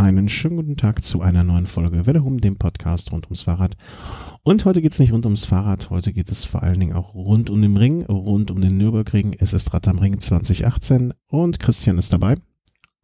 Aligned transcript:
einen 0.00 0.30
schönen 0.30 0.56
guten 0.56 0.76
Tag 0.78 1.04
zu 1.04 1.20
einer 1.20 1.44
neuen 1.44 1.66
Folge 1.66 2.06
Welle 2.06 2.22
um 2.22 2.40
dem 2.40 2.56
Podcast 2.56 3.12
rund 3.12 3.26
ums 3.26 3.42
Fahrrad. 3.42 3.76
Und 4.42 4.64
heute 4.64 4.80
geht's 4.80 4.98
nicht 4.98 5.12
rund 5.12 5.26
ums 5.26 5.44
Fahrrad, 5.44 5.90
heute 5.90 6.14
geht 6.14 6.30
es 6.30 6.46
vor 6.46 6.62
allen 6.62 6.80
Dingen 6.80 6.94
auch 6.94 7.14
rund 7.14 7.50
um 7.50 7.60
den 7.60 7.76
Ring, 7.76 8.06
rund 8.06 8.50
um 8.50 8.62
den 8.62 8.78
Nürburgring. 8.78 9.36
Es 9.38 9.52
ist 9.52 9.74
Rad 9.74 9.86
am 9.88 9.98
Ring 9.98 10.18
2018 10.18 11.12
und 11.26 11.60
Christian 11.60 11.98
ist 11.98 12.14
dabei 12.14 12.36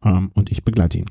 ähm, 0.03 0.31
und 0.33 0.51
ich 0.51 0.63
begleite 0.63 0.97
ihn. 0.97 1.05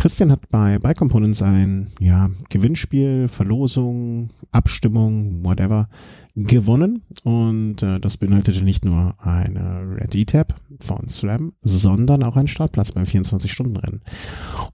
Christian 0.00 0.32
hat 0.32 0.48
bei 0.48 0.78
Bike 0.78 0.96
Components 0.96 1.42
ein 1.42 1.86
ja, 2.00 2.30
Gewinnspiel, 2.48 3.28
Verlosung, 3.28 4.30
Abstimmung, 4.50 5.44
whatever 5.44 5.90
gewonnen 6.34 7.02
und 7.22 7.82
äh, 7.82 8.00
das 8.00 8.16
beinhaltete 8.16 8.64
nicht 8.64 8.86
nur 8.86 9.14
eine 9.18 9.98
Red 10.00 10.14
E-Tab 10.14 10.54
von 10.82 11.06
SRAM, 11.06 11.52
sondern 11.60 12.22
auch 12.22 12.36
einen 12.36 12.48
Startplatz 12.48 12.92
beim 12.92 13.04
24-Stunden-Rennen. 13.04 14.00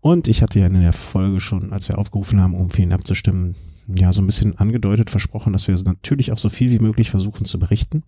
Und 0.01 0.29
ich 0.29 0.43
hatte 0.43 0.61
ja 0.61 0.67
in 0.67 0.81
der 0.81 0.93
Folge 0.93 1.41
schon, 1.41 1.73
als 1.73 1.89
wir 1.89 1.99
aufgerufen 1.99 2.41
haben, 2.41 2.55
um 2.55 2.71
für 2.71 2.83
ihn 2.83 2.93
abzustimmen, 2.93 3.57
ja 3.89 4.13
so 4.13 4.23
ein 4.23 4.27
bisschen 4.27 4.57
angedeutet, 4.59 5.11
versprochen, 5.11 5.53
dass 5.53 5.67
wir 5.67 5.77
natürlich 5.83 6.31
auch 6.31 6.39
so 6.39 6.51
viel 6.51 6.71
wie 6.71 6.79
möglich 6.79 7.11
versuchen 7.11 7.47
zu 7.47 7.59
berichten. 7.59 8.05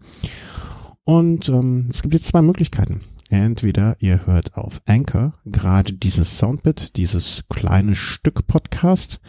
Und 1.03 1.49
ähm, 1.49 1.89
es 1.91 2.03
gibt 2.03 2.15
jetzt 2.15 2.29
zwei 2.29 2.43
Möglichkeiten. 2.43 3.01
Entweder 3.29 3.97
ihr 4.01 4.27
hört 4.27 4.57
auf 4.57 4.81
Anchor 4.87 5.35
gerade 5.45 5.93
dieses 5.93 6.39
Soundbit, 6.39 6.97
dieses 6.97 7.45
kleine 7.51 7.95
Stück 7.95 8.47
Podcast. 8.47 9.21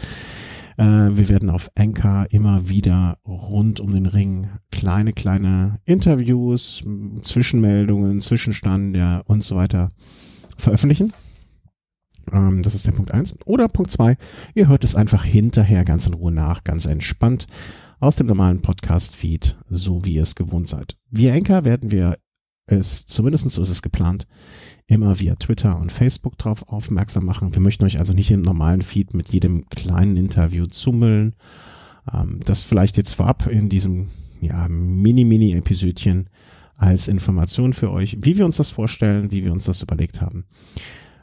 Äh, 0.77 0.83
wir 0.83 1.27
werden 1.27 1.49
auf 1.49 1.69
Anchor 1.75 2.27
immer 2.29 2.69
wieder 2.69 3.17
rund 3.27 3.81
um 3.81 3.93
den 3.93 4.05
Ring 4.05 4.47
kleine, 4.71 5.11
kleine 5.11 5.79
Interviews, 5.83 6.81
Zwischenmeldungen, 7.23 8.21
Zwischenstand 8.21 8.95
ja, 8.95 9.19
und 9.25 9.43
so 9.43 9.57
weiter 9.57 9.89
veröffentlichen. 10.57 11.11
Ähm, 12.31 12.61
das 12.61 12.75
ist 12.75 12.87
der 12.87 12.93
Punkt 12.93 13.13
eins. 13.13 13.35
Oder 13.45 13.67
Punkt 13.67 13.91
zwei: 13.91 14.15
ihr 14.55 14.69
hört 14.69 14.85
es 14.85 14.95
einfach 14.95 15.25
hinterher 15.25 15.83
ganz 15.83 16.07
in 16.07 16.13
Ruhe 16.13 16.31
nach, 16.31 16.63
ganz 16.63 16.85
entspannt 16.85 17.47
aus 17.99 18.15
dem 18.15 18.27
normalen 18.27 18.61
Podcast-Feed, 18.61 19.57
so 19.67 20.05
wie 20.05 20.13
ihr 20.13 20.21
es 20.21 20.35
gewohnt 20.35 20.69
seid. 20.69 20.95
Via 21.09 21.33
Anchor 21.33 21.65
werden 21.65 21.91
wir 21.91 22.17
es, 22.71 23.05
zumindest 23.05 23.49
so 23.49 23.61
ist 23.61 23.69
es 23.69 23.81
geplant, 23.81 24.27
immer 24.87 25.19
via 25.19 25.35
Twitter 25.35 25.77
und 25.79 25.91
Facebook 25.91 26.37
drauf 26.37 26.67
aufmerksam 26.67 27.25
machen. 27.25 27.53
Wir 27.53 27.61
möchten 27.61 27.83
euch 27.83 27.99
also 27.99 28.13
nicht 28.13 28.31
im 28.31 28.41
normalen 28.41 28.81
Feed 28.81 29.13
mit 29.13 29.29
jedem 29.29 29.69
kleinen 29.69 30.17
Interview 30.17 30.65
zummeln. 30.65 31.35
Ähm, 32.11 32.39
das 32.45 32.63
vielleicht 32.63 32.97
jetzt 32.97 33.13
vorab 33.13 33.47
in 33.47 33.69
diesem 33.69 34.07
ja, 34.41 34.67
Mini-Mini-Episödchen 34.67 36.29
als 36.77 37.07
Information 37.07 37.73
für 37.73 37.91
euch, 37.91 38.17
wie 38.21 38.37
wir 38.37 38.45
uns 38.45 38.57
das 38.57 38.71
vorstellen, 38.71 39.31
wie 39.31 39.43
wir 39.45 39.51
uns 39.51 39.65
das 39.65 39.81
überlegt 39.81 40.21
haben. 40.21 40.45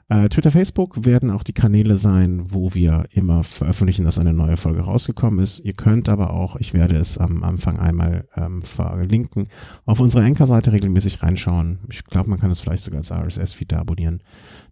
Äh, 0.09 0.29
Twitter, 0.29 0.53
Facebook 0.53 1.05
werden 1.05 1.33
auch 1.33 1.43
die 1.43 1.53
Kanäle 1.53 1.97
sein, 1.97 2.45
wo 2.53 2.75
wir 2.75 3.07
immer 3.11 3.43
veröffentlichen, 3.43 4.05
dass 4.05 4.21
eine 4.21 4.33
neue 4.33 4.57
Folge 4.57 4.83
rausgekommen 4.83 5.41
ist. 5.41 5.59
Ihr 5.61 5.73
könnt 5.73 6.09
aber 6.09 6.33
auch, 6.33 6.55
ich 6.57 6.75
werde 6.75 6.95
es 6.95 7.19
am 7.19 7.43
Anfang 7.43 7.81
einmal 7.81 8.29
ähm, 8.37 8.63
verlinken, 8.63 9.49
auf 9.85 9.99
unsere 9.99 10.25
Anchor-Seite 10.25 10.71
regelmäßig 10.71 11.25
reinschauen. 11.25 11.81
Ich 11.91 12.05
glaube, 12.05 12.31
man 12.31 12.39
kann 12.39 12.53
es 12.53 12.61
vielleicht 12.61 12.85
sogar 12.85 12.99
als 12.99 13.11
RSS-Feed 13.11 13.73
da 13.73 13.81
abonnieren. 13.81 14.23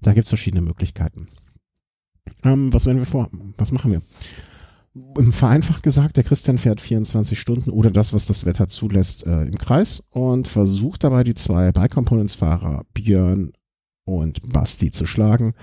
Da 0.02 0.12
gibt 0.12 0.22
es 0.22 0.28
verschiedene 0.28 0.62
Möglichkeiten. 0.62 1.26
Ähm, 2.44 2.72
was 2.72 2.86
werden 2.86 2.98
wir 2.98 3.06
vor? 3.06 3.28
Was 3.58 3.72
machen 3.72 3.90
wir? 3.90 4.02
vereinfacht 5.32 5.82
gesagt, 5.82 6.16
der 6.16 6.22
Christian 6.22 6.56
fährt 6.56 6.80
24 6.80 7.36
Stunden 7.40 7.70
oder 7.70 7.90
das, 7.90 8.12
was 8.12 8.26
das 8.26 8.46
Wetter 8.46 8.68
zulässt, 8.68 9.26
äh, 9.26 9.42
im 9.42 9.58
Kreis 9.58 10.04
und 10.10 10.46
versucht 10.46 11.02
dabei 11.02 11.24
die 11.24 11.34
zwei 11.34 11.72
Bike 11.72 11.90
Components 11.90 12.36
Fahrer 12.36 12.84
Björn 12.94 13.50
und 14.04 14.52
Basti 14.52 14.90
zu 14.90 15.06
schlagen. 15.06 15.54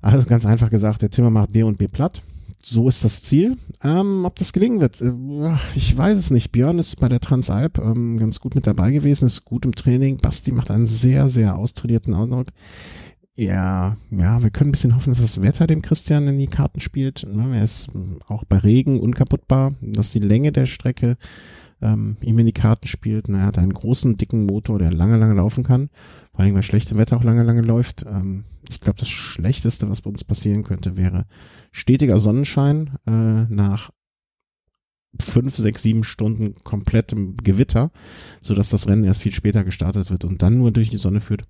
Also 0.00 0.26
ganz 0.26 0.46
einfach 0.46 0.70
gesagt, 0.70 1.02
der 1.02 1.10
Timmer 1.10 1.30
macht 1.30 1.52
B 1.52 1.62
und 1.62 1.78
B 1.78 1.86
platt. 1.86 2.22
So 2.62 2.88
ist 2.88 3.04
das 3.04 3.22
Ziel. 3.22 3.56
Ähm, 3.82 4.24
ob 4.24 4.36
das 4.36 4.52
gelingen 4.52 4.80
wird, 4.80 5.00
äh, 5.00 5.12
ich 5.74 5.96
weiß 5.96 6.18
es 6.18 6.30
nicht. 6.30 6.52
Björn 6.52 6.78
ist 6.78 7.00
bei 7.00 7.08
der 7.08 7.20
Transalp 7.20 7.78
ähm, 7.78 8.18
ganz 8.18 8.40
gut 8.40 8.54
mit 8.54 8.66
dabei 8.66 8.90
gewesen, 8.90 9.26
ist 9.26 9.44
gut 9.44 9.64
im 9.64 9.74
Training. 9.74 10.18
Basti 10.18 10.52
macht 10.52 10.70
einen 10.70 10.86
sehr, 10.86 11.28
sehr 11.28 11.56
austrainierten 11.56 12.14
Eindruck. 12.14 12.48
Ja, 13.34 13.96
ja, 14.10 14.42
wir 14.42 14.50
können 14.50 14.68
ein 14.68 14.72
bisschen 14.72 14.94
hoffen, 14.94 15.10
dass 15.10 15.20
das 15.20 15.40
Wetter 15.40 15.66
dem 15.66 15.80
Christian 15.80 16.28
in 16.28 16.38
die 16.38 16.46
Karten 16.46 16.80
spielt. 16.80 17.24
Er 17.24 17.62
ist 17.62 17.88
auch 18.28 18.44
bei 18.44 18.58
Regen 18.58 19.00
unkaputtbar, 19.00 19.72
dass 19.80 20.10
die 20.10 20.18
Länge 20.18 20.52
der 20.52 20.66
Strecke 20.66 21.16
ähm, 21.80 22.16
ihm 22.20 22.38
in 22.38 22.46
die 22.46 22.52
Karten 22.52 22.86
spielt. 22.86 23.28
er 23.28 23.46
hat 23.46 23.56
einen 23.56 23.72
großen, 23.72 24.16
dicken 24.16 24.44
Motor, 24.44 24.78
der 24.78 24.92
lange, 24.92 25.16
lange 25.16 25.34
laufen 25.34 25.64
kann. 25.64 25.88
Vor 26.40 26.46
allem 26.46 26.54
bei 26.54 26.62
schlechtem 26.62 26.96
Wetter 26.96 27.18
auch 27.18 27.22
lange, 27.22 27.42
lange 27.42 27.60
läuft. 27.60 28.06
Ähm, 28.08 28.44
ich 28.66 28.80
glaube, 28.80 28.98
das 28.98 29.10
Schlechteste, 29.10 29.90
was 29.90 30.00
bei 30.00 30.08
uns 30.08 30.24
passieren 30.24 30.64
könnte, 30.64 30.96
wäre 30.96 31.26
stetiger 31.70 32.18
Sonnenschein 32.18 32.96
äh, 33.06 33.44
nach 33.54 33.90
fünf, 35.20 35.54
sechs, 35.54 35.82
sieben 35.82 36.02
Stunden 36.02 36.54
komplettem 36.64 37.36
Gewitter, 37.36 37.90
so 38.40 38.54
dass 38.54 38.70
das 38.70 38.88
Rennen 38.88 39.04
erst 39.04 39.20
viel 39.20 39.34
später 39.34 39.64
gestartet 39.64 40.10
wird 40.10 40.24
und 40.24 40.40
dann 40.40 40.56
nur 40.56 40.70
durch 40.70 40.88
die 40.88 40.96
Sonne 40.96 41.20
führt. 41.20 41.42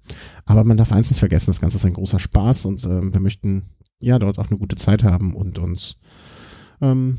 Aber 0.45 0.65
man 0.65 0.77
darf 0.77 0.91
eins 0.91 1.09
nicht 1.09 1.21
vergessen, 1.21 1.51
das 1.51 1.61
Ganze 1.61 1.77
ist 1.77 1.87
ein 1.87 1.95
großer 1.95 2.19
Spaß 2.19 2.67
und 2.67 2.83
äh, 2.83 3.13
wir 3.13 3.21
möchten 3.21 3.63
ja 4.01 4.19
dort 4.19 4.41
auch 4.41 4.49
eine 4.49 4.59
gute 4.59 4.75
Zeit 4.75 5.05
haben 5.05 5.37
und 5.37 5.61
uns 5.61 6.01
ähm, 6.81 7.17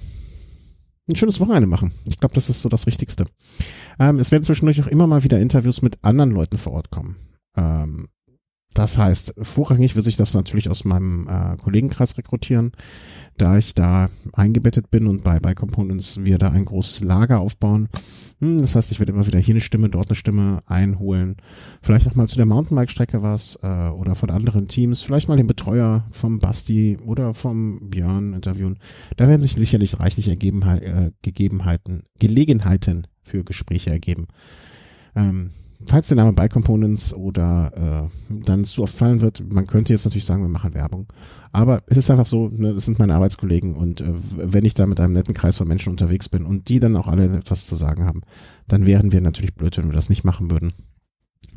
ein 1.07 1.15
schönes 1.15 1.39
Wochenende 1.39 1.67
machen. 1.67 1.93
Ich 2.09 2.17
glaube, 2.17 2.35
das 2.35 2.49
ist 2.49 2.63
so 2.63 2.67
das 2.67 2.85
Wichtigste. 2.85 3.27
Ähm, 3.97 4.19
es 4.19 4.33
werden 4.33 4.43
zwischendurch 4.43 4.81
auch 4.81 4.87
immer 4.87 5.07
mal 5.07 5.23
wieder 5.23 5.39
Interviews 5.39 5.81
mit 5.81 5.99
anderen 6.01 6.31
Leuten 6.31 6.57
vor 6.57 6.73
Ort 6.73 6.91
kommen. 6.91 7.15
Ähm, 7.55 8.07
das 8.73 8.97
heißt, 8.97 9.33
vorrangig 9.41 9.95
will 9.97 10.03
sich 10.03 10.15
das 10.15 10.33
natürlich 10.33 10.69
aus 10.69 10.85
meinem 10.85 11.27
äh, 11.27 11.57
Kollegenkreis 11.57 12.17
rekrutieren, 12.17 12.71
da 13.37 13.57
ich 13.57 13.75
da 13.75 14.09
eingebettet 14.31 14.89
bin 14.89 15.07
und 15.07 15.25
bei, 15.25 15.41
bei 15.41 15.53
Components 15.53 16.23
wir 16.23 16.37
da 16.37 16.49
ein 16.49 16.63
großes 16.63 17.03
Lager 17.03 17.41
aufbauen. 17.41 17.89
Hm, 18.39 18.59
das 18.59 18.75
heißt, 18.75 18.91
ich 18.93 18.99
werde 18.99 19.11
immer 19.11 19.27
wieder 19.27 19.39
hier 19.39 19.55
eine 19.55 19.61
Stimme, 19.61 19.89
dort 19.89 20.07
eine 20.09 20.15
Stimme 20.15 20.59
einholen. 20.67 21.35
Vielleicht 21.81 22.07
auch 22.07 22.15
mal 22.15 22.29
zu 22.29 22.37
der 22.37 22.45
Mountainbike-Strecke 22.45 23.21
was 23.21 23.59
äh, 23.61 23.89
oder 23.89 24.15
von 24.15 24.29
anderen 24.29 24.69
Teams. 24.69 25.01
Vielleicht 25.01 25.27
mal 25.27 25.37
den 25.37 25.47
Betreuer 25.47 26.05
vom 26.11 26.39
Basti 26.39 26.97
oder 27.05 27.33
vom 27.33 27.89
Björn 27.89 28.33
interviewen. 28.33 28.79
Da 29.17 29.27
werden 29.27 29.41
sich 29.41 29.53
sicherlich 29.53 29.99
reichlich 29.99 30.29
ergeben, 30.29 30.61
äh, 30.61 31.11
Gegebenheiten, 31.21 32.03
Gelegenheiten 32.19 33.07
für 33.21 33.43
Gespräche 33.43 33.89
ergeben. 33.89 34.27
Ähm, 35.13 35.51
falls 35.87 36.07
der 36.07 36.17
Name 36.17 36.33
Bike 36.33 36.51
Components 36.51 37.13
oder 37.13 38.09
äh, 38.09 38.35
dann 38.45 38.63
zu 38.65 38.83
oft 38.83 38.95
fallen 38.95 39.21
wird, 39.21 39.43
man 39.51 39.67
könnte 39.67 39.93
jetzt 39.93 40.05
natürlich 40.05 40.25
sagen, 40.25 40.41
wir 40.41 40.49
machen 40.49 40.73
Werbung. 40.73 41.07
Aber 41.51 41.83
es 41.87 41.97
ist 41.97 42.09
einfach 42.09 42.25
so, 42.25 42.49
ne, 42.49 42.73
das 42.73 42.85
sind 42.85 42.99
meine 42.99 43.15
Arbeitskollegen 43.15 43.75
und 43.75 44.01
äh, 44.01 44.13
wenn 44.37 44.65
ich 44.65 44.73
da 44.73 44.85
mit 44.85 44.99
einem 44.99 45.13
netten 45.13 45.33
Kreis 45.33 45.57
von 45.57 45.67
Menschen 45.67 45.89
unterwegs 45.89 46.29
bin 46.29 46.45
und 46.45 46.69
die 46.69 46.79
dann 46.79 46.95
auch 46.95 47.07
alle 47.07 47.25
etwas 47.25 47.67
zu 47.67 47.75
sagen 47.75 48.05
haben, 48.05 48.21
dann 48.67 48.85
wären 48.85 49.11
wir 49.11 49.21
natürlich 49.21 49.55
blöd, 49.55 49.77
wenn 49.77 49.87
wir 49.87 49.93
das 49.93 50.09
nicht 50.09 50.23
machen 50.23 50.51
würden. 50.51 50.73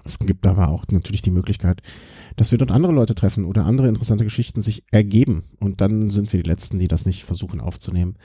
Es 0.04 0.18
gibt 0.18 0.46
aber 0.46 0.68
auch 0.68 0.84
natürlich 0.90 1.22
die 1.22 1.30
Möglichkeit, 1.30 1.80
dass 2.36 2.50
wir 2.50 2.58
dort 2.58 2.70
andere 2.70 2.92
Leute 2.92 3.14
treffen 3.14 3.44
oder 3.44 3.64
andere 3.64 3.88
interessante 3.88 4.24
Geschichten 4.24 4.60
sich 4.60 4.84
ergeben. 4.90 5.44
Und 5.60 5.80
dann 5.80 6.08
sind 6.10 6.32
wir 6.32 6.42
die 6.42 6.48
Letzten, 6.48 6.78
die 6.78 6.88
das 6.88 7.06
nicht 7.06 7.24
versuchen 7.24 7.60
aufzunehmen. 7.60 8.16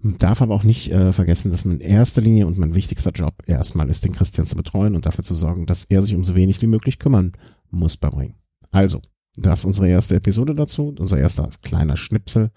Man 0.00 0.16
darf 0.16 0.40
aber 0.40 0.54
auch 0.54 0.64
nicht 0.64 0.90
äh, 0.90 1.12
vergessen, 1.12 1.50
dass 1.50 1.64
man 1.64 1.80
in 1.80 1.80
erster 1.80 2.22
Linie 2.22 2.46
und 2.46 2.56
mein 2.56 2.74
wichtigster 2.74 3.10
Job 3.10 3.34
erstmal 3.46 3.90
ist, 3.90 4.04
den 4.04 4.12
Christian 4.12 4.46
zu 4.46 4.56
betreuen 4.56 4.94
und 4.94 5.04
dafür 5.04 5.24
zu 5.24 5.34
sorgen, 5.34 5.66
dass 5.66 5.84
er 5.84 6.02
sich 6.02 6.14
um 6.14 6.24
so 6.24 6.34
wenig 6.34 6.60
wie 6.62 6.66
möglich 6.66 6.98
kümmern 6.98 7.32
muss 7.70 7.96
beim 7.96 8.14
Ring. 8.14 8.34
Also, 8.70 9.02
das 9.36 9.60
ist 9.60 9.64
unsere 9.66 9.88
erste 9.88 10.16
Episode 10.16 10.54
dazu, 10.54 10.94
unser 10.98 11.18
erster 11.18 11.48
kleiner 11.62 11.96
Schnipsel. 11.96 12.50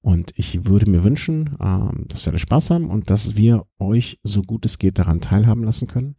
Und 0.00 0.32
ich 0.36 0.66
würde 0.66 0.90
mir 0.90 1.04
wünschen, 1.04 1.56
ähm, 1.62 2.06
dass 2.08 2.26
wir 2.26 2.32
alle 2.32 2.40
Spaß 2.40 2.70
haben 2.70 2.90
und 2.90 3.10
dass 3.10 3.36
wir 3.36 3.66
euch 3.78 4.18
so 4.24 4.42
gut 4.42 4.64
es 4.64 4.78
geht 4.78 4.98
daran 4.98 5.20
teilhaben 5.20 5.62
lassen 5.62 5.86
können. 5.86 6.16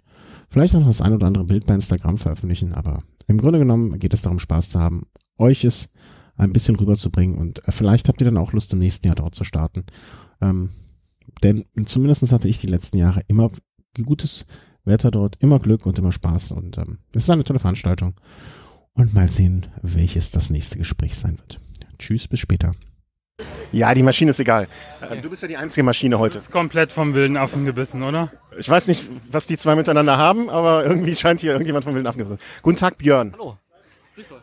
Vielleicht 0.53 0.75
noch 0.75 0.85
das 0.85 1.01
ein 1.01 1.13
oder 1.13 1.25
andere 1.25 1.45
Bild 1.45 1.65
bei 1.65 1.73
Instagram 1.73 2.19
veröffentlichen, 2.19 2.73
aber 2.73 2.99
im 3.25 3.39
Grunde 3.39 3.57
genommen 3.57 3.97
geht 3.97 4.13
es 4.13 4.21
darum, 4.21 4.37
Spaß 4.37 4.69
zu 4.69 4.79
haben, 4.79 5.07
euch 5.39 5.65
es 5.65 5.89
ein 6.35 6.53
bisschen 6.53 6.75
rüberzubringen 6.75 7.39
und 7.39 7.67
äh, 7.67 7.71
vielleicht 7.71 8.07
habt 8.07 8.21
ihr 8.21 8.25
dann 8.25 8.37
auch 8.37 8.51
Lust, 8.51 8.71
im 8.71 8.77
nächsten 8.77 9.07
Jahr 9.07 9.15
dort 9.15 9.33
zu 9.33 9.45
starten. 9.45 9.83
Ähm, 10.41 10.69
denn 11.41 11.65
zumindest 11.85 12.31
hatte 12.31 12.47
ich 12.47 12.59
die 12.59 12.67
letzten 12.67 12.97
Jahre 12.97 13.21
immer 13.27 13.49
gutes 14.05 14.45
Wetter 14.85 15.09
dort, 15.09 15.37
immer 15.41 15.57
Glück 15.57 15.87
und 15.87 15.97
immer 15.97 16.11
Spaß 16.11 16.51
und 16.51 16.77
ähm, 16.77 16.99
es 17.15 17.23
ist 17.23 17.31
eine 17.31 17.43
tolle 17.43 17.57
Veranstaltung. 17.57 18.13
Und 18.93 19.15
mal 19.15 19.31
sehen, 19.31 19.65
welches 19.81 20.29
das 20.29 20.51
nächste 20.51 20.77
Gespräch 20.77 21.15
sein 21.15 21.39
wird. 21.39 21.59
Tschüss, 21.97 22.27
bis 22.27 22.41
später. 22.41 22.73
Ja, 23.73 23.91
die 23.95 24.03
Maschine 24.03 24.29
ist 24.29 24.39
egal. 24.39 24.67
Okay. 25.01 25.19
Du 25.19 25.31
bist 25.31 25.41
ja 25.41 25.47
die 25.47 25.57
einzige 25.57 25.83
Maschine 25.83 26.19
heute. 26.19 26.35
Das 26.35 26.43
ist 26.43 26.51
komplett 26.51 26.91
vom 26.91 27.15
wilden 27.15 27.37
Affen 27.37 27.65
gebissen, 27.65 28.03
oder? 28.03 28.31
Ich 28.59 28.69
weiß 28.69 28.87
nicht, 28.87 29.09
was 29.31 29.47
die 29.47 29.57
zwei 29.57 29.73
miteinander 29.73 30.17
haben, 30.17 30.47
aber 30.51 30.85
irgendwie 30.85 31.15
scheint 31.15 31.41
hier 31.41 31.53
irgendjemand 31.53 31.83
vom 31.83 31.95
wilden 31.95 32.05
Affen 32.05 32.19
gebissen. 32.19 32.39
Guten 32.61 32.77
Tag, 32.77 32.99
Björn. 32.99 33.33
Hallo. 33.33 33.57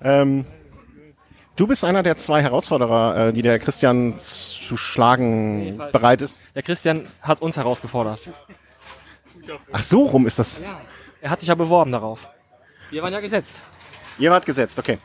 Ähm, 0.02 0.44
du 1.54 1.68
bist 1.68 1.84
einer 1.84 2.02
der 2.02 2.16
zwei 2.16 2.42
Herausforderer, 2.42 3.28
äh, 3.28 3.32
die 3.32 3.42
der 3.42 3.60
Christian 3.60 4.18
zu 4.18 4.76
schlagen 4.76 5.76
nee, 5.76 5.78
bereit 5.92 6.22
ist. 6.22 6.40
Der 6.56 6.64
Christian 6.64 7.06
hat 7.22 7.40
uns 7.40 7.56
herausgefordert. 7.56 8.30
Ach 9.70 9.82
so 9.82 10.06
rum 10.06 10.26
ist 10.26 10.40
das. 10.40 10.58
Ja, 10.58 10.80
er 11.20 11.30
hat 11.30 11.38
sich 11.38 11.48
ja 11.48 11.54
beworben 11.54 11.92
darauf. 11.92 12.28
Wir 12.90 13.00
waren 13.00 13.12
ja 13.12 13.20
gesetzt. 13.20 13.62
Ihr 14.18 14.32
wart 14.32 14.44
gesetzt, 14.44 14.76
okay. 14.80 14.98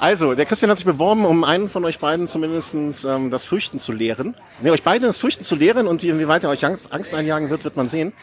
Also, 0.00 0.34
der 0.34 0.46
Christian 0.46 0.70
hat 0.70 0.78
sich 0.78 0.86
beworben, 0.86 1.26
um 1.26 1.44
einen 1.44 1.68
von 1.68 1.84
euch 1.84 1.98
beiden 1.98 2.26
zumindestens 2.26 3.04
ähm, 3.04 3.30
das 3.30 3.44
Fürchten 3.44 3.78
zu 3.78 3.92
lehren. 3.92 4.34
Ne, 4.62 4.72
euch 4.72 4.82
beide 4.82 5.06
das 5.06 5.18
Fürchten 5.18 5.44
zu 5.44 5.54
lehren 5.56 5.86
und 5.86 6.02
wie, 6.02 6.08
inwieweit 6.08 6.42
er 6.44 6.48
euch 6.50 6.64
Angst, 6.64 6.90
Angst 6.92 7.14
einjagen 7.14 7.50
wird, 7.50 7.64
wird 7.64 7.76
man 7.76 7.86
sehen. 7.86 8.14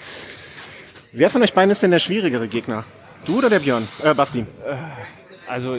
Wer 1.11 1.29
von 1.29 1.43
euch 1.43 1.53
beiden 1.53 1.69
ist 1.69 1.83
denn 1.83 1.91
der 1.91 1.99
schwierigere 1.99 2.47
Gegner? 2.47 2.83
Du 3.25 3.37
oder 3.37 3.49
der 3.51 3.59
Björn? 3.59 3.87
Äh, 4.03 4.15
Basti. 4.15 4.45
Also, 5.47 5.77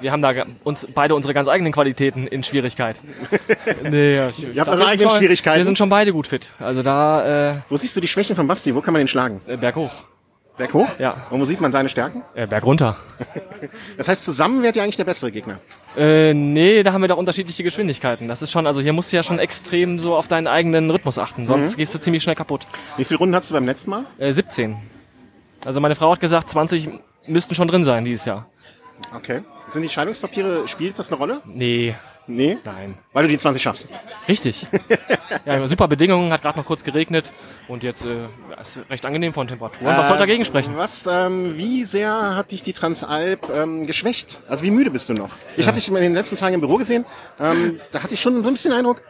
wir 0.00 0.10
haben 0.10 0.20
da 0.20 0.32
uns 0.64 0.86
beide 0.92 1.14
unsere 1.14 1.32
ganz 1.32 1.46
eigenen 1.46 1.72
Qualitäten 1.72 2.26
in 2.26 2.42
Schwierigkeit. 2.42 3.00
nee, 3.84 4.16
ja, 4.16 4.26
ich, 4.28 4.48
ich 4.48 4.58
habt 4.58 4.68
eure 4.68 4.84
eigenen 4.84 5.10
schon- 5.10 5.18
Schwierigkeiten? 5.18 5.58
Wir 5.58 5.64
sind 5.64 5.78
schon 5.78 5.88
beide 5.88 6.12
gut 6.12 6.26
fit. 6.26 6.50
Also 6.58 6.82
da, 6.82 7.50
äh, 7.52 7.54
Wo 7.68 7.76
siehst 7.76 7.96
du 7.96 8.00
die 8.00 8.08
Schwächen 8.08 8.34
von 8.34 8.48
Basti? 8.48 8.74
Wo 8.74 8.80
kann 8.80 8.92
man 8.92 9.00
den 9.00 9.08
schlagen? 9.08 9.40
äh, 9.46 9.56
berghoch. 10.56 10.86
Berg 10.86 10.90
hoch? 10.94 10.98
Ja. 10.98 11.16
Und 11.30 11.40
wo 11.40 11.44
sieht 11.44 11.60
man 11.60 11.72
seine 11.72 11.88
Stärken? 11.88 12.22
Äh, 12.34 12.46
berg 12.46 12.64
runter. 12.64 12.96
Das 13.96 14.08
heißt, 14.08 14.24
zusammen 14.24 14.62
wärt 14.62 14.76
ihr 14.76 14.82
eigentlich 14.82 14.96
der 14.98 15.04
bessere 15.04 15.32
Gegner. 15.32 15.58
Äh, 15.96 16.34
nee, 16.34 16.82
da 16.82 16.92
haben 16.92 17.00
wir 17.00 17.08
doch 17.08 17.16
unterschiedliche 17.16 17.62
Geschwindigkeiten. 17.62 18.28
Das 18.28 18.42
ist 18.42 18.50
schon, 18.52 18.66
also 18.66 18.80
hier 18.82 18.92
musst 18.92 19.10
du 19.12 19.16
ja 19.16 19.22
schon 19.22 19.38
extrem 19.38 19.98
so 19.98 20.14
auf 20.14 20.28
deinen 20.28 20.46
eigenen 20.46 20.90
Rhythmus 20.90 21.18
achten, 21.18 21.46
sonst 21.46 21.72
Mhm. 21.72 21.76
gehst 21.78 21.94
du 21.94 21.98
ziemlich 22.00 22.22
schnell 22.22 22.34
kaputt. 22.36 22.66
Wie 22.98 23.04
viele 23.04 23.18
Runden 23.18 23.34
hast 23.34 23.48
du 23.50 23.54
beim 23.54 23.64
letzten 23.64 23.90
Mal? 23.90 24.04
Äh, 24.18 24.32
17. 24.32 24.76
Also 25.64 25.80
meine 25.80 25.94
Frau 25.94 26.12
hat 26.12 26.20
gesagt, 26.20 26.50
20 26.50 26.90
müssten 27.26 27.54
schon 27.54 27.66
drin 27.66 27.82
sein 27.82 28.04
dieses 28.04 28.26
Jahr. 28.26 28.46
Okay. 29.14 29.40
Sind 29.68 29.82
die 29.82 29.88
Scheidungspapiere, 29.88 30.68
spielt 30.68 30.98
das 30.98 31.08
eine 31.10 31.18
Rolle? 31.18 31.40
Nee, 31.46 31.94
Nee. 32.28 32.58
nein. 32.64 32.98
Weil 33.12 33.22
du 33.24 33.28
die 33.28 33.38
20 33.38 33.62
schaffst. 33.62 33.88
Richtig. 34.28 34.66
ja, 35.44 35.66
super 35.66 35.88
Bedingungen, 35.88 36.32
hat 36.32 36.42
gerade 36.42 36.58
noch 36.58 36.66
kurz 36.66 36.82
geregnet 36.84 37.32
und 37.68 37.82
jetzt 37.82 38.04
äh, 38.04 38.22
ja, 38.50 38.60
ist 38.60 38.80
recht 38.90 39.04
angenehm 39.06 39.32
von 39.32 39.46
Temperaturen. 39.46 39.86
Was 39.96 40.08
soll 40.08 40.16
Äh, 40.16 40.20
dagegen 40.20 40.44
sprechen? 40.44 40.76
Was, 40.76 41.06
ähm, 41.06 41.56
wie 41.56 41.84
sehr 41.84 42.34
hat 42.36 42.50
dich 42.52 42.62
die 42.62 42.72
Transalp 42.72 43.48
ähm, 43.54 43.86
geschwächt? 43.86 44.40
Also 44.48 44.64
wie 44.64 44.70
müde 44.70 44.90
bist 44.90 45.08
du 45.08 45.14
noch? 45.14 45.30
Ich 45.56 45.66
habe 45.66 45.76
dich 45.76 45.88
in 45.88 45.94
den 45.94 46.14
letzten 46.14 46.36
Tagen 46.36 46.54
im 46.54 46.60
Büro 46.60 46.76
gesehen. 46.76 47.04
Ähm, 47.38 47.80
da 47.92 48.02
hatte 48.02 48.14
ich 48.14 48.20
schon 48.20 48.42
so 48.42 48.50
ein 48.50 48.54
bisschen 48.54 48.70
den 48.72 48.78
Eindruck, 48.78 49.02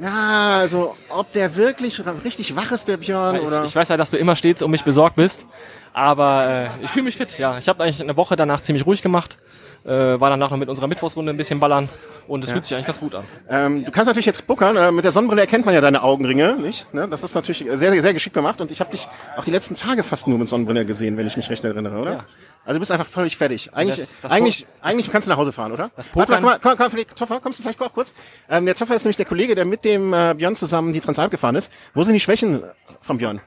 ja, 0.00 0.58
also 0.58 0.94
ob 1.08 1.32
der 1.32 1.56
wirklich 1.56 2.00
richtig 2.24 2.54
wach 2.54 2.70
ist, 2.70 2.86
der 2.86 2.98
Björn, 2.98 3.36
Ich, 3.36 3.42
oder? 3.42 3.64
ich 3.64 3.74
weiß 3.74 3.88
ja, 3.88 3.96
dass 3.96 4.12
du 4.12 4.16
immer 4.16 4.36
stets 4.36 4.62
um 4.62 4.70
mich 4.70 4.84
besorgt 4.84 5.16
bist, 5.16 5.44
aber 5.92 6.70
äh, 6.80 6.84
ich 6.84 6.90
fühle 6.90 7.04
mich 7.06 7.16
fit. 7.16 7.36
Ja, 7.38 7.58
ich 7.58 7.68
habe 7.68 7.82
eigentlich 7.82 8.00
eine 8.00 8.16
Woche 8.16 8.36
danach 8.36 8.60
ziemlich 8.60 8.86
ruhig 8.86 9.02
gemacht, 9.02 9.38
äh, 9.84 9.90
war 10.20 10.30
danach 10.30 10.50
noch 10.50 10.56
mit 10.58 10.68
unserer 10.68 10.86
Mittwochsrunde 10.86 11.32
ein 11.32 11.36
bisschen 11.36 11.60
ballern 11.60 11.88
und 12.26 12.44
es 12.44 12.50
fühlt 12.52 12.64
sich 12.66 12.74
eigentlich 12.74 12.86
ganz 12.86 13.00
gut 13.00 13.14
an. 13.14 13.24
Ähm, 13.48 13.84
du 13.84 13.90
kannst 13.90 14.06
natürlich 14.08 14.26
jetzt 14.26 14.46
buckern. 14.46 14.76
Äh, 14.76 14.92
mit 14.92 15.04
der 15.04 15.12
Sonnenbrille 15.12 15.40
erkennt 15.42 15.64
man 15.64 15.74
ja 15.74 15.80
deine 15.80 16.02
Augenringe, 16.02 16.54
nicht? 16.56 16.92
Ne? 16.92 17.08
Das 17.08 17.22
ist 17.22 17.34
natürlich 17.34 17.64
sehr, 17.72 18.02
sehr 18.02 18.12
geschickt 18.12 18.34
gemacht. 18.34 18.60
Und 18.60 18.70
ich 18.70 18.80
habe 18.80 18.90
dich 18.90 19.08
auch 19.36 19.44
die 19.44 19.50
letzten 19.50 19.74
Tage 19.74 20.02
fast 20.02 20.28
nur 20.28 20.38
mit 20.38 20.48
Sonnenbrille 20.48 20.84
gesehen, 20.84 21.16
wenn 21.16 21.26
ich 21.26 21.36
mich 21.36 21.48
recht 21.50 21.64
erinnere, 21.64 21.98
oder? 21.98 22.12
Ja. 22.12 22.24
Also 22.64 22.74
du 22.76 22.80
bist 22.80 22.92
einfach 22.92 23.06
völlig 23.06 23.36
fertig. 23.36 23.70
Eigentlich, 23.72 23.96
Das- 23.96 24.14
das 24.20 24.32
eigentlich, 24.32 24.66
Po- 24.66 24.86
eigentlich 24.88 25.10
kannst 25.10 25.26
du 25.26 25.30
nach 25.30 25.38
Hause 25.38 25.52
fahren, 25.52 25.72
oder? 25.72 25.90
Das 25.96 26.14
Warte 26.14 26.32
mal, 26.40 26.58
komm, 26.60 26.70
komm, 26.72 26.76
komm, 26.78 26.90
vielleicht, 26.90 27.16
Toffer, 27.16 27.40
kommst 27.40 27.58
du 27.58 27.62
vielleicht 27.62 27.80
auch 27.80 27.92
kurz? 27.94 28.12
Ähm, 28.50 28.66
der 28.66 28.74
Toffer 28.74 28.94
ist 28.94 29.04
nämlich 29.04 29.16
der 29.16 29.26
Kollege, 29.26 29.54
der 29.54 29.64
mit 29.64 29.84
dem 29.86 30.12
äh, 30.12 30.34
Björn 30.36 30.54
zusammen 30.54 30.92
die 30.92 31.00
Transalp 31.00 31.30
gefahren 31.30 31.54
ist. 31.56 31.72
Wo 31.94 32.02
sind 32.02 32.12
die 32.14 32.20
Schwächen 32.20 32.62
von 33.00 33.16
Björn? 33.18 33.40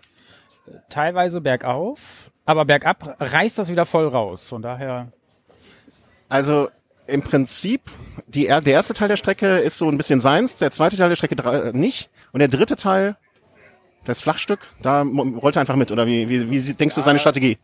teilweise 0.89 1.41
bergauf, 1.41 2.31
aber 2.45 2.65
bergab 2.65 3.15
reißt 3.19 3.57
das 3.59 3.69
wieder 3.69 3.85
voll 3.85 4.07
raus. 4.07 4.47
Von 4.47 4.61
daher, 4.61 5.11
Also 6.31 6.69
im 7.07 7.21
Prinzip, 7.21 7.81
die, 8.27 8.45
der 8.45 8.65
erste 8.65 8.93
Teil 8.93 9.07
der 9.09 9.17
Strecke 9.17 9.57
ist 9.57 9.77
so 9.77 9.89
ein 9.89 9.97
bisschen 9.97 10.19
seins, 10.19 10.55
der 10.55 10.71
zweite 10.71 10.97
Teil 10.97 11.09
der 11.09 11.15
Strecke 11.15 11.35
äh, 11.35 11.77
nicht. 11.77 12.09
Und 12.31 12.39
der 12.39 12.47
dritte 12.47 12.75
Teil, 12.75 13.17
das 14.05 14.21
Flachstück, 14.21 14.59
da 14.81 15.01
rollt 15.01 15.57
er 15.57 15.59
einfach 15.59 15.75
mit. 15.75 15.91
Oder 15.91 16.07
wie, 16.07 16.29
wie, 16.29 16.49
wie 16.49 16.73
denkst 16.73 16.95
du 16.95 17.01
seine 17.01 17.19
Strategie? 17.19 17.57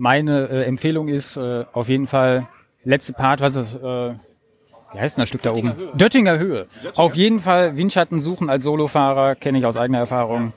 meine 0.00 0.48
äh, 0.48 0.64
Empfehlung 0.64 1.08
ist 1.08 1.36
äh, 1.36 1.66
auf 1.72 1.90
jeden 1.90 2.06
Fall 2.06 2.48
letzte 2.84 3.12
Part, 3.12 3.42
was 3.42 3.54
ist, 3.54 3.74
äh, 3.74 4.14
wie 4.14 4.98
heißt 4.98 5.18
denn 5.18 5.22
das 5.22 5.28
Stück 5.28 5.42
da 5.42 5.52
oben? 5.52 5.74
Döttinger 5.92 6.38
Höhe. 6.38 6.66
Auf 6.96 7.14
jeden 7.14 7.38
Fall 7.38 7.76
Windschatten 7.76 8.18
suchen 8.18 8.48
als 8.48 8.64
Solofahrer, 8.64 9.34
kenne 9.34 9.58
ich 9.58 9.66
aus 9.66 9.76
eigener 9.76 9.98
Erfahrung. 9.98 10.54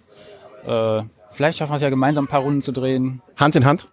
Äh, 0.66 1.02
vielleicht 1.30 1.58
schaffen 1.58 1.74
wir 1.74 1.76
es 1.76 1.82
ja 1.82 1.90
gemeinsam 1.90 2.24
ein 2.24 2.30
paar 2.30 2.40
Runden 2.40 2.62
zu 2.62 2.72
drehen. 2.72 3.22
Hand 3.36 3.58
in 3.58 3.66
Hand? 3.66 3.90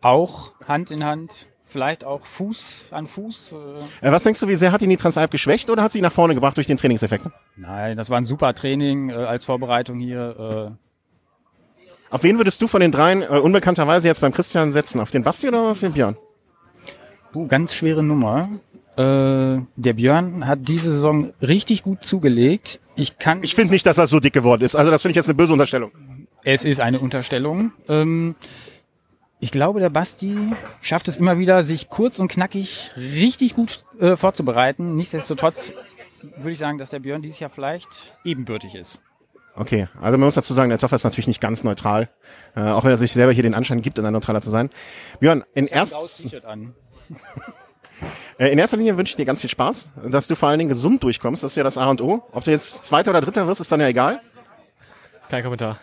Auch 0.00 0.52
Hand 0.66 0.90
in 0.90 1.04
Hand, 1.04 1.48
vielleicht 1.72 2.04
auch 2.04 2.24
Fuß 2.26 2.88
an 2.92 3.06
Fuß. 3.06 3.54
Äh, 4.02 4.06
Äh, 4.08 4.12
was 4.12 4.22
denkst 4.22 4.38
du, 4.40 4.48
wie 4.48 4.54
sehr 4.54 4.70
hat 4.72 4.82
ihn 4.82 4.90
die 4.90 4.96
Transalp 4.96 5.30
geschwächt 5.30 5.68
oder 5.70 5.82
hat 5.82 5.92
sie 5.92 5.98
ihn 5.98 6.02
nach 6.04 6.12
vorne 6.12 6.34
gebracht 6.34 6.56
durch 6.56 6.66
den 6.68 6.76
Trainingseffekt? 6.76 7.26
nein, 7.56 7.96
das 7.96 8.08
war 8.10 8.18
ein 8.18 8.24
super 8.24 8.54
Training 8.54 9.10
äh, 9.10 9.14
als 9.14 9.44
Vorbereitung 9.46 9.98
hier. 9.98 10.76
Äh, 10.78 12.14
Auf 12.14 12.22
wen 12.22 12.38
würdest 12.38 12.60
du 12.62 12.68
von 12.68 12.80
den 12.80 12.92
dreien 12.92 13.22
äh, 13.22 13.26
unbekannterweise 13.26 14.06
jetzt 14.06 14.20
beim 14.20 14.32
Christian 14.32 14.70
setzen? 14.70 15.00
Auf 15.00 15.10
den 15.10 15.22
Basti 15.24 15.48
oder 15.48 15.62
auf 15.70 15.80
den 15.80 15.92
Björn? 15.92 16.16
Puh, 17.32 17.46
ganz 17.48 17.74
schwere 17.74 18.02
Nummer. 18.02 18.48
Äh, 18.96 19.62
der 19.76 19.92
Björn 19.94 20.46
hat 20.46 20.68
diese 20.68 20.90
Saison 20.90 21.32
richtig 21.40 21.82
gut 21.82 22.04
zugelegt. 22.04 22.78
Ich 22.96 23.18
kann. 23.18 23.42
Ich 23.42 23.54
finde 23.54 23.72
nicht, 23.72 23.86
dass 23.86 23.96
er 23.96 24.06
so 24.06 24.20
dick 24.20 24.34
geworden 24.34 24.62
ist. 24.62 24.74
Also 24.76 24.90
das 24.90 25.00
finde 25.00 25.12
ich 25.12 25.16
jetzt 25.16 25.28
eine 25.28 25.34
böse 25.34 25.52
Unterstellung. 25.54 25.92
es 26.44 26.66
ist 26.66 26.80
eine 26.80 26.98
Unterstellung. 27.00 27.72
Ähm, 27.88 28.34
ich 29.42 29.50
glaube, 29.50 29.80
der 29.80 29.90
Basti 29.90 30.52
schafft 30.80 31.08
es 31.08 31.16
immer 31.16 31.36
wieder, 31.36 31.64
sich 31.64 31.88
kurz 31.88 32.20
und 32.20 32.28
knackig 32.28 32.92
richtig 32.96 33.54
gut 33.54 33.84
äh, 33.98 34.14
vorzubereiten. 34.14 34.94
Nichtsdestotrotz 34.94 35.72
würde 36.36 36.52
ich 36.52 36.58
sagen, 36.58 36.78
dass 36.78 36.90
der 36.90 37.00
Björn 37.00 37.22
dieses 37.22 37.40
Jahr 37.40 37.50
vielleicht 37.50 38.14
ebenbürtig 38.22 38.76
ist. 38.76 39.00
Okay, 39.56 39.88
also 40.00 40.16
man 40.16 40.26
muss 40.26 40.36
dazu 40.36 40.54
sagen, 40.54 40.68
der 40.68 40.78
Toffer 40.78 40.94
ist 40.94 41.02
natürlich 41.02 41.26
nicht 41.26 41.40
ganz 41.40 41.64
neutral, 41.64 42.08
äh, 42.54 42.60
auch 42.60 42.84
wenn 42.84 42.92
er 42.92 42.96
sich 42.96 43.10
selber 43.10 43.32
hier 43.32 43.42
den 43.42 43.54
Anschein 43.54 43.82
gibt, 43.82 43.98
ein 43.98 44.12
neutraler 44.12 44.40
zu 44.40 44.50
sein. 44.50 44.70
Björn, 45.18 45.42
in, 45.54 45.66
erst, 45.66 46.24
äh, 48.38 48.52
in 48.52 48.60
erster 48.60 48.76
Linie 48.76 48.96
wünsche 48.96 49.10
ich 49.10 49.16
dir 49.16 49.26
ganz 49.26 49.40
viel 49.40 49.50
Spaß, 49.50 49.90
dass 50.08 50.28
du 50.28 50.36
vor 50.36 50.50
allen 50.50 50.60
Dingen 50.60 50.68
gesund 50.68 51.02
durchkommst, 51.02 51.42
das 51.42 51.50
ist 51.50 51.56
ja 51.56 51.64
das 51.64 51.78
A 51.78 51.90
und 51.90 52.00
O. 52.00 52.22
Ob 52.30 52.44
du 52.44 52.52
jetzt 52.52 52.84
Zweiter 52.84 53.10
oder 53.10 53.20
Dritter 53.20 53.48
wirst, 53.48 53.60
ist 53.60 53.72
dann 53.72 53.80
ja 53.80 53.88
egal. 53.88 54.20
Kein 55.28 55.42
Kommentar. 55.42 55.80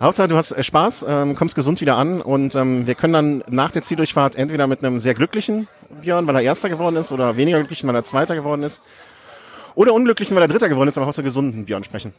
Hauptsache, 0.00 0.28
du 0.28 0.36
hast 0.36 0.52
äh, 0.52 0.62
Spaß, 0.62 1.06
ähm, 1.08 1.34
kommst 1.34 1.54
gesund 1.54 1.80
wieder 1.80 1.96
an 1.96 2.20
und 2.20 2.54
ähm, 2.54 2.86
wir 2.86 2.94
können 2.94 3.12
dann 3.14 3.44
nach 3.48 3.70
der 3.70 3.80
Zieldurchfahrt 3.80 4.36
entweder 4.36 4.66
mit 4.66 4.84
einem 4.84 4.98
sehr 4.98 5.14
glücklichen 5.14 5.68
Björn, 6.02 6.26
weil 6.26 6.36
er 6.36 6.42
Erster 6.42 6.68
geworden 6.68 6.96
ist, 6.96 7.12
oder 7.12 7.36
weniger 7.36 7.58
glücklichen, 7.58 7.88
weil 7.88 7.96
er 7.96 8.04
Zweiter 8.04 8.34
geworden 8.34 8.62
ist, 8.62 8.82
oder 9.74 9.94
unglücklichen, 9.94 10.36
weil 10.36 10.42
er 10.42 10.48
Dritter 10.48 10.68
geworden 10.68 10.88
ist, 10.88 10.98
aber 10.98 11.06
auch 11.06 11.14
zu 11.14 11.22
gesunden 11.22 11.64
Björn 11.64 11.82
sprechen. 11.82 12.12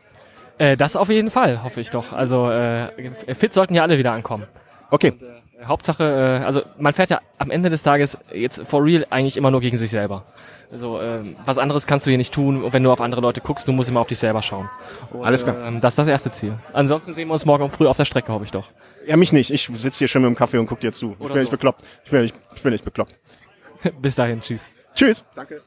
Äh, 0.57 0.75
das 0.75 0.95
auf 0.95 1.09
jeden 1.09 1.29
Fall, 1.29 1.63
hoffe 1.63 1.79
ich 1.79 1.91
doch. 1.91 2.13
Also 2.13 2.49
äh, 2.49 2.89
fit 3.35 3.53
sollten 3.53 3.75
ja 3.75 3.83
alle 3.83 3.99
wieder 3.99 4.11
ankommen. 4.11 4.45
Okay, 4.89 5.09
Hauptsache, 5.09 5.25
äh, 5.25 5.36
also 5.65 6.61
man 6.77 6.93
fährt 6.93 7.09
ja 7.09 7.19
am 7.37 7.49
Ende 7.51 7.69
des 7.69 7.83
Tages 7.83 8.17
jetzt 8.33 8.65
for 8.67 8.83
real 8.83 9.05
eigentlich 9.09 9.37
immer 9.37 9.51
nur 9.51 9.61
gegen 9.61 9.77
sich 9.77 9.89
selber. 9.91 10.25
Also 10.71 10.99
äh, 10.99 11.21
was 11.45 11.57
anderes 11.57 11.87
kannst 11.87 12.05
du 12.05 12.11
hier 12.11 12.17
nicht 12.17 12.33
tun, 12.33 12.71
wenn 12.73 12.83
du 12.83 12.91
auf 12.91 13.01
andere 13.01 13.21
Leute 13.21 13.41
guckst. 13.41 13.67
Du 13.67 13.71
musst 13.71 13.89
immer 13.89 14.01
auf 14.01 14.07
dich 14.07 14.19
selber 14.19 14.41
schauen. 14.41 14.69
Und, 15.11 15.23
Alles 15.25 15.43
klar. 15.43 15.55
Ähm, 15.65 15.81
das 15.81 15.93
ist 15.93 15.97
das 15.99 16.07
erste 16.07 16.31
Ziel. 16.31 16.53
Ansonsten 16.73 17.13
sehen 17.13 17.27
wir 17.29 17.33
uns 17.33 17.45
morgen 17.45 17.71
früh 17.71 17.87
auf 17.87 17.97
der 17.97 18.05
Strecke, 18.05 18.31
hoffe 18.31 18.43
ich 18.45 18.51
doch. 18.51 18.69
ja 19.07 19.15
mich 19.17 19.31
nicht, 19.31 19.49
ich 19.51 19.65
sitze 19.73 19.99
hier 19.99 20.07
schon 20.07 20.21
mit 20.21 20.29
dem 20.29 20.35
Kaffee 20.35 20.57
und 20.57 20.67
guck 20.67 20.79
dir 20.79 20.91
zu. 20.91 21.13
Ich 21.13 21.19
Oder 21.21 21.33
bin 21.33 21.41
nicht 21.41 21.51
so. 21.51 21.57
bekloppt. 21.57 21.83
Ich 22.03 22.11
bin 22.11 22.21
nicht, 22.21 22.35
ich 22.55 22.61
bin 22.61 22.71
nicht 22.73 22.83
bekloppt. 22.83 23.17
Bis 24.01 24.15
dahin, 24.15 24.41
tschüss. 24.41 24.67
Tschüss. 24.93 25.23
Danke. 25.35 25.61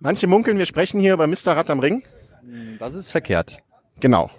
Manche 0.00 0.26
munkeln, 0.26 0.58
wir 0.58 0.66
sprechen 0.66 1.00
hier 1.00 1.12
über 1.14 1.26
Mr. 1.26 1.56
Rad 1.56 1.70
am 1.70 1.78
Ring. 1.78 2.02
Das 2.78 2.94
ist 2.94 3.10
verkehrt. 3.10 3.58
Genau. 4.00 4.30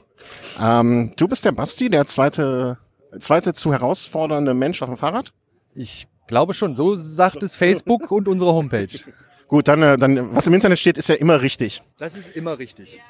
Ähm, 0.59 1.13
du 1.15 1.27
bist 1.27 1.45
der 1.45 1.51
Basti, 1.51 1.89
der 1.89 2.07
zweite, 2.07 2.77
zweite 3.19 3.53
zu 3.53 3.71
herausfordernde 3.73 4.53
Mensch 4.53 4.81
auf 4.81 4.89
dem 4.89 4.97
Fahrrad. 4.97 5.33
Ich 5.75 6.07
glaube 6.27 6.53
schon, 6.53 6.75
so 6.75 6.95
sagt 6.95 7.43
es 7.43 7.55
Facebook 7.55 8.11
und 8.11 8.27
unsere 8.27 8.53
Homepage. 8.53 8.87
Gut, 9.47 9.67
dann, 9.67 9.81
äh, 9.81 9.97
dann, 9.97 10.33
was 10.33 10.47
im 10.47 10.53
Internet 10.53 10.79
steht, 10.79 10.97
ist 10.97 11.09
ja 11.09 11.15
immer 11.15 11.41
richtig. 11.41 11.83
Das 11.97 12.15
ist 12.15 12.37
immer 12.37 12.57
richtig. 12.57 13.01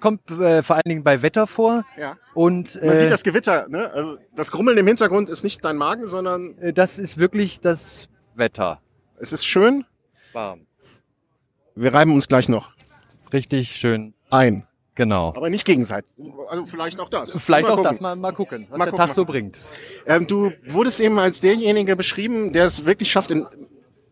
Kommt 0.00 0.28
äh, 0.28 0.60
vor 0.64 0.74
allen 0.74 0.88
Dingen 0.88 1.04
bei 1.04 1.22
Wetter 1.22 1.46
vor. 1.46 1.84
Ja. 1.96 2.16
Und 2.34 2.74
Man 2.82 2.90
äh, 2.90 2.96
sieht 2.96 3.10
das 3.12 3.22
Gewitter, 3.22 3.68
ne? 3.68 3.92
Also 3.92 4.18
das 4.34 4.50
Grummeln 4.50 4.76
im 4.76 4.88
Hintergrund 4.88 5.30
ist 5.30 5.44
nicht 5.44 5.64
dein 5.64 5.76
Magen, 5.76 6.08
sondern 6.08 6.58
äh, 6.58 6.72
das 6.72 6.98
ist 6.98 7.16
wirklich 7.16 7.60
das 7.60 8.08
Wetter. 8.34 8.80
es 9.20 9.32
ist 9.32 9.46
schön. 9.46 9.84
Warm. 10.32 10.66
Wir 11.76 11.94
reiben 11.94 12.12
uns 12.12 12.26
gleich 12.26 12.48
noch 12.48 12.72
Richtig 13.32 13.76
schön. 13.76 14.14
ein. 14.30 14.66
Genau. 14.94 15.28
Aber 15.34 15.50
nicht 15.50 15.64
gegenseitig. 15.64 16.10
Also 16.48 16.66
vielleicht 16.66 17.00
auch 17.00 17.08
das. 17.08 17.32
Vielleicht 17.32 17.66
Mal 17.66 17.72
auch 17.72 17.76
gucken. 17.76 17.90
das. 17.92 18.00
Mal, 18.00 18.16
mal 18.16 18.32
gucken, 18.32 18.66
was 18.70 18.78
Mal 18.78 18.84
der 18.84 18.92
gucken, 18.92 19.06
Tag 19.06 19.14
so 19.14 19.24
bringt. 19.24 19.60
Ähm, 20.06 20.26
du 20.26 20.52
wurdest 20.68 21.00
eben 21.00 21.18
als 21.18 21.40
derjenige 21.40 21.96
beschrieben, 21.96 22.52
der 22.52 22.66
es 22.66 22.84
wirklich 22.84 23.10
schafft, 23.10 23.30
in, 23.32 23.46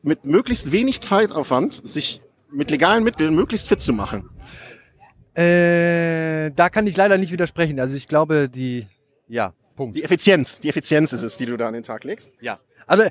mit 0.03 0.25
möglichst 0.25 0.73
wenig 0.73 1.01
Zeitaufwand 1.01 1.75
sich 1.87 2.21
mit 2.51 2.71
legalen 2.71 3.05
Mitteln 3.05 3.35
möglichst 3.35 3.69
fit 3.69 3.81
zu 3.81 3.93
machen. 3.93 4.29
Äh, 5.35 6.51
da 6.51 6.69
kann 6.69 6.87
ich 6.87 6.97
leider 6.97 7.17
nicht 7.17 7.33
widersprechen. 7.33 7.79
Also 7.79 7.97
ich 7.97 8.09
glaube, 8.09 8.49
die, 8.49 8.87
ja, 9.29 9.55
Punkt. 9.77 9.97
Die 9.97 10.03
Effizienz, 10.03 10.61
die 10.61 10.69
Effizienz 10.69 11.13
ist 11.13 11.23
es, 11.23 11.37
die 11.37 11.47
du 11.47 11.57
da 11.57 11.69
an 11.69 11.75
den 11.75 11.83
Tag 11.83 12.05
legst. 12.05 12.33
Ja. 12.41 12.59
Aber 12.87 13.11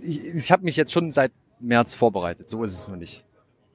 ich, 0.00 0.34
ich 0.34 0.50
habe 0.50 0.64
mich 0.64 0.76
jetzt 0.76 0.92
schon 0.92 1.12
seit 1.12 1.32
März 1.60 1.94
vorbereitet. 1.94 2.50
So 2.50 2.64
ist 2.64 2.72
es 2.72 2.88
noch 2.88 2.96
nicht. 2.96 3.24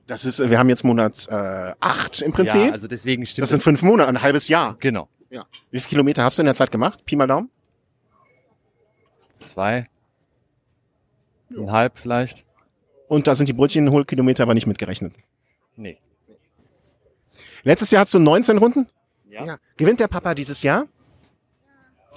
Das 0.08 0.24
ist, 0.24 0.40
wir 0.40 0.60
haben 0.60 0.70
jetzt 0.70 0.84
Monat 0.84 1.28
äh, 1.30 1.74
acht 1.80 2.22
im 2.22 2.32
Prinzip. 2.32 2.62
Ja, 2.68 2.72
also 2.72 2.88
deswegen 2.88 3.26
stimmt 3.26 3.44
das 3.44 3.50
sind 3.50 3.64
fünf 3.64 3.82
Monate, 3.82 4.08
ein 4.08 4.22
halbes 4.22 4.48
Jahr. 4.48 4.76
Genau. 4.80 5.10
Ja. 5.30 5.46
Wie 5.72 5.80
viele 5.80 5.90
Kilometer 5.90 6.24
hast 6.24 6.38
du 6.38 6.44
in 6.44 6.46
der 6.46 6.56
Zeit 6.56 6.72
gemacht? 6.72 7.06
Pi 7.06 7.16
mal 7.16 7.28
Daumen? 7.28 7.50
Zwei. 9.36 9.90
Einhalb 11.58 11.98
vielleicht. 11.98 12.46
Und 13.08 13.28
da 13.28 13.36
sind 13.36 13.48
die 13.50 13.54
Brötchenholkilometer 13.54 14.44
aber 14.44 14.54
nicht 14.54 14.68
mitgerechnet. 14.68 15.14
Nee. 15.76 15.98
Letztes 17.64 17.92
Jahr 17.92 18.02
hast 18.02 18.14
du 18.14 18.20
19 18.20 18.58
Runden? 18.58 18.88
Ja. 19.30 19.58
Gewinnt 19.78 20.00
der 20.00 20.08
Papa 20.08 20.36
dieses 20.36 20.62
Jahr? 20.62 20.86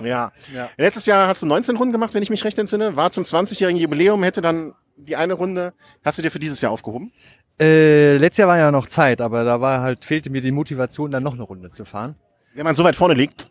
Ja. 0.02 0.33
Ja. 0.54 0.71
Letztes 0.76 1.07
Jahr 1.07 1.26
hast 1.26 1.42
du 1.42 1.47
19 1.47 1.76
Runden 1.76 1.92
gemacht, 1.92 2.14
wenn 2.14 2.23
ich 2.23 2.30
mich 2.30 2.45
recht 2.45 2.59
entsinne. 2.59 2.97
War 2.97 3.11
zum 3.11 3.25
20-jährigen 3.25 3.80
Jubiläum, 3.80 4.23
hätte 4.23 4.40
dann 4.42 4.75
die 4.97 5.16
eine 5.16 5.35
Runde, 5.35 5.75
hast 6.04 6.18
du 6.18 6.23
dir 6.23 6.30
für 6.30 6.38
dieses 6.38 6.61
Jahr 6.61 6.73
aufgehoben? 6.73 7.12
Äh, 7.60 8.16
letztes 8.18 8.38
Jahr 8.38 8.48
war 8.48 8.58
ja 8.58 8.70
noch 8.70 8.86
Zeit, 8.86 9.20
aber 9.20 9.44
da 9.44 9.60
war 9.60 9.80
halt, 9.80 10.04
fehlte 10.04 10.30
mir 10.30 10.40
die 10.40 10.52
Motivation, 10.52 11.10
dann 11.10 11.22
noch 11.22 11.34
eine 11.34 11.42
Runde 11.42 11.70
zu 11.70 11.84
fahren. 11.84 12.14
Wenn 12.54 12.64
man 12.64 12.74
so 12.74 12.84
weit 12.84 12.96
vorne 12.96 13.14
liegt, 13.14 13.50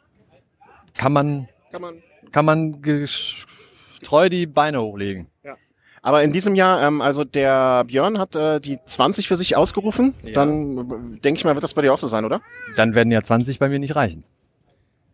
Kann 0.94 1.14
man, 1.14 1.48
kann 1.72 1.82
man. 1.82 1.96
kann 2.32 2.46
man 2.46 2.82
getreu 2.82 4.30
die 4.30 4.46
Beine 4.46 4.82
hochlegen. 4.82 5.28
Aber 6.02 6.24
in 6.24 6.32
diesem 6.32 6.56
Jahr, 6.56 6.82
ähm, 6.84 7.02
also 7.02 7.26
der 7.26 7.84
Björn 7.84 8.18
hat 8.18 8.34
äh, 8.36 8.62
die 8.62 8.80
20 8.86 9.28
für 9.28 9.36
sich 9.36 9.58
ausgerufen. 9.58 10.14
Ja. 10.24 10.32
Dann 10.34 11.20
denke 11.22 11.38
ich 11.40 11.44
mal, 11.44 11.54
wird 11.56 11.64
das 11.66 11.74
bei 11.74 11.82
dir 11.82 11.92
auch 11.92 11.98
so 11.98 12.08
sein, 12.08 12.24
oder? 12.24 12.40
Dann 12.78 12.96
werden 12.96 13.12
ja 13.12 13.22
20 13.22 13.60
bei 13.60 13.68
mir 13.68 13.80
nicht 13.80 13.96
reichen. 13.96 14.24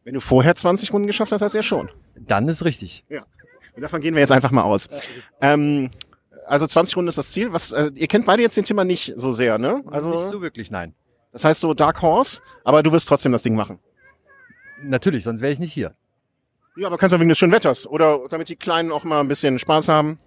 Wenn 0.04 0.14
du 0.14 0.20
vorher 0.20 0.54
20 0.54 0.94
Runden 0.94 1.08
geschafft 1.08 1.32
hast, 1.32 1.42
hast 1.42 1.54
du 1.54 1.58
ja 1.58 1.64
schon. 1.64 1.90
Dann 2.16 2.48
ist 2.48 2.64
richtig. 2.64 3.06
Ja. 3.10 3.26
Und 3.76 3.82
davon 3.82 4.02
gehen 4.02 4.14
wir 4.14 4.20
jetzt 4.20 4.32
einfach 4.32 4.52
mal 4.52 4.62
aus. 4.64 4.88
Ähm, 5.42 5.90
also 6.46 6.68
20 6.68 6.96
Runden 6.98 7.10
ist 7.10 7.18
das 7.18 7.32
Ziel. 7.32 7.54
Was, 7.54 7.72
äh, 7.72 7.92
ihr 7.96 8.08
kennt 8.08 8.26
beide 8.26 8.42
jetzt 8.42 8.58
den 8.58 8.64
Thema 8.66 8.84
nicht 8.84 9.14
so 9.18 9.32
sehr, 9.32 9.58
ne? 9.58 9.78
nicht 9.84 9.94
Also 9.94 10.30
so 10.30 10.42
wirklich, 10.42 10.72
nein. 10.72 10.94
das 11.32 11.44
heißt 11.44 11.60
so 11.62 11.74
Dark 11.74 12.02
Horse, 12.02 12.42
aber 12.64 12.84
du 12.84 12.92
wirst 12.92 13.08
trotzdem 13.08 13.32
das 13.32 13.44
Ding 13.44 13.56
machen. 13.56 13.80
Natürlich, 14.82 15.24
sonst 15.24 15.42
wäre 15.42 15.52
ich 15.52 15.60
nicht 15.60 15.74
hier. 15.74 15.96
Ja, 16.76 16.88
aber 16.88 16.98
kannst 16.98 17.14
du 17.14 17.20
wegen 17.20 17.30
des 17.30 17.38
schönen 17.38 17.52
Wetters 17.54 17.86
oder 17.88 18.20
damit 18.30 18.50
die 18.50 18.56
Kleinen 18.56 18.92
auch 18.92 19.04
mal 19.04 19.20
ein 19.20 19.28
bisschen 19.28 19.60
Spaß 19.60 19.88
haben. 19.90 20.20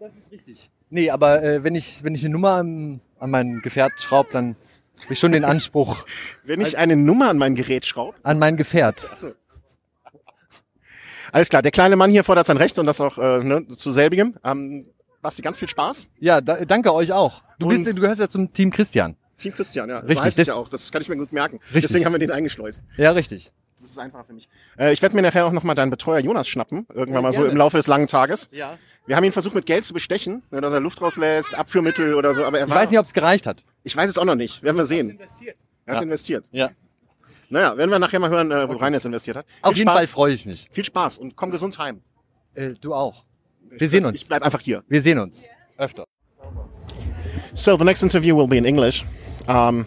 Das 0.00 0.16
ist 0.16 0.32
richtig. 0.32 0.70
Nee, 0.90 1.10
aber 1.10 1.42
äh, 1.42 1.62
wenn 1.64 1.74
ich 1.76 2.02
wenn 2.02 2.14
ich 2.14 2.24
eine 2.24 2.32
Nummer 2.32 2.54
an, 2.54 3.00
an 3.18 3.30
mein 3.30 3.60
Gefährt 3.62 3.92
schraube, 3.98 4.28
dann 4.32 4.56
habe 5.02 5.12
ich 5.12 5.18
schon 5.18 5.32
den 5.32 5.44
Anspruch 5.44 6.04
Wenn 6.44 6.60
ich 6.60 6.76
eine 6.76 6.96
Nummer 6.96 7.28
an 7.28 7.38
mein 7.38 7.54
Gerät 7.54 7.86
schraube. 7.86 8.16
an 8.24 8.38
mein 8.38 8.56
Gefährt. 8.56 9.08
Alles 11.32 11.48
klar, 11.50 11.62
der 11.62 11.70
kleine 11.72 11.96
Mann 11.96 12.10
hier 12.10 12.24
fordert 12.24 12.46
sein 12.46 12.56
Recht 12.56 12.78
und 12.78 12.86
das 12.86 13.00
auch 13.00 13.18
äh, 13.18 13.42
ne, 13.44 13.66
zu 13.68 13.90
selbigem. 13.90 14.36
Ähm, 14.44 14.86
Basti, 15.26 15.42
ganz 15.42 15.58
viel 15.58 15.68
Spaß. 15.68 16.06
Ja, 16.20 16.40
da, 16.40 16.64
danke 16.64 16.94
euch 16.94 17.12
auch. 17.12 17.42
Du 17.58 17.66
Und- 17.66 17.74
bist, 17.74 17.86
du 17.86 17.94
gehörst 18.00 18.20
ja 18.20 18.28
zum 18.28 18.52
Team 18.52 18.70
Christian. 18.70 19.16
Team 19.38 19.52
Christian, 19.52 19.88
ja. 19.90 19.98
Richtig, 19.98 20.18
So 20.18 20.24
heißt 20.24 20.38
es 20.38 20.46
das- 20.46 20.54
ja 20.54 20.60
auch. 20.60 20.68
Das 20.68 20.92
kann 20.92 21.02
ich 21.02 21.08
mir 21.08 21.16
gut 21.16 21.32
merken. 21.32 21.58
Richtig. 21.66 21.82
Deswegen 21.82 22.04
haben 22.04 22.12
wir 22.12 22.18
den 22.20 22.30
eingeschleust. 22.30 22.82
Ja, 22.96 23.10
richtig. 23.10 23.50
Das 23.80 23.90
ist 23.90 23.98
einfacher 23.98 24.24
für 24.24 24.32
mich. 24.32 24.48
Äh, 24.78 24.92
ich 24.92 25.02
werde 25.02 25.14
mir 25.16 25.22
nachher 25.22 25.44
auch 25.46 25.52
nochmal 25.52 25.74
deinen 25.74 25.90
Betreuer 25.90 26.20
Jonas 26.20 26.46
schnappen. 26.48 26.86
Irgendwann 26.94 27.22
mal 27.22 27.32
so 27.32 27.38
gerne. 27.40 27.50
im 27.52 27.56
Laufe 27.58 27.76
des 27.76 27.86
langen 27.88 28.06
Tages. 28.06 28.48
Ja. 28.52 28.78
Wir 29.06 29.16
haben 29.16 29.24
ihn 29.24 29.32
versucht 29.32 29.54
mit 29.54 29.66
Geld 29.66 29.84
zu 29.84 29.92
bestechen, 29.94 30.42
ne, 30.50 30.60
dass 30.60 30.72
er 30.72 30.80
Luft 30.80 31.00
rauslässt, 31.02 31.54
Abführmittel 31.54 32.14
oder 32.14 32.34
so, 32.34 32.44
aber 32.44 32.58
er 32.58 32.64
Ich 32.66 32.70
war, 32.70 32.78
weiß 32.78 32.90
nicht, 32.90 32.98
ob 32.98 33.06
es 33.06 33.12
gereicht 33.12 33.46
hat. 33.46 33.62
ich 33.84 33.96
weiß 33.96 34.08
es 34.08 34.16
auch 34.18 34.24
noch 34.24 34.34
nicht. 34.36 34.62
Werden 34.62 34.76
wir 34.76 34.86
sehen. 34.86 35.18
Er 35.84 35.94
hat 35.94 36.00
Ja. 36.00 36.02
investiert. 36.02 36.44
Ja. 36.52 36.70
Naja, 37.48 37.76
werden 37.76 37.90
wir 37.90 37.98
nachher 38.00 38.18
mal 38.18 38.30
hören, 38.30 38.50
äh, 38.50 38.68
wo 38.68 38.74
Rein 38.74 38.94
es 38.94 39.04
investiert 39.04 39.36
hat. 39.36 39.46
Auf 39.62 39.72
Viel 39.72 39.78
jeden 39.80 39.88
Spaß. 39.90 39.98
Fall 39.98 40.06
freue 40.08 40.32
ich 40.32 40.46
mich. 40.46 40.68
Viel 40.72 40.84
Spaß 40.84 41.18
und 41.18 41.36
komm 41.36 41.50
gesund 41.50 41.78
heim. 41.78 42.00
Äh, 42.54 42.70
du 42.80 42.94
auch. 42.94 43.24
Wir 43.70 43.88
sehen 43.88 44.14
Ich 44.14 44.26
bleib 44.28 44.42
einfach 44.42 44.60
hier. 44.60 44.82
Wir 44.88 45.00
sehen 45.00 45.18
uns. 45.18 45.44
Öfter. 45.78 46.04
So 47.54 47.76
the 47.76 47.84
next 47.84 48.02
interview 48.02 48.36
will 48.36 48.46
be 48.46 48.58
in 48.58 48.64
English. 48.64 49.04
Um, 49.48 49.86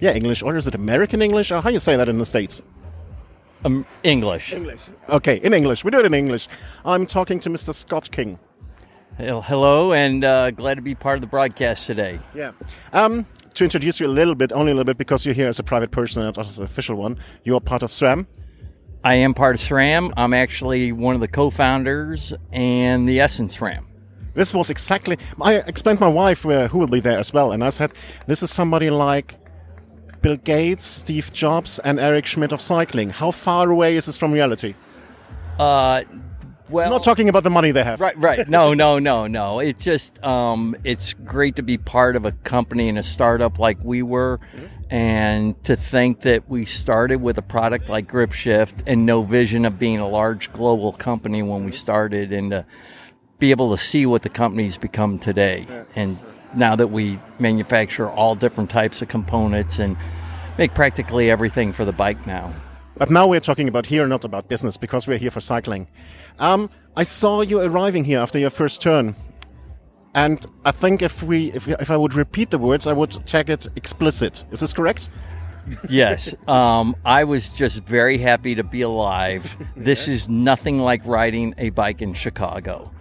yeah, 0.00 0.14
English, 0.14 0.42
or 0.42 0.56
is 0.56 0.66
it 0.66 0.74
American 0.74 1.22
English? 1.22 1.52
Or 1.52 1.62
how 1.62 1.70
you 1.70 1.78
say 1.78 1.96
that 1.96 2.08
in 2.08 2.18
the 2.18 2.24
States? 2.24 2.62
Um, 3.64 3.86
English. 4.02 4.52
English. 4.52 4.88
Okay, 5.08 5.36
in 5.42 5.54
English. 5.54 5.84
We 5.84 5.90
do 5.90 5.98
it 5.98 6.06
in 6.06 6.14
English. 6.14 6.48
I'm 6.84 7.06
talking 7.06 7.40
to 7.40 7.50
Mr. 7.50 7.72
Scott 7.72 8.10
King. 8.10 8.38
Hello, 9.16 9.92
and 9.92 10.24
uh, 10.24 10.50
glad 10.50 10.74
to 10.74 10.82
be 10.82 10.94
part 10.94 11.14
of 11.14 11.20
the 11.20 11.28
broadcast 11.28 11.86
today. 11.86 12.18
Yeah. 12.34 12.50
Um, 12.92 13.26
to 13.54 13.64
introduce 13.64 14.00
you 14.00 14.08
a 14.08 14.08
little 14.08 14.34
bit, 14.34 14.52
only 14.52 14.72
a 14.72 14.74
little 14.74 14.84
bit, 14.84 14.98
because 14.98 15.24
you're 15.24 15.36
here 15.36 15.48
as 15.48 15.60
a 15.60 15.62
private 15.62 15.92
person 15.92 16.22
and 16.22 16.36
not 16.36 16.46
as 16.46 16.58
an 16.58 16.64
official 16.64 16.96
one. 16.96 17.18
You're 17.44 17.60
part 17.60 17.82
of 17.84 17.90
SRAM. 17.90 18.26
I 19.04 19.14
am 19.16 19.34
part 19.34 19.54
of 19.54 19.60
SRAM. 19.60 20.12
I'm 20.16 20.32
actually 20.32 20.90
one 20.90 21.14
of 21.14 21.20
the 21.20 21.28
co-founders 21.28 22.32
and 22.52 23.06
the 23.06 23.20
Essence 23.20 23.58
SRAM. 23.58 23.84
This 24.32 24.54
was 24.54 24.70
exactly. 24.70 25.18
I 25.40 25.56
explained 25.56 25.98
to 25.98 26.06
my 26.06 26.10
wife 26.10 26.46
uh, 26.46 26.68
who 26.68 26.78
will 26.78 26.88
be 26.88 27.00
there 27.00 27.18
as 27.18 27.32
well, 27.32 27.52
and 27.52 27.62
I 27.62 27.68
said, 27.68 27.92
"This 28.26 28.42
is 28.42 28.50
somebody 28.50 28.88
like 28.88 29.36
Bill 30.22 30.36
Gates, 30.38 30.84
Steve 30.84 31.30
Jobs, 31.34 31.78
and 31.80 32.00
Eric 32.00 32.24
Schmidt 32.24 32.50
of 32.50 32.60
cycling. 32.60 33.10
How 33.10 33.30
far 33.30 33.70
away 33.70 33.94
is 33.94 34.06
this 34.06 34.16
from 34.16 34.32
reality? 34.32 34.74
Uh, 35.58 36.02
well, 36.68 36.84
I'm 36.84 36.90
not 36.90 37.02
talking 37.02 37.28
about 37.28 37.42
the 37.42 37.50
money 37.50 37.70
they 37.70 37.84
have. 37.84 38.00
Right, 38.00 38.18
right. 38.18 38.48
No, 38.48 38.74
no, 38.74 38.98
no, 38.98 39.26
no. 39.26 39.60
It's 39.60 39.84
just 39.84 40.22
um, 40.24 40.74
it's 40.84 41.12
great 41.12 41.56
to 41.56 41.62
be 41.62 41.78
part 41.78 42.16
of 42.16 42.24
a 42.24 42.32
company 42.32 42.88
and 42.88 42.98
a 42.98 43.02
startup 43.02 43.58
like 43.58 43.78
we 43.82 44.02
were, 44.02 44.40
and 44.90 45.62
to 45.64 45.76
think 45.76 46.22
that 46.22 46.48
we 46.48 46.64
started 46.64 47.20
with 47.20 47.38
a 47.38 47.42
product 47.42 47.88
like 47.88 48.08
Grip 48.08 48.32
Shift 48.32 48.82
and 48.86 49.06
no 49.06 49.22
vision 49.22 49.64
of 49.64 49.78
being 49.78 49.98
a 49.98 50.08
large 50.08 50.52
global 50.52 50.92
company 50.92 51.42
when 51.42 51.64
we 51.64 51.72
started, 51.72 52.32
and 52.32 52.50
to 52.50 52.66
be 53.38 53.50
able 53.50 53.76
to 53.76 53.82
see 53.82 54.06
what 54.06 54.22
the 54.22 54.28
company's 54.28 54.78
become 54.78 55.18
today, 55.18 55.66
and 55.94 56.18
now 56.54 56.76
that 56.76 56.88
we 56.88 57.18
manufacture 57.38 58.08
all 58.08 58.34
different 58.34 58.70
types 58.70 59.02
of 59.02 59.08
components 59.08 59.78
and 59.78 59.96
make 60.56 60.72
practically 60.74 61.30
everything 61.30 61.72
for 61.72 61.84
the 61.84 61.92
bike 61.92 62.26
now. 62.26 62.54
But 62.96 63.10
now 63.10 63.26
we're 63.26 63.40
talking 63.40 63.68
about 63.68 63.86
here, 63.86 64.06
not 64.06 64.24
about 64.24 64.48
business, 64.48 64.76
because 64.76 65.06
we're 65.06 65.18
here 65.18 65.30
for 65.30 65.40
cycling. 65.40 65.88
Um, 66.38 66.70
I 66.96 67.02
saw 67.02 67.40
you 67.40 67.60
arriving 67.60 68.04
here 68.04 68.20
after 68.20 68.38
your 68.38 68.50
first 68.50 68.80
turn, 68.80 69.16
and 70.14 70.46
I 70.64 70.70
think 70.70 71.02
if 71.02 71.22
we, 71.22 71.50
if, 71.52 71.66
if 71.68 71.90
I 71.90 71.96
would 71.96 72.14
repeat 72.14 72.50
the 72.50 72.58
words, 72.58 72.86
I 72.86 72.92
would 72.92 73.10
tag 73.26 73.50
it 73.50 73.66
explicit. 73.74 74.44
Is 74.52 74.60
this 74.60 74.72
correct? 74.72 75.10
yes. 75.88 76.34
Um, 76.46 76.94
I 77.04 77.24
was 77.24 77.52
just 77.52 77.82
very 77.84 78.18
happy 78.18 78.54
to 78.54 78.62
be 78.62 78.82
alive. 78.82 79.56
This 79.76 80.06
is 80.06 80.28
nothing 80.28 80.78
like 80.78 81.04
riding 81.04 81.54
a 81.58 81.70
bike 81.70 82.00
in 82.00 82.14
Chicago. 82.14 82.92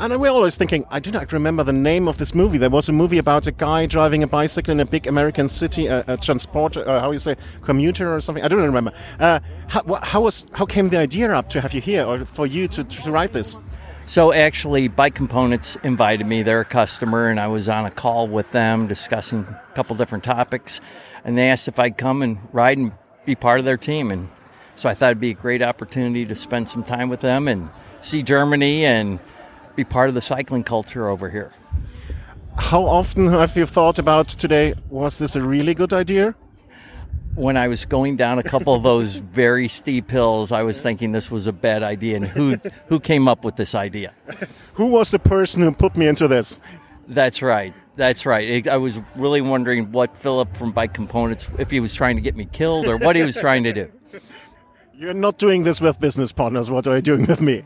And 0.00 0.20
we're 0.20 0.30
always 0.30 0.56
thinking, 0.56 0.86
I 0.90 1.00
do 1.00 1.10
not 1.10 1.32
remember 1.32 1.64
the 1.64 1.72
name 1.72 2.06
of 2.06 2.18
this 2.18 2.32
movie. 2.32 2.56
There 2.56 2.70
was 2.70 2.88
a 2.88 2.92
movie 2.92 3.18
about 3.18 3.48
a 3.48 3.50
guy 3.50 3.86
driving 3.86 4.22
a 4.22 4.28
bicycle 4.28 4.70
in 4.70 4.78
a 4.78 4.86
big 4.86 5.08
American 5.08 5.48
city, 5.48 5.88
a, 5.88 6.04
a 6.06 6.16
transport, 6.16 6.76
uh, 6.76 7.00
how 7.00 7.10
you 7.10 7.18
say, 7.18 7.34
commuter 7.62 8.14
or 8.14 8.20
something. 8.20 8.44
I 8.44 8.46
don't 8.46 8.62
remember. 8.62 8.92
Uh, 9.18 9.40
how, 9.66 9.98
how 10.04 10.20
was, 10.20 10.46
how 10.54 10.66
came 10.66 10.88
the 10.90 10.98
idea 10.98 11.32
up 11.32 11.48
to 11.48 11.60
have 11.60 11.74
you 11.74 11.80
here 11.80 12.04
or 12.04 12.24
for 12.24 12.46
you 12.46 12.68
to, 12.68 12.84
to 12.84 13.10
write 13.10 13.32
this? 13.32 13.58
So 14.06 14.32
actually, 14.32 14.86
Bike 14.86 15.16
Components 15.16 15.76
invited 15.82 16.28
me. 16.28 16.44
They're 16.44 16.60
a 16.60 16.64
customer, 16.64 17.26
and 17.26 17.40
I 17.40 17.48
was 17.48 17.68
on 17.68 17.84
a 17.84 17.90
call 17.90 18.28
with 18.28 18.52
them 18.52 18.86
discussing 18.86 19.40
a 19.40 19.74
couple 19.74 19.96
different 19.96 20.22
topics. 20.22 20.80
And 21.24 21.36
they 21.36 21.50
asked 21.50 21.66
if 21.66 21.80
I'd 21.80 21.98
come 21.98 22.22
and 22.22 22.38
ride 22.52 22.78
and 22.78 22.92
be 23.26 23.34
part 23.34 23.58
of 23.58 23.64
their 23.64 23.76
team. 23.76 24.12
And 24.12 24.30
so 24.76 24.88
I 24.88 24.94
thought 24.94 25.06
it'd 25.06 25.20
be 25.20 25.30
a 25.30 25.34
great 25.34 25.60
opportunity 25.60 26.24
to 26.24 26.36
spend 26.36 26.68
some 26.68 26.84
time 26.84 27.08
with 27.08 27.20
them 27.20 27.48
and 27.48 27.68
see 28.00 28.22
Germany 28.22 28.86
and 28.86 29.18
be 29.78 29.84
part 29.84 30.08
of 30.08 30.14
the 30.16 30.20
cycling 30.20 30.64
culture 30.64 31.08
over 31.08 31.30
here. 31.30 31.52
How 32.58 32.82
often 32.84 33.28
have 33.28 33.56
you 33.56 33.64
thought 33.64 33.98
about 33.98 34.26
today? 34.28 34.74
Was 34.90 35.18
this 35.18 35.36
a 35.36 35.40
really 35.40 35.74
good 35.74 35.92
idea? 35.92 36.34
when 37.38 37.56
I 37.56 37.68
was 37.68 37.86
going 37.86 38.16
down 38.16 38.40
a 38.40 38.42
couple 38.42 38.74
of 38.74 38.82
those 38.82 39.14
very 39.42 39.68
steep 39.68 40.10
hills, 40.10 40.50
I 40.50 40.64
was 40.64 40.82
thinking 40.82 41.12
this 41.12 41.30
was 41.30 41.46
a 41.46 41.52
bad 41.52 41.84
idea. 41.84 42.16
And 42.16 42.26
who 42.26 42.56
who 42.88 42.98
came 42.98 43.28
up 43.28 43.44
with 43.44 43.54
this 43.54 43.76
idea? 43.76 44.12
Who 44.74 44.86
was 44.88 45.12
the 45.12 45.20
person 45.20 45.62
who 45.62 45.70
put 45.70 45.96
me 45.96 46.08
into 46.08 46.26
this? 46.26 46.58
That's 47.06 47.40
right. 47.40 47.72
That's 47.94 48.26
right. 48.26 48.66
I 48.66 48.76
was 48.76 49.00
really 49.14 49.40
wondering 49.40 49.92
what 49.92 50.16
Philip 50.16 50.56
from 50.56 50.72
Bike 50.72 50.94
Components, 50.94 51.48
if 51.58 51.70
he 51.70 51.78
was 51.78 51.94
trying 51.94 52.16
to 52.16 52.22
get 52.22 52.34
me 52.34 52.46
killed 52.46 52.86
or 52.86 52.96
what 52.96 53.14
he 53.14 53.22
was 53.22 53.36
trying 53.36 53.62
to 53.64 53.72
do. 53.72 53.88
You're 54.98 55.14
not 55.14 55.38
doing 55.38 55.62
this 55.62 55.80
with 55.80 56.00
business 56.00 56.32
partners. 56.32 56.72
What 56.72 56.88
are 56.88 56.96
you 56.96 57.02
doing 57.02 57.24
with 57.26 57.40
me? 57.40 57.62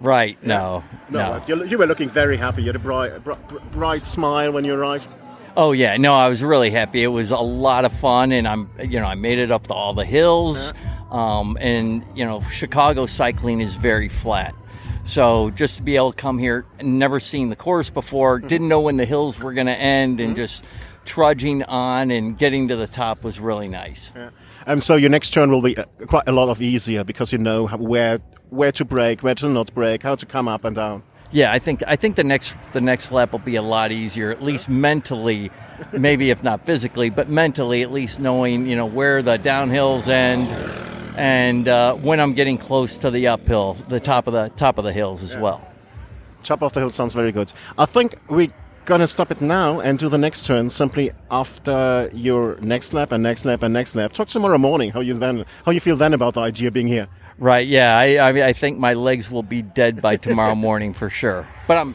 Right? 0.00 0.36
No, 0.44 0.82
no. 1.10 1.38
but 1.38 1.48
You, 1.48 1.64
you 1.64 1.78
were 1.78 1.86
looking 1.86 2.08
very 2.08 2.36
happy. 2.36 2.62
You 2.62 2.70
had 2.70 2.74
a 2.74 2.80
bright, 2.80 3.22
bright, 3.22 3.70
bright 3.70 4.04
smile 4.04 4.50
when 4.50 4.64
you 4.64 4.74
arrived. 4.74 5.08
Oh 5.56 5.70
yeah, 5.70 5.96
no, 5.96 6.12
I 6.12 6.26
was 6.26 6.42
really 6.42 6.70
happy. 6.70 7.04
It 7.04 7.08
was 7.08 7.30
a 7.30 7.36
lot 7.36 7.84
of 7.84 7.92
fun, 7.92 8.32
and 8.32 8.48
I'm, 8.48 8.68
you 8.80 8.98
know, 8.98 9.04
I 9.04 9.14
made 9.14 9.38
it 9.38 9.52
up 9.52 9.68
to 9.68 9.74
all 9.74 9.94
the 9.94 10.04
hills, 10.04 10.72
uh-huh. 10.72 11.16
um, 11.16 11.56
and 11.60 12.04
you 12.16 12.24
know, 12.24 12.40
Chicago 12.50 13.06
cycling 13.06 13.60
is 13.60 13.76
very 13.76 14.08
flat. 14.08 14.52
So 15.04 15.50
just 15.50 15.76
to 15.76 15.84
be 15.84 15.94
able 15.94 16.10
to 16.10 16.18
come 16.18 16.36
here, 16.36 16.66
never 16.80 17.20
seen 17.20 17.48
the 17.48 17.54
course 17.54 17.90
before, 17.90 18.38
mm-hmm. 18.38 18.48
didn't 18.48 18.66
know 18.66 18.80
when 18.80 18.96
the 18.96 19.06
hills 19.06 19.38
were 19.38 19.52
going 19.52 19.68
to 19.68 19.78
end, 19.78 20.18
and 20.18 20.30
mm-hmm. 20.30 20.42
just 20.42 20.64
trudging 21.04 21.62
on 21.62 22.10
and 22.10 22.36
getting 22.36 22.66
to 22.68 22.76
the 22.76 22.88
top 22.88 23.22
was 23.22 23.38
really 23.38 23.68
nice. 23.68 24.10
Um, 24.66 24.80
so 24.80 24.96
your 24.96 25.10
next 25.10 25.30
turn 25.30 25.50
will 25.50 25.62
be 25.62 25.76
uh, 25.76 25.84
quite 26.06 26.28
a 26.28 26.32
lot 26.32 26.48
of 26.48 26.62
easier 26.62 27.04
because 27.04 27.32
you 27.32 27.38
know 27.38 27.66
where 27.66 28.18
where 28.50 28.72
to 28.72 28.84
break, 28.84 29.22
where 29.22 29.34
to 29.34 29.48
not 29.48 29.74
break, 29.74 30.02
how 30.02 30.14
to 30.14 30.26
come 30.26 30.46
up 30.46 30.64
and 30.64 30.76
down. 30.76 31.02
Yeah, 31.32 31.50
I 31.50 31.58
think 31.58 31.82
I 31.86 31.96
think 31.96 32.16
the 32.16 32.24
next 32.24 32.56
the 32.72 32.80
next 32.80 33.10
lap 33.10 33.32
will 33.32 33.38
be 33.38 33.56
a 33.56 33.62
lot 33.62 33.90
easier, 33.90 34.30
at 34.30 34.42
least 34.42 34.68
mentally, 34.68 35.50
maybe 35.92 36.30
if 36.30 36.42
not 36.42 36.66
physically, 36.66 37.08
but 37.08 37.28
mentally, 37.28 37.82
at 37.82 37.90
least 37.90 38.20
knowing 38.20 38.66
you 38.66 38.76
know 38.76 38.86
where 38.86 39.22
the 39.22 39.38
downhills 39.38 40.08
end, 40.08 40.46
and 41.16 41.68
uh, 41.68 41.94
when 41.94 42.20
I'm 42.20 42.34
getting 42.34 42.58
close 42.58 42.98
to 42.98 43.10
the 43.10 43.28
uphill, 43.28 43.74
the 43.88 43.98
top 43.98 44.26
of 44.26 44.34
the 44.34 44.50
top 44.56 44.76
of 44.76 44.84
the 44.84 44.92
hills 44.92 45.22
as 45.22 45.36
well. 45.36 45.66
Top 46.42 46.62
of 46.62 46.72
the 46.74 46.80
hill 46.80 46.90
sounds 46.90 47.14
very 47.14 47.32
good. 47.32 47.52
I 47.78 47.86
think 47.86 48.16
we 48.28 48.50
gonna 48.84 49.06
stop 49.06 49.30
it 49.30 49.40
now 49.40 49.80
and 49.80 49.98
do 49.98 50.08
the 50.08 50.18
next 50.18 50.46
turn 50.46 50.68
simply 50.68 51.12
after 51.30 52.10
your 52.12 52.56
next 52.60 52.92
lap 52.92 53.12
and 53.12 53.22
next 53.22 53.44
lap 53.44 53.62
and 53.62 53.72
next 53.72 53.94
lap. 53.94 54.12
Talk 54.12 54.28
tomorrow 54.28 54.58
morning 54.58 54.90
how 54.90 55.00
you 55.00 55.14
then 55.14 55.44
how 55.64 55.72
you 55.72 55.80
feel 55.80 55.96
then 55.96 56.14
about 56.14 56.34
the 56.34 56.40
idea 56.40 56.70
being 56.70 56.88
here. 56.88 57.08
Right? 57.38 57.66
Yeah. 57.66 57.96
I, 57.96 58.16
I 58.16 58.46
I 58.48 58.52
think 58.52 58.78
my 58.78 58.94
legs 58.94 59.30
will 59.30 59.42
be 59.42 59.62
dead 59.62 60.02
by 60.02 60.16
tomorrow 60.16 60.54
morning 60.68 60.94
for 60.94 61.10
sure. 61.10 61.46
But 61.66 61.78
I'm 61.78 61.94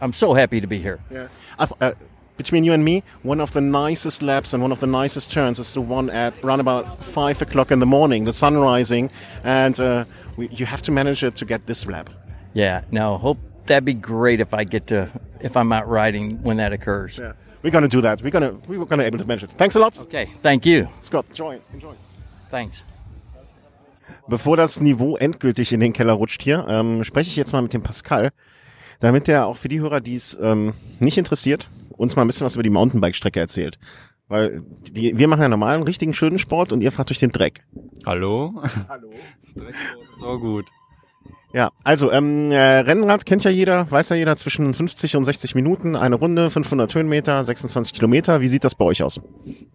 I'm 0.00 0.12
so 0.12 0.34
happy 0.34 0.60
to 0.60 0.66
be 0.66 0.78
here. 0.78 1.00
Yeah. 1.10 1.28
I 1.58 1.66
th- 1.66 1.78
uh, 1.80 1.92
between 2.36 2.62
you 2.62 2.72
and 2.72 2.84
me, 2.84 3.02
one 3.24 3.40
of 3.40 3.52
the 3.52 3.60
nicest 3.60 4.22
laps 4.22 4.54
and 4.54 4.62
one 4.62 4.70
of 4.70 4.78
the 4.78 4.86
nicest 4.86 5.32
turns 5.32 5.58
is 5.58 5.72
the 5.72 5.80
one 5.80 6.08
at 6.08 6.32
around 6.44 6.60
about 6.60 7.04
five 7.04 7.42
o'clock 7.42 7.72
in 7.72 7.80
the 7.80 7.86
morning, 7.86 8.24
the 8.24 8.32
sun 8.32 8.56
rising, 8.56 9.10
and 9.42 9.78
uh, 9.80 10.04
we, 10.36 10.46
you 10.50 10.64
have 10.64 10.80
to 10.82 10.92
manage 10.92 11.24
it 11.24 11.34
to 11.34 11.44
get 11.44 11.66
this 11.66 11.84
lap. 11.86 12.10
Yeah. 12.54 12.82
No. 12.92 13.18
Hope 13.18 13.38
that'd 13.68 13.84
be 13.84 13.94
great 13.94 14.40
if 14.40 14.52
I 14.52 14.64
get 14.64 14.86
to 14.88 15.08
if 15.40 15.56
I'm 15.56 15.72
out 15.72 15.88
riding 15.88 16.42
when 16.42 16.56
that 16.58 16.72
occurs. 16.72 17.18
Yeah. 17.18 17.32
We're 17.62 17.70
gonna 17.70 17.88
do 17.88 18.00
that. 18.02 18.22
We're 18.22 18.30
gonna 18.30 18.54
we're 18.66 18.84
gonna 18.84 19.04
able 19.04 19.18
to 19.18 19.24
manage 19.24 19.44
it. 19.44 19.50
Thanks 19.52 19.76
a 19.76 19.80
lot. 19.80 19.98
Okay. 20.00 20.28
Thank 20.42 20.66
you. 20.66 20.88
Scott, 21.00 21.26
join, 21.32 21.60
enjoy. 21.72 21.94
Thanks. 22.50 22.84
Bevor 24.28 24.56
das 24.56 24.80
Niveau 24.80 25.16
endgültig 25.16 25.72
in 25.72 25.80
den 25.80 25.92
Keller 25.92 26.12
rutscht 26.12 26.42
hier, 26.42 26.66
ähm, 26.68 27.02
spreche 27.02 27.30
ich 27.30 27.36
jetzt 27.36 27.52
mal 27.52 27.62
mit 27.62 27.72
dem 27.72 27.82
Pascal, 27.82 28.30
damit 29.00 29.26
der 29.26 29.46
auch 29.46 29.56
für 29.56 29.68
die 29.68 29.80
Hörer, 29.80 30.00
die 30.00 30.16
es 30.16 30.38
ähm, 30.40 30.74
nicht 31.00 31.16
interessiert, 31.16 31.68
uns 31.96 32.14
mal 32.14 32.22
ein 32.22 32.28
bisschen 32.28 32.44
was 32.44 32.54
über 32.54 32.62
die 32.62 32.70
Mountainbike-Strecke 32.70 33.40
erzählt. 33.40 33.78
Weil 34.28 34.62
die, 34.90 35.16
wir 35.16 35.28
machen 35.28 35.40
ja 35.40 35.48
normalen, 35.48 35.82
richtigen, 35.82 36.12
schönen 36.12 36.38
Sport 36.38 36.72
und 36.72 36.82
ihr 36.82 36.92
fahrt 36.92 37.08
durch 37.08 37.18
den 37.18 37.32
Dreck. 37.32 37.64
Hallo? 38.04 38.62
Hallo. 38.88 39.10
Drecksport 39.56 40.08
ist 40.14 40.22
auch 40.22 40.38
gut. 40.38 40.66
Ja, 41.52 41.70
also 41.82 42.12
ähm, 42.12 42.50
äh, 42.50 42.80
Rennrad 42.80 43.24
kennt 43.24 43.42
ja 43.44 43.50
jeder, 43.50 43.90
weiß 43.90 44.10
ja 44.10 44.16
jeder, 44.16 44.36
zwischen 44.36 44.74
50 44.74 45.16
und 45.16 45.24
60 45.24 45.54
Minuten, 45.54 45.96
eine 45.96 46.16
Runde, 46.16 46.50
500 46.50 46.94
Höhenmeter, 46.94 47.42
26 47.42 47.94
Kilometer. 47.94 48.42
Wie 48.42 48.48
sieht 48.48 48.64
das 48.64 48.74
bei 48.74 48.84
euch 48.84 49.02
aus? 49.02 49.20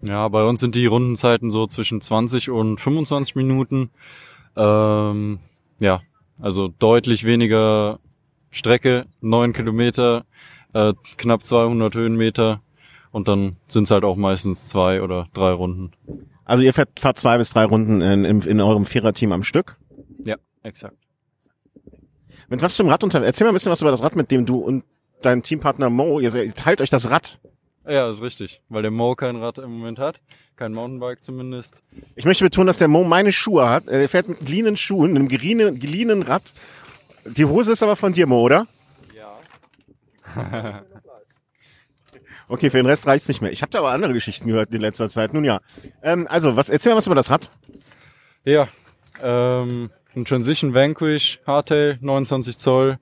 Ja, 0.02 0.28
bei 0.28 0.44
uns 0.44 0.60
sind 0.60 0.76
die 0.76 0.86
Rundenzeiten 0.86 1.50
so 1.50 1.66
zwischen 1.66 2.00
20 2.00 2.52
und 2.52 2.80
25 2.80 3.36
Minuten. 3.36 3.90
Ähm, 4.56 5.40
ja, 5.80 6.02
also 6.40 6.68
deutlich 6.68 7.26
weniger 7.26 8.00
Strecke, 8.52 9.06
9 9.22 9.54
Kilometer, 9.54 10.26
äh, 10.74 10.94
knapp 11.18 11.44
200 11.44 11.96
Höhenmeter 11.96 12.62
und 13.12 13.28
dann 13.28 13.56
sind 13.68 13.86
es 13.86 13.92
halt 13.92 14.04
auch 14.04 14.16
meistens 14.16 14.70
zwei 14.70 15.02
oder 15.02 15.28
drei 15.34 15.52
Runden. 15.52 15.92
Also 16.46 16.64
ihr 16.64 16.74
fährt, 16.74 17.00
fahrt 17.00 17.18
zwei 17.18 17.38
bis 17.40 17.52
drei 17.52 17.66
Runden 17.66 18.02
in, 18.02 18.26
in, 18.26 18.42
in 18.42 18.62
eurem 18.62 18.86
Viererteam 18.86 19.32
am 19.32 19.44
Stück. 19.44 19.78
Ja, 20.24 20.36
exakt. 20.62 21.03
Mit 22.54 22.62
was 22.62 22.78
für 22.78 22.84
einem 22.84 22.92
Rad 22.92 23.04
unter? 23.04 23.20
Erzähl 23.24 23.46
mal 23.46 23.52
ein 23.52 23.56
bisschen 23.56 23.72
was 23.72 23.82
über 23.82 23.90
das 23.90 24.04
Rad, 24.04 24.16
mit 24.16 24.30
dem 24.30 24.46
du 24.46 24.60
und 24.60 24.84
dein 25.24 25.42
Teampartner 25.42 25.90
Mo, 25.90 26.20
ihr, 26.20 26.36
ihr 26.36 26.54
teilt 26.54 26.82
euch 26.82 26.92
das 26.92 27.10
Rad. 27.10 27.40
Ja, 27.88 28.08
ist 28.08 28.22
richtig, 28.22 28.62
weil 28.70 28.84
der 28.84 28.92
Mo 28.92 29.16
kein 29.16 29.38
Rad 29.38 29.58
im 29.58 29.72
Moment 29.72 29.98
hat, 29.98 30.22
kein 30.56 30.72
Mountainbike 30.72 31.24
zumindest. 31.24 31.82
Ich 32.16 32.26
möchte 32.26 32.44
betonen, 32.44 32.68
dass 32.68 32.78
der 32.78 32.90
Mo 32.90 33.06
meine 33.06 33.32
Schuhe 33.32 33.68
hat. 33.68 33.88
Er 33.88 34.08
fährt 34.08 34.28
mit 34.28 34.42
geliehenen 34.42 34.78
Schuhen, 34.78 35.16
einem 35.16 35.30
geliehenen, 35.30 35.80
geliehenen 35.80 36.22
Rad. 36.22 36.54
Die 37.26 37.46
Hose 37.46 37.72
ist 37.72 37.82
aber 37.82 37.96
von 37.96 38.14
dir, 38.14 38.28
Mo, 38.28 38.40
oder? 38.42 38.68
Ja. 39.18 40.84
okay, 42.50 42.70
für 42.70 42.78
den 42.78 42.86
Rest 42.86 43.08
reicht's 43.08 43.30
nicht 43.30 43.42
mehr. 43.42 43.52
Ich 43.52 43.64
habe 43.64 43.72
da 43.72 43.80
aber 43.80 43.90
andere 43.90 44.14
Geschichten 44.14 44.48
gehört 44.48 44.72
in 44.76 44.82
letzter 44.82 45.10
Zeit. 45.10 45.34
Nun 45.34 45.44
ja. 45.44 45.60
Ähm, 46.04 46.28
also, 46.30 46.56
was 46.56 46.70
erzähl 46.70 46.92
mal 46.92 46.98
was 46.98 47.08
über 47.08 47.16
das 47.16 47.32
Rad. 47.32 47.50
Ja, 48.46 48.68
ähm, 49.24 49.90
ein 50.16 50.26
Transition 50.26 50.74
Vanquish 50.74 51.40
Hardtail, 51.46 51.98
29 52.02 52.58
Zoll. 52.58 53.00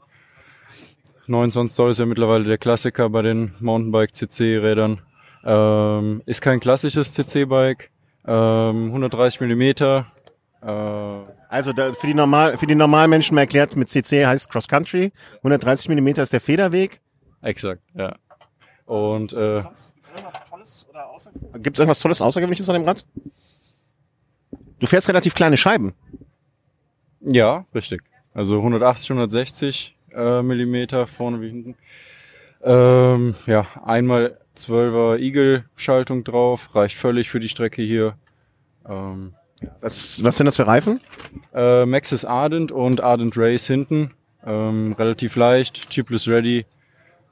29 1.28 1.76
Zoll 1.76 1.92
ist 1.92 2.00
ja 2.00 2.06
mittlerweile 2.06 2.44
der 2.46 2.58
Klassiker 2.58 3.10
bei 3.10 3.22
den 3.22 3.54
Mountainbike 3.60 4.16
CC-Rädern. 4.16 5.02
Ähm, 5.44 6.22
ist 6.26 6.42
kein 6.42 6.60
klassisches 6.60 7.14
CC-Bike. 7.14 7.90
Ähm, 8.26 8.88
130 8.88 9.42
Millimeter. 9.42 10.08
Äh, 10.62 10.68
Also 11.50 11.74
da, 11.74 11.92
für 11.94 12.08
die 12.08 12.14
normal 12.14 12.58
für 12.58 12.68
die 12.68 12.76
normalen 12.76 13.10
Menschen 13.10 13.36
mal 13.36 13.42
erklärt, 13.42 13.76
mit 13.76 13.90
CC 13.90 14.26
heißt 14.26 14.50
Cross 14.50 14.68
Country. 14.68 15.12
130 15.38 15.90
Millimeter 15.90 16.24
ist 16.24 16.34
der 16.34 16.42
Federweg. 16.42 17.02
exakt, 17.42 17.82
ja. 17.96 18.16
Und 18.86 19.34
äh, 19.34 19.62
Gibt 21.54 21.78
es 21.78 21.80
irgendwas 21.80 22.00
Tolles, 22.00 22.22
Außergewöhnliches 22.22 22.70
an 22.70 22.76
dem 22.76 22.84
Rad? 22.84 23.06
Du 24.80 24.88
fährst 24.88 25.08
relativ 25.08 25.34
kleine 25.34 25.56
Scheiben. 25.58 25.94
Ja, 27.22 27.66
richtig. 27.74 28.02
Also 28.34 28.58
180, 28.58 29.12
160 29.12 29.96
äh, 30.16 30.42
Millimeter 30.42 31.08
vorne 31.08 31.42
wie 31.42 31.50
hinten. 31.50 31.76
Ähm, 32.64 33.36
ja, 33.46 33.66
einmal 33.84 34.38
12er 34.56 35.18
Eagle-Schaltung 35.18 36.24
drauf, 36.24 36.76
reicht 36.76 36.96
völlig 36.98 37.30
für 37.30 37.40
die 37.40 37.50
Strecke 37.50 37.82
hier. 37.82 38.16
Ähm, 38.88 39.34
Was, 39.80 40.24
was 40.24 40.38
sind 40.38 40.46
das 40.46 40.58
für 40.58 40.68
Reifen? 40.68 41.00
Äh, 41.54 41.86
Maxis 41.86 42.26
Ardent 42.26 42.72
und 42.72 43.02
Ardent 43.02 43.38
Race 43.38 43.68
hinten. 43.68 44.12
Ähm, 44.46 44.94
relativ 44.94 45.36
leicht, 45.36 45.94
tubeless 45.94 46.28
ready, 46.28 46.66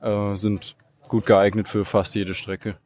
äh, 0.02 0.36
sind 0.36 0.76
gut 1.08 1.26
geeignet 1.26 1.68
für 1.68 1.86
fast 1.86 2.16
jede 2.16 2.34
Strecke. 2.34 2.78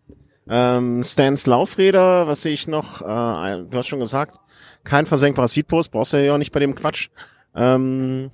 Ähm, 0.50 1.04
Stans 1.04 1.46
Laufräder, 1.46 2.28
was 2.28 2.42
sehe 2.42 2.54
ich 2.54 2.68
noch? 2.68 3.02
Äh, 3.02 3.64
du 3.64 3.78
hast 3.78 3.88
schon 3.88 4.00
gesagt, 4.00 4.38
kein 4.84 5.06
versenkbares 5.06 5.56
Heatpost, 5.56 5.92
brauchst 5.92 6.14
du 6.14 6.24
ja 6.24 6.34
auch 6.34 6.38
nicht 6.38 6.52
bei 6.52 6.60
dem 6.60 6.76
Quatsch. 6.76 7.10
Ähm, 7.56 8.30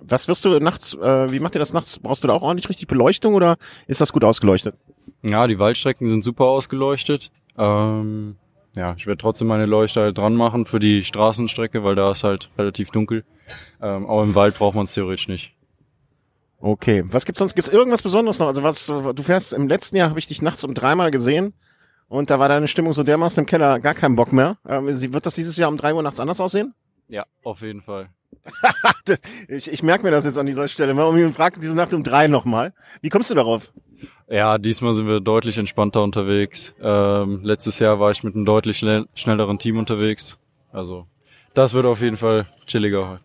was 0.00 0.28
wirst 0.28 0.44
du 0.44 0.58
nachts, 0.60 0.94
äh, 0.94 1.32
wie 1.32 1.40
macht 1.40 1.54
ihr 1.56 1.58
das 1.58 1.72
nachts? 1.72 1.98
Brauchst 1.98 2.22
du 2.24 2.28
da 2.28 2.34
auch 2.34 2.42
ordentlich 2.42 2.68
richtig 2.68 2.86
Beleuchtung 2.86 3.34
oder 3.34 3.56
ist 3.86 4.00
das 4.00 4.12
gut 4.12 4.24
ausgeleuchtet? 4.24 4.76
Ja, 5.22 5.46
die 5.46 5.58
Waldstrecken 5.58 6.08
sind 6.08 6.24
super 6.24 6.44
ausgeleuchtet. 6.44 7.30
Ähm, 7.58 8.36
ja, 8.76 8.94
ich 8.96 9.06
werde 9.06 9.18
trotzdem 9.18 9.48
meine 9.48 9.66
Leuchte 9.66 10.00
halt 10.00 10.18
dran 10.18 10.36
machen 10.36 10.64
für 10.64 10.78
die 10.78 11.02
Straßenstrecke, 11.04 11.82
weil 11.82 11.96
da 11.96 12.10
ist 12.12 12.24
halt 12.24 12.50
relativ 12.56 12.90
dunkel. 12.90 13.24
Ähm, 13.82 14.06
aber 14.06 14.22
im 14.22 14.34
Wald 14.34 14.56
braucht 14.56 14.76
man 14.76 14.84
es 14.84 14.94
theoretisch 14.94 15.28
nicht. 15.28 15.54
Okay, 16.60 17.02
was 17.06 17.24
gibt's 17.24 17.38
sonst? 17.38 17.54
Gibt's 17.54 17.70
irgendwas 17.70 18.02
Besonderes 18.02 18.38
noch? 18.38 18.48
Also 18.48 18.62
was, 18.62 18.86
du 18.86 19.22
fährst 19.22 19.52
im 19.54 19.66
letzten 19.68 19.96
Jahr 19.96 20.10
habe 20.10 20.18
ich 20.18 20.26
dich 20.26 20.42
nachts 20.42 20.62
um 20.62 20.74
dreimal 20.74 21.10
gesehen 21.10 21.54
und 22.08 22.28
da 22.30 22.38
war 22.38 22.48
deine 22.48 22.68
Stimmung 22.68 22.92
so 22.92 23.02
dermaßen 23.02 23.42
im 23.42 23.46
Keller, 23.46 23.80
gar 23.80 23.94
kein 23.94 24.14
Bock 24.14 24.32
mehr. 24.32 24.58
Ähm, 24.68 24.92
sie- 24.92 25.12
wird 25.14 25.24
das 25.24 25.34
dieses 25.36 25.56
Jahr 25.56 25.70
um 25.70 25.76
drei 25.78 25.94
Uhr 25.94 26.02
nachts 26.02 26.20
anders 26.20 26.40
aussehen? 26.40 26.74
Ja, 27.08 27.24
auf 27.44 27.62
jeden 27.62 27.80
Fall. 27.80 28.10
Das- 29.06 29.20
ich 29.48 29.70
ich 29.72 29.82
merke 29.82 30.04
mir 30.04 30.10
das 30.10 30.24
jetzt 30.24 30.36
an 30.38 30.46
dieser 30.46 30.68
Stelle 30.68 30.92
mal 30.94 31.04
und 31.04 31.32
fragt 31.32 31.62
diese 31.62 31.74
Nacht 31.74 31.94
um 31.94 32.02
drei 32.04 32.28
nochmal. 32.28 32.74
Wie 33.00 33.08
kommst 33.08 33.30
du 33.30 33.34
darauf? 33.34 33.72
Ja, 34.28 34.58
diesmal 34.58 34.92
sind 34.94 35.06
wir 35.08 35.20
deutlich 35.20 35.58
entspannter 35.58 36.02
unterwegs. 36.02 36.74
Ähm, 36.80 37.40
letztes 37.42 37.78
Jahr 37.78 37.98
war 38.00 38.10
ich 38.10 38.22
mit 38.22 38.34
einem 38.34 38.44
deutlich 38.44 38.78
schnell, 38.78 39.06
schnelleren 39.14 39.58
Team 39.58 39.78
unterwegs. 39.78 40.38
Also, 40.72 41.06
das 41.54 41.72
wird 41.74 41.84
auf 41.86 42.00
jeden 42.00 42.16
Fall 42.16 42.46
chilliger. 42.66 43.20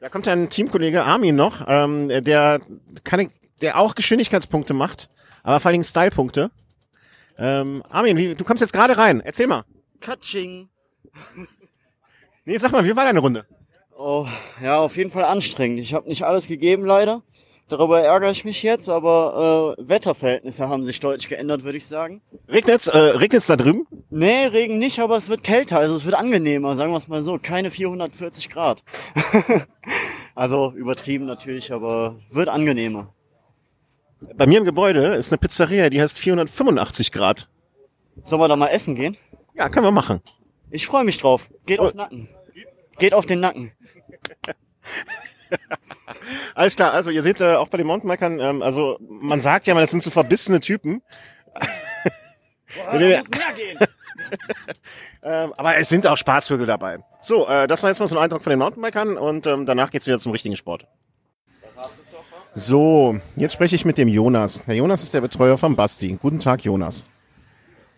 Da 0.00 0.08
kommt 0.08 0.26
ein 0.28 0.48
Teamkollege 0.48 1.04
Armin 1.04 1.36
noch, 1.36 1.66
ähm, 1.68 2.08
der 2.08 2.60
kann, 3.04 3.30
der 3.60 3.78
auch 3.78 3.94
Geschwindigkeitspunkte 3.94 4.72
macht, 4.72 5.10
aber 5.42 5.60
vor 5.60 5.68
allen 5.68 5.74
Dingen 5.74 5.84
Stylepunkte. 5.84 6.50
Ähm, 7.36 7.82
Armin, 7.90 8.16
wie, 8.16 8.34
du 8.34 8.44
kommst 8.44 8.62
jetzt 8.62 8.72
gerade 8.72 8.96
rein. 8.96 9.20
Erzähl 9.20 9.46
mal. 9.46 9.64
Katsching. 10.00 10.70
Nee, 12.46 12.56
sag 12.56 12.72
mal, 12.72 12.84
wie 12.86 12.96
war 12.96 13.04
deine 13.04 13.18
Runde? 13.18 13.46
Oh, 13.94 14.26
ja, 14.62 14.78
auf 14.78 14.96
jeden 14.96 15.10
Fall 15.10 15.24
anstrengend. 15.24 15.80
Ich 15.80 15.92
habe 15.92 16.08
nicht 16.08 16.22
alles 16.24 16.46
gegeben, 16.46 16.86
leider. 16.86 17.22
Darüber 17.68 18.00
ärgere 18.00 18.30
ich 18.30 18.46
mich 18.46 18.62
jetzt, 18.62 18.88
aber 18.88 19.76
äh, 19.78 19.88
Wetterverhältnisse 19.88 20.68
haben 20.68 20.84
sich 20.84 20.98
deutlich 21.00 21.28
geändert, 21.28 21.62
würde 21.62 21.76
ich 21.76 21.86
sagen. 21.86 22.22
Regnet's, 22.48 22.86
äh, 22.86 22.96
regnet's 22.98 23.46
da 23.46 23.56
drüben? 23.56 23.86
Nee, 24.12 24.46
Regen 24.46 24.78
nicht, 24.78 24.98
aber 24.98 25.16
es 25.16 25.28
wird 25.28 25.44
kälter, 25.44 25.78
also 25.78 25.94
es 25.94 26.04
wird 26.04 26.16
angenehmer, 26.16 26.76
sagen 26.76 26.92
wir 26.92 26.96
es 26.96 27.06
mal 27.06 27.22
so. 27.22 27.38
Keine 27.40 27.70
440 27.70 28.50
Grad. 28.50 28.82
also 30.34 30.72
übertrieben 30.72 31.26
natürlich, 31.26 31.72
aber 31.72 32.16
wird 32.30 32.48
angenehmer. 32.48 33.14
Bei 34.34 34.46
mir 34.46 34.58
im 34.58 34.64
Gebäude 34.64 35.14
ist 35.14 35.32
eine 35.32 35.38
Pizzeria, 35.38 35.90
die 35.90 36.02
heißt 36.02 36.18
485 36.18 37.12
Grad. 37.12 37.48
Sollen 38.24 38.42
wir 38.42 38.48
da 38.48 38.56
mal 38.56 38.68
essen 38.68 38.96
gehen? 38.96 39.16
Ja, 39.54 39.68
können 39.68 39.86
wir 39.86 39.92
machen. 39.92 40.20
Ich 40.70 40.86
freue 40.86 41.04
mich 41.04 41.18
drauf. 41.18 41.48
Geht 41.64 41.78
auf 41.78 41.92
den 41.92 41.98
Nacken. 41.98 42.28
Geht 42.98 43.14
auf 43.14 43.26
den 43.26 43.40
Nacken. 43.40 43.72
Alles 46.54 46.76
klar, 46.76 46.92
also 46.92 47.10
ihr 47.10 47.22
seht 47.22 47.40
äh, 47.40 47.54
auch 47.54 47.68
bei 47.68 47.78
den 47.78 47.86
Mountainbikern, 47.86 48.40
ähm, 48.40 48.62
also 48.62 48.98
man 49.00 49.40
sagt 49.40 49.66
ja 49.66 49.74
mal, 49.74 49.80
das 49.80 49.90
sind 49.90 50.02
so 50.02 50.10
verbissene 50.10 50.60
Typen. 50.60 51.02
Boah, 51.54 52.92
da 52.92 52.92
muss 52.92 53.00
mehr 53.00 53.22
gehen. 53.56 53.78
Ähm, 55.22 55.52
aber 55.58 55.76
es 55.76 55.90
sind 55.90 56.06
auch 56.06 56.16
Spaßvögel 56.16 56.64
dabei. 56.64 56.96
So, 57.20 57.46
äh, 57.46 57.66
das 57.66 57.82
war 57.82 57.90
jetzt 57.90 58.00
mal 58.00 58.06
so 58.06 58.16
ein 58.16 58.22
Eindruck 58.22 58.42
von 58.42 58.48
den 58.48 58.58
Mountainbikern 58.58 59.18
und 59.18 59.46
ähm, 59.46 59.66
danach 59.66 59.90
geht's 59.90 60.06
wieder 60.06 60.18
zum 60.18 60.32
richtigen 60.32 60.56
Sport. 60.56 60.86
So, 62.54 63.18
jetzt 63.36 63.52
spreche 63.52 63.76
ich 63.76 63.84
mit 63.84 63.98
dem 63.98 64.08
Jonas. 64.08 64.64
Der 64.64 64.76
Jonas 64.76 65.02
ist 65.02 65.12
der 65.12 65.20
Betreuer 65.20 65.58
von 65.58 65.76
Basti. 65.76 66.16
Guten 66.22 66.38
Tag, 66.38 66.64
Jonas. 66.64 67.04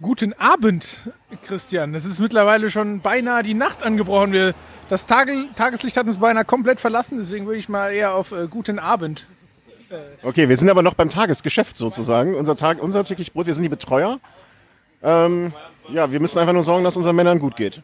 Guten 0.01 0.33
Abend, 0.33 0.99
Christian. 1.43 1.95
Es 1.95 2.05
ist 2.05 2.19
mittlerweile 2.19 2.73
schon 2.73 3.03
beinahe 3.03 3.45
die 3.45 3.55
Nacht 3.55 3.85
angebrochen. 3.85 4.33
Wir, 4.33 4.53
das 4.89 5.07
Tage, 5.07 5.45
Tageslicht 5.55 5.97
hat 5.97 6.07
uns 6.07 6.19
beinahe 6.19 6.45
komplett 6.45 6.81
verlassen, 6.81 7.19
deswegen 7.19 7.47
würde 7.47 7.59
ich 7.59 7.69
mal 7.69 7.93
eher 7.93 8.15
auf 8.15 8.33
äh, 8.33 8.49
guten 8.49 8.81
Abend 8.81 9.29
Okay, 10.23 10.49
wir 10.49 10.57
sind 10.57 10.71
aber 10.71 10.83
noch 10.83 10.95
beim 10.95 11.11
Tagesgeschäft 11.11 11.77
sozusagen. 11.77 12.35
Unser 12.35 12.57
Tag, 12.57 12.83
unser 12.83 13.05
täglich 13.05 13.33
Brot, 13.33 13.47
wir 13.47 13.55
sind 13.55 13.63
die 13.63 13.69
Betreuer. 13.69 14.21
Ähm, 15.03 15.53
ja, 15.88 16.11
wir 16.11 16.21
müssen 16.21 16.38
einfach 16.38 16.53
nur 16.53 16.62
sorgen, 16.62 16.85
dass 16.85 16.97
unseren 16.97 17.16
Männern 17.16 17.38
gut 17.38 17.57
geht. 17.57 17.83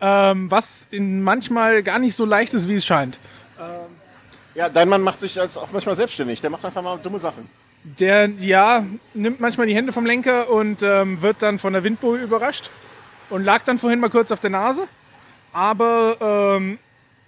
Ähm, 0.00 0.50
was 0.50 0.86
in 0.90 1.22
manchmal 1.22 1.82
gar 1.82 1.98
nicht 1.98 2.14
so 2.14 2.24
leicht 2.24 2.54
ist, 2.54 2.68
wie 2.68 2.74
es 2.74 2.84
scheint. 2.84 3.18
Ja, 4.54 4.68
dein 4.68 4.88
Mann 4.88 5.02
macht 5.02 5.20
sich 5.20 5.34
jetzt 5.34 5.56
auch 5.56 5.72
manchmal 5.72 5.96
selbstständig. 5.96 6.40
Der 6.40 6.50
macht 6.50 6.64
einfach 6.64 6.82
mal 6.82 6.96
dumme 6.98 7.18
Sachen. 7.18 7.48
Der, 7.82 8.28
ja, 8.38 8.84
nimmt 9.12 9.40
manchmal 9.40 9.66
die 9.66 9.74
Hände 9.74 9.92
vom 9.92 10.06
Lenker 10.06 10.48
und 10.48 10.82
ähm, 10.82 11.20
wird 11.22 11.42
dann 11.42 11.58
von 11.58 11.72
der 11.72 11.84
Windboe 11.84 12.18
überrascht 12.18 12.70
und 13.30 13.44
lag 13.44 13.64
dann 13.64 13.78
vorhin 13.78 14.00
mal 14.00 14.10
kurz 14.10 14.30
auf 14.30 14.40
der 14.40 14.50
Nase. 14.50 14.86
Aber 15.52 16.56
ähm, 16.56 16.78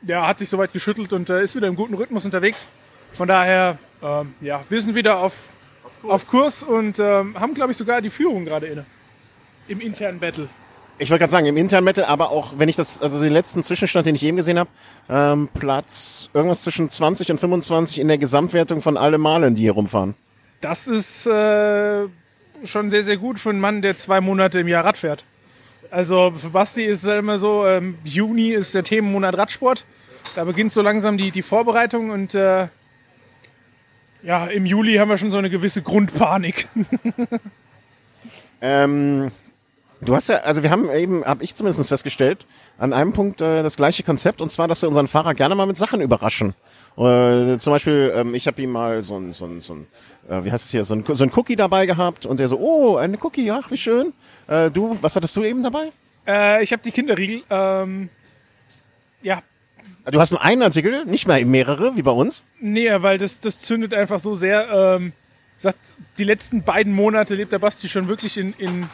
ja, 0.03 0.27
hat 0.27 0.39
sich 0.39 0.49
soweit 0.49 0.73
geschüttelt 0.73 1.13
und 1.13 1.29
äh, 1.29 1.43
ist 1.43 1.57
wieder 1.57 1.67
im 1.67 1.77
guten 1.77 1.95
Rhythmus 1.95 2.25
unterwegs. 2.25 2.69
Von 3.13 3.29
daher, 3.29 3.79
ähm, 4.03 4.35
ja, 4.41 4.63
wir 4.69 4.81
sind 4.81 4.95
wieder 4.95 5.19
auf, 5.19 5.35
auf 6.03 6.29
Kurs, 6.29 6.63
und 6.63 6.99
ähm, 6.99 7.39
haben, 7.39 7.55
glaube 7.55 7.73
ich, 7.73 7.77
sogar 7.77 8.01
die 8.01 8.11
Führung 8.11 8.45
gerade 8.45 8.67
inne. 8.67 8.87
Im 9.69 9.81
internen 9.81 10.21
Battle. 10.21 10.49
Ich 10.99 11.11
wollte 11.11 11.21
gerade 11.21 11.31
sagen, 11.31 11.47
im 11.47 11.57
internen 11.57 11.85
Metal, 11.85 12.05
aber 12.05 12.31
auch 12.31 12.55
wenn 12.57 12.69
ich 12.69 12.77
das, 12.77 13.03
also 13.03 13.23
den 13.23 13.33
letzten 13.33 13.63
Zwischenstand, 13.63 14.07
den 14.07 14.15
ich 14.15 14.23
eben 14.23 14.37
gesehen 14.37 14.59
habe, 14.59 14.71
ähm, 15.11 15.49
Platz 15.59 16.31
irgendwas 16.33 16.63
zwischen 16.63 16.89
20 16.89 17.31
und 17.33 17.39
25 17.39 17.99
in 17.99 18.09
der 18.09 18.17
Gesamtwertung 18.17 18.81
von 18.81 18.97
alle 18.97 19.19
Malen, 19.19 19.55
die 19.55 19.63
hier 19.63 19.73
rumfahren. 19.73 20.15
Das 20.63 20.87
ist 20.87 21.27
äh, 21.27 22.07
schon 22.65 22.89
sehr, 22.89 23.03
sehr 23.03 23.19
gut 23.19 23.39
für 23.39 23.51
einen 23.51 23.61
Mann, 23.61 23.83
der 23.83 23.97
zwei 23.97 24.23
Monate 24.23 24.61
im 24.61 24.69
Jahr 24.69 24.85
Rad 24.85 24.97
fährt. 24.97 25.25
Also 25.91 26.33
für 26.35 26.49
Basti 26.49 26.85
ist 26.85 27.05
es 27.05 27.19
immer 27.19 27.39
so, 27.39 27.67
ähm, 27.67 27.99
Juni 28.05 28.51
ist 28.51 28.75
der 28.75 28.83
Themenmonat 28.83 29.37
Radsport. 29.37 29.85
Da 30.35 30.45
beginnt 30.45 30.73
so 30.73 30.81
langsam 30.81 31.19
die, 31.19 31.31
die 31.31 31.43
Vorbereitung 31.43 32.11
und 32.11 32.35
äh, 32.35 32.69
ja, 34.23 34.47
im 34.47 34.67
Juli 34.67 34.97
haben 34.97 35.11
wir 35.11 35.19
schon 35.19 35.31
so 35.31 35.39
eine 35.39 35.51
gewisse 35.51 35.83
Grundpanik. 35.83 36.69
Ähm, 38.61 39.31
du 40.01 40.15
hast 40.15 40.29
ja, 40.29 40.37
also 40.39 40.63
wir 40.63 40.71
haben 40.71 40.91
eben, 40.91 41.25
habe 41.25 41.43
ich 41.45 41.55
zumindest 41.55 41.89
festgestellt, 41.89 42.47
an 42.79 42.93
einem 42.93 43.13
Punkt 43.13 43.41
äh, 43.41 43.63
das 43.63 43.77
gleiche 43.77 44.03
Konzept, 44.03 44.41
und 44.41 44.51
zwar, 44.51 44.69
dass 44.69 44.83
wir 44.83 44.89
unseren 44.89 45.07
Fahrer 45.07 45.35
gerne 45.35 45.55
mal 45.55 45.67
mit 45.67 45.77
Sachen 45.77 46.01
überraschen. 46.01 46.55
Äh, 46.97 47.59
zum 47.59 47.73
Beispiel, 47.73 48.13
ähm, 48.15 48.35
ich 48.35 48.47
habe 48.47 48.61
ihm 48.63 48.71
mal 48.71 49.03
so 49.03 49.19
ein, 49.19 49.33
so 49.33 49.45
ein, 49.47 49.61
so 49.61 49.75
ein 49.75 49.87
äh, 50.29 50.45
wie 50.45 50.53
heißt 50.53 50.65
es 50.65 50.71
hier, 50.71 50.85
so 50.85 50.95
ein, 50.95 51.05
so 51.07 51.25
ein 51.25 51.31
Cookie 51.35 51.57
dabei 51.57 51.87
gehabt 51.87 52.27
und 52.27 52.41
der 52.41 52.49
so, 52.49 52.59
oh, 52.59 52.97
eine 52.97 53.19
Cookie, 53.23 53.51
ach, 53.51 53.71
wie 53.71 53.77
schön. 53.77 54.13
Äh, 54.49 54.71
du, 54.71 54.97
was 55.01 55.15
hattest 55.17 55.37
du 55.37 55.45
eben 55.45 55.63
dabei? 55.63 55.93
äh, 56.27 56.63
ich 56.63 56.73
habe 56.73 56.83
die 56.83 56.91
Kinderriegel. 56.91 57.43
Ähm, 57.51 58.09
ja, 59.23 59.41
Du 60.11 60.21
hast 60.21 60.31
nur 60.31 60.41
einen 60.41 60.63
Artikel, 60.63 61.05
nicht 61.05 61.27
mehr 61.27 61.45
mehrere, 61.45 61.97
wie 61.97 62.03
bei 62.03 62.13
uns. 62.13 62.45
nee, 62.61 62.89
weil 62.99 63.19
das, 63.19 63.41
das 63.41 63.59
zündet 63.59 63.93
einfach 63.93 64.21
so 64.21 64.35
sehr. 64.35 64.69
Ähm, 64.71 65.13
sagt, 65.59 65.79
die 66.19 66.25
letzten 66.25 66.63
beiden 66.63 66.93
Monate 66.93 67.35
lebt 67.35 67.51
der 67.51 67.59
Basti 67.59 67.89
schon 67.89 68.07
wirklich 68.07 68.39
in, 68.39 68.53
in 68.59 68.89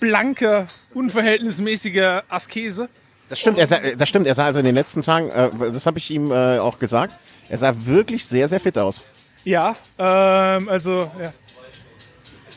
blanker, 0.00 0.68
unverhältnismäßiger 0.94 2.24
Askese. 2.28 2.88
Das 3.28 3.40
stimmt, 3.40 3.58
er 3.58 3.66
sah, 3.66 3.78
das 3.96 4.08
stimmt, 4.08 4.26
er 4.26 4.34
sah 4.34 4.44
also 4.44 4.60
in 4.60 4.64
den 4.64 4.74
letzten 4.74 5.02
Tagen, 5.02 5.30
äh, 5.30 5.50
das 5.72 5.86
habe 5.86 5.98
ich 5.98 6.10
ihm 6.10 6.30
äh, 6.30 6.58
auch 6.58 6.78
gesagt, 6.78 7.14
er 7.48 7.58
sah 7.58 7.74
wirklich 7.84 8.24
sehr, 8.24 8.46
sehr 8.48 8.60
fit 8.60 8.78
aus. 8.78 9.04
Ja, 9.44 9.76
ähm, 9.98 10.68
also, 10.68 11.10
ja. 11.20 11.32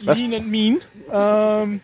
Was? 0.03 0.19
Lean 0.19 0.33
and 0.33 0.49
mean. 0.49 0.81
Ähm, 1.11 1.81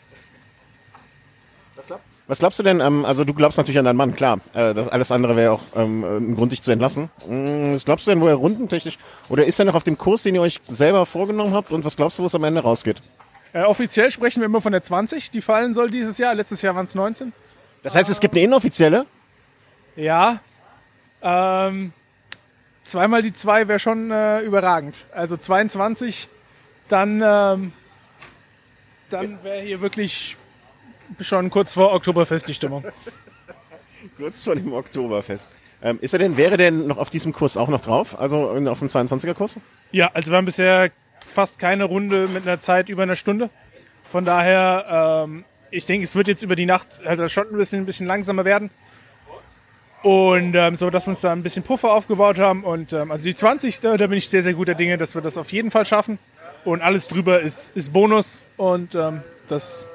Was 2.27 2.39
glaubst 2.39 2.57
du 2.57 2.63
denn, 2.63 2.79
ähm, 2.79 3.05
also 3.05 3.23
du 3.23 3.33
glaubst 3.33 3.57
natürlich 3.57 3.77
an 3.77 3.85
deinen 3.85 3.97
Mann, 3.97 4.15
klar, 4.15 4.39
äh, 4.53 4.73
das 4.73 4.87
alles 4.87 5.11
andere 5.11 5.35
wäre 5.35 5.51
auch 5.51 5.61
ähm, 5.75 6.03
ein 6.03 6.35
Grund, 6.35 6.51
dich 6.51 6.63
zu 6.63 6.71
entlassen. 6.71 7.09
Mm, 7.27 7.73
Was 7.73 7.85
glaubst 7.85 8.07
du 8.07 8.11
denn, 8.11 8.21
wo 8.21 8.27
er 8.27 8.35
rundentechnisch, 8.35 8.97
oder 9.29 9.45
ist 9.45 9.59
er 9.59 9.65
noch 9.65 9.75
auf 9.75 9.83
dem 9.83 9.97
Kurs, 9.97 10.23
den 10.23 10.33
ihr 10.33 10.41
euch 10.41 10.59
selber 10.67 11.05
vorgenommen 11.05 11.53
habt 11.53 11.71
und 11.71 11.85
was 11.85 11.95
glaubst 11.95 12.17
du, 12.17 12.23
wo 12.23 12.27
es 12.27 12.33
am 12.33 12.43
Ende 12.43 12.61
rausgeht? 12.61 13.01
Äh, 13.55 13.63
offiziell 13.63 14.11
sprechen 14.11 14.41
wir 14.41 14.45
immer 14.45 14.59
von 14.59 14.73
der 14.73 14.83
20, 14.83 15.31
die 15.31 15.41
fallen 15.41 15.73
soll 15.73 15.89
dieses 15.89 16.17
Jahr. 16.17 16.35
Letztes 16.35 16.61
Jahr 16.61 16.75
waren 16.75 16.83
es 16.85 16.93
19. 16.93 17.31
Das 17.83 17.95
heißt, 17.95 18.09
es 18.09 18.19
gibt 18.19 18.33
eine 18.35 18.43
inoffizielle? 18.43 19.05
Ja. 19.95 20.39
Ähm, 21.21 21.93
zweimal 22.83 23.21
die 23.21 23.31
2 23.31 23.67
wäre 23.69 23.79
schon 23.79 24.11
äh, 24.11 24.41
überragend. 24.41 25.05
Also 25.13 25.37
22, 25.37 26.27
dann, 26.89 27.21
ähm, 27.25 27.71
dann 29.09 29.41
wäre 29.43 29.61
hier 29.61 29.79
wirklich 29.79 30.35
schon 31.21 31.49
kurz 31.49 31.75
vor 31.75 31.93
Oktoberfest 31.93 32.47
die 32.49 32.53
Stimmung. 32.53 32.83
Kurz 34.17 34.43
vor 34.43 34.55
dem 34.55 34.71
Oktoberfest. 34.71 35.47
Ähm, 35.81 35.97
ist 35.99 36.13
er 36.13 36.19
denn, 36.19 36.37
wäre 36.37 36.57
denn 36.57 36.85
noch 36.87 36.97
auf 36.97 37.09
diesem 37.09 37.33
Kurs 37.33 37.57
auch 37.57 37.69
noch 37.69 37.81
drauf? 37.81 38.17
Also 38.19 38.51
in- 38.53 38.67
auf 38.67 38.79
dem 38.79 38.87
22er 38.87 39.33
Kurs? 39.33 39.55
Ja, 39.91 40.11
also 40.13 40.29
wir 40.31 40.37
haben 40.37 40.45
bisher 40.45 40.91
fast 41.25 41.59
keine 41.59 41.85
Runde 41.85 42.27
mit 42.27 42.43
einer 42.43 42.59
Zeit 42.59 42.89
über 42.89 43.03
einer 43.03 43.15
Stunde. 43.15 43.49
Von 44.07 44.25
daher, 44.25 45.25
ähm, 45.25 45.45
ich 45.71 45.85
denke, 45.85 46.03
es 46.03 46.15
wird 46.15 46.27
jetzt 46.27 46.43
über 46.43 46.55
die 46.55 46.65
Nacht 46.65 46.87
halt 47.05 47.29
schon 47.31 47.47
ein 47.49 47.57
bisschen, 47.57 47.83
ein 47.83 47.85
bisschen 47.85 48.07
langsamer 48.07 48.45
werden. 48.45 48.69
Und 50.03 50.53
ähm, 50.55 50.75
so, 50.75 50.91
dass 50.91 51.07
wir 51.07 51.11
uns 51.11 51.21
da 51.21 51.31
ein 51.31 51.41
bisschen 51.41 51.63
Puffer 51.63 51.91
aufgebaut 51.91 52.37
haben. 52.37 52.63
Und 52.63 52.93
ähm, 52.93 53.11
also 53.11 53.23
die 53.23 53.33
20, 53.33 53.81
da, 53.81 53.97
da 53.97 54.07
bin 54.07 54.17
ich 54.17 54.29
sehr, 54.29 54.43
sehr 54.43 54.53
guter 54.53 54.75
Dinge, 54.75 54.97
dass 54.97 55.15
wir 55.15 55.21
das 55.21 55.37
auf 55.37 55.51
jeden 55.51 55.71
Fall 55.71 55.85
schaffen. 55.85 56.19
Und 56.63 56.81
alles 56.81 57.07
drüber 57.07 57.39
ist, 57.39 57.75
ist 57.75 57.91
Bonus. 57.91 58.43
Und 58.55 58.93
ähm, 58.93 59.23
das, 59.47 59.85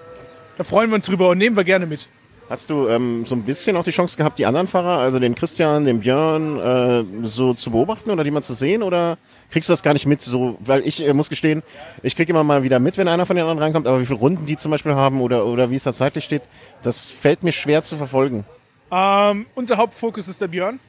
da 0.59 0.65
freuen 0.65 0.91
wir 0.91 0.97
uns 0.97 1.07
drüber 1.07 1.29
und 1.29 1.39
nehmen 1.39 1.57
wir 1.57 1.65
gerne 1.65 1.87
mit. 1.87 2.09
Hast 2.51 2.69
du 2.69 2.89
ähm, 2.89 3.25
so 3.27 3.37
ein 3.37 3.45
bisschen 3.45 3.77
auch 3.77 3.85
die 3.85 3.93
Chance 3.93 4.17
gehabt, 4.17 4.41
die 4.41 4.45
anderen 4.45 4.67
Fahrer, 4.67 4.99
also 4.99 5.21
den 5.21 5.37
Christian, 5.37 5.85
den 5.85 6.01
Björn, 6.01 6.59
äh, 6.59 7.05
so 7.25 7.55
zu 7.55 7.71
beobachten 7.71 8.11
oder 8.11 8.25
die 8.25 8.33
mal 8.33 8.43
zu 8.43 8.55
sehen? 8.55 8.83
Oder 8.83 9.19
kriegst 9.53 9.69
du 9.69 9.73
das 9.73 9.85
gar 9.85 9.93
nicht 9.93 10.05
mit? 10.05 10.21
So, 10.21 10.57
weil 10.59 10.85
ich 10.85 11.01
äh, 11.01 11.13
muss 11.13 11.29
gestehen, 11.29 11.63
ich 12.03 12.17
kriege 12.17 12.33
immer 12.33 12.43
mal 12.43 12.65
wieder 12.65 12.81
mit, 12.81 12.99
wenn 12.99 13.07
einer 13.07 13.25
von 13.25 13.37
den 13.37 13.45
anderen 13.45 13.61
reinkommt, 13.61 13.87
aber 13.87 14.01
wie 14.01 14.07
viele 14.07 14.19
Runden 14.19 14.47
die 14.47 14.57
zum 14.57 14.73
Beispiel 14.73 14.97
haben 14.97 15.21
oder, 15.21 15.47
oder 15.47 15.71
wie 15.71 15.77
es 15.77 15.85
da 15.85 15.93
zeitlich 15.93 16.25
steht, 16.25 16.43
das 16.83 17.13
fällt 17.13 17.45
mir 17.45 17.53
schwer 17.53 17.85
zu 17.85 17.97
verfolgen. 17.97 18.45
Ähm, 18.91 19.47
unser 19.55 19.77
Hauptfokus 19.77 20.27
ist 20.27 20.41
der 20.41 20.49
Björn. 20.49 20.81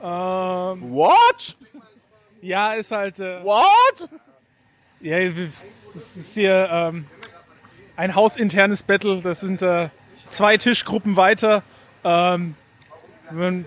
Ähm, 0.00 0.08
What? 0.92 1.56
ja, 2.42 2.74
ist 2.74 2.92
halt. 2.92 3.18
Äh, 3.18 3.42
What? 3.42 4.08
Ja, 5.00 5.18
es 5.18 5.96
ist 5.96 6.34
hier 6.34 6.68
ähm, 6.70 7.06
ein 7.96 8.14
hausinternes 8.14 8.84
Battle. 8.84 9.20
Das 9.20 9.40
sind 9.40 9.62
äh, 9.62 9.88
zwei 10.32 10.56
Tischgruppen 10.56 11.16
weiter. 11.16 11.62
Ähm, 12.04 12.54
man, 13.30 13.66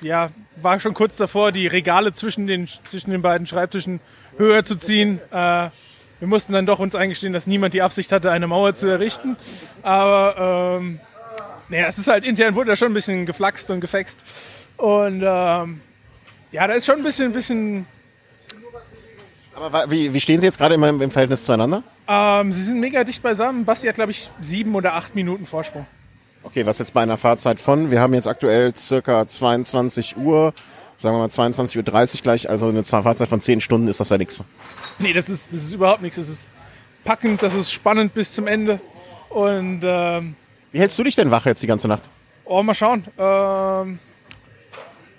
ja, 0.00 0.30
war 0.56 0.80
schon 0.80 0.94
kurz 0.94 1.16
davor, 1.16 1.52
die 1.52 1.66
Regale 1.66 2.12
zwischen 2.12 2.46
den, 2.46 2.68
zwischen 2.84 3.10
den 3.10 3.22
beiden 3.22 3.46
Schreibtischen 3.46 4.00
höher 4.36 4.64
zu 4.64 4.76
ziehen. 4.76 5.20
Äh, 5.30 5.70
wir 6.18 6.28
mussten 6.28 6.52
dann 6.52 6.66
doch 6.66 6.78
uns 6.78 6.94
eingestehen, 6.94 7.32
dass 7.32 7.46
niemand 7.46 7.74
die 7.74 7.82
Absicht 7.82 8.10
hatte, 8.10 8.30
eine 8.30 8.46
Mauer 8.46 8.74
zu 8.74 8.86
errichten. 8.86 9.36
Aber 9.82 10.78
ähm, 10.80 11.00
naja, 11.68 11.88
es 11.88 11.98
ist 11.98 12.08
halt 12.08 12.24
intern 12.24 12.54
wurde 12.54 12.70
da 12.70 12.76
schon 12.76 12.88
ein 12.88 12.94
bisschen 12.94 13.26
geflaxt 13.26 13.70
und 13.70 13.80
gefext. 13.80 14.24
Und 14.76 15.22
ähm, 15.24 15.80
ja, 16.52 16.66
da 16.66 16.74
ist 16.74 16.86
schon 16.86 16.96
ein 16.96 17.02
bisschen, 17.02 17.26
ein 17.26 17.32
bisschen 17.32 17.86
Aber 19.54 19.90
wie, 19.90 20.12
wie 20.14 20.20
stehen 20.20 20.40
sie 20.40 20.46
jetzt 20.46 20.58
gerade 20.58 20.74
im, 20.74 20.82
im 20.84 21.10
Verhältnis 21.10 21.44
zueinander? 21.44 21.82
Ähm, 22.08 22.52
sie 22.52 22.62
sind 22.62 22.80
mega 22.80 23.04
dicht 23.04 23.22
beisammen. 23.22 23.64
Basti 23.64 23.86
hat, 23.86 23.96
glaube 23.96 24.12
ich, 24.12 24.30
sieben 24.40 24.74
oder 24.74 24.94
acht 24.94 25.14
Minuten 25.14 25.44
Vorsprung. 25.44 25.86
Okay, 26.46 26.64
was 26.64 26.78
jetzt 26.78 26.94
bei 26.94 27.02
einer 27.02 27.16
Fahrzeit 27.16 27.58
von, 27.58 27.90
wir 27.90 28.00
haben 28.00 28.14
jetzt 28.14 28.28
aktuell 28.28 28.72
circa 28.76 29.26
22 29.26 30.16
Uhr, 30.16 30.54
sagen 31.00 31.16
wir 31.16 31.18
mal 31.18 31.26
22.30 31.26 31.76
Uhr 32.16 32.22
gleich, 32.22 32.48
also 32.48 32.68
eine 32.68 32.84
Fahrzeit 32.84 33.28
von 33.28 33.40
10 33.40 33.60
Stunden 33.60 33.88
ist 33.88 33.98
das 33.98 34.10
ja 34.10 34.16
nichts. 34.16 34.44
Nee, 35.00 35.12
das 35.12 35.28
ist, 35.28 35.52
das 35.52 35.64
ist 35.64 35.72
überhaupt 35.72 36.02
nichts. 36.02 36.16
Das 36.16 36.28
ist 36.28 36.48
packend, 37.04 37.42
das 37.42 37.52
ist 37.52 37.72
spannend 37.72 38.14
bis 38.14 38.32
zum 38.32 38.46
Ende. 38.46 38.80
Und 39.28 39.80
ähm, 39.82 40.36
Wie 40.70 40.78
hältst 40.78 40.96
du 40.96 41.02
dich 41.02 41.16
denn 41.16 41.32
wach 41.32 41.46
jetzt 41.46 41.64
die 41.64 41.66
ganze 41.66 41.88
Nacht? 41.88 42.08
oh, 42.44 42.62
mal 42.62 42.74
schauen. 42.74 43.04
Ähm, 43.18 43.98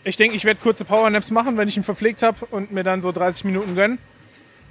ich 0.06 0.16
denke, 0.16 0.34
ich 0.34 0.46
werde 0.46 0.62
kurze 0.64 0.86
Powernaps 0.86 1.30
machen, 1.30 1.58
wenn 1.58 1.68
ich 1.68 1.76
ihn 1.76 1.84
verpflegt 1.84 2.24
habe 2.24 2.46
und 2.52 2.72
mir 2.72 2.86
dann 2.86 3.02
so 3.02 3.12
30 3.12 3.44
Minuten 3.44 3.76
gönnen. 3.76 3.98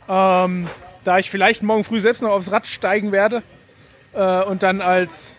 Ähm, 0.09 0.67
da 1.05 1.19
ich 1.19 1.31
vielleicht 1.31 1.63
morgen 1.63 1.85
früh 1.85 2.01
selbst 2.01 2.23
noch 2.23 2.31
aufs 2.31 2.51
Rad 2.51 2.67
steigen 2.67 3.13
werde 3.13 3.43
äh, 4.15 4.43
und 4.45 4.63
dann 4.63 4.81
als 4.81 5.37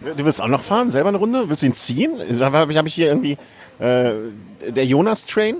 Du 0.00 0.24
willst 0.24 0.40
auch 0.42 0.48
noch 0.48 0.62
fahren, 0.62 0.90
selber 0.90 1.08
eine 1.08 1.18
Runde? 1.18 1.48
Willst 1.48 1.62
du 1.62 1.66
ihn 1.66 1.72
ziehen? 1.72 2.12
Da 2.38 2.52
habe 2.52 2.72
ich, 2.72 2.78
hab 2.78 2.86
ich 2.86 2.94
hier 2.94 3.06
irgendwie 3.06 3.38
äh, 3.78 4.12
der 4.68 4.84
Jonas-Train. 4.84 5.56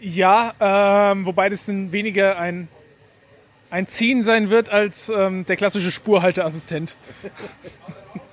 Ja, 0.00 0.54
ähm, 0.58 1.26
wobei 1.26 1.48
das 1.48 1.68
weniger 1.68 2.38
ein, 2.38 2.68
ein 3.70 3.86
Ziehen 3.86 4.22
sein 4.22 4.50
wird 4.50 4.70
als 4.70 5.08
ähm, 5.14 5.46
der 5.46 5.56
klassische 5.56 5.90
Spurhalteassistent. 5.90 6.96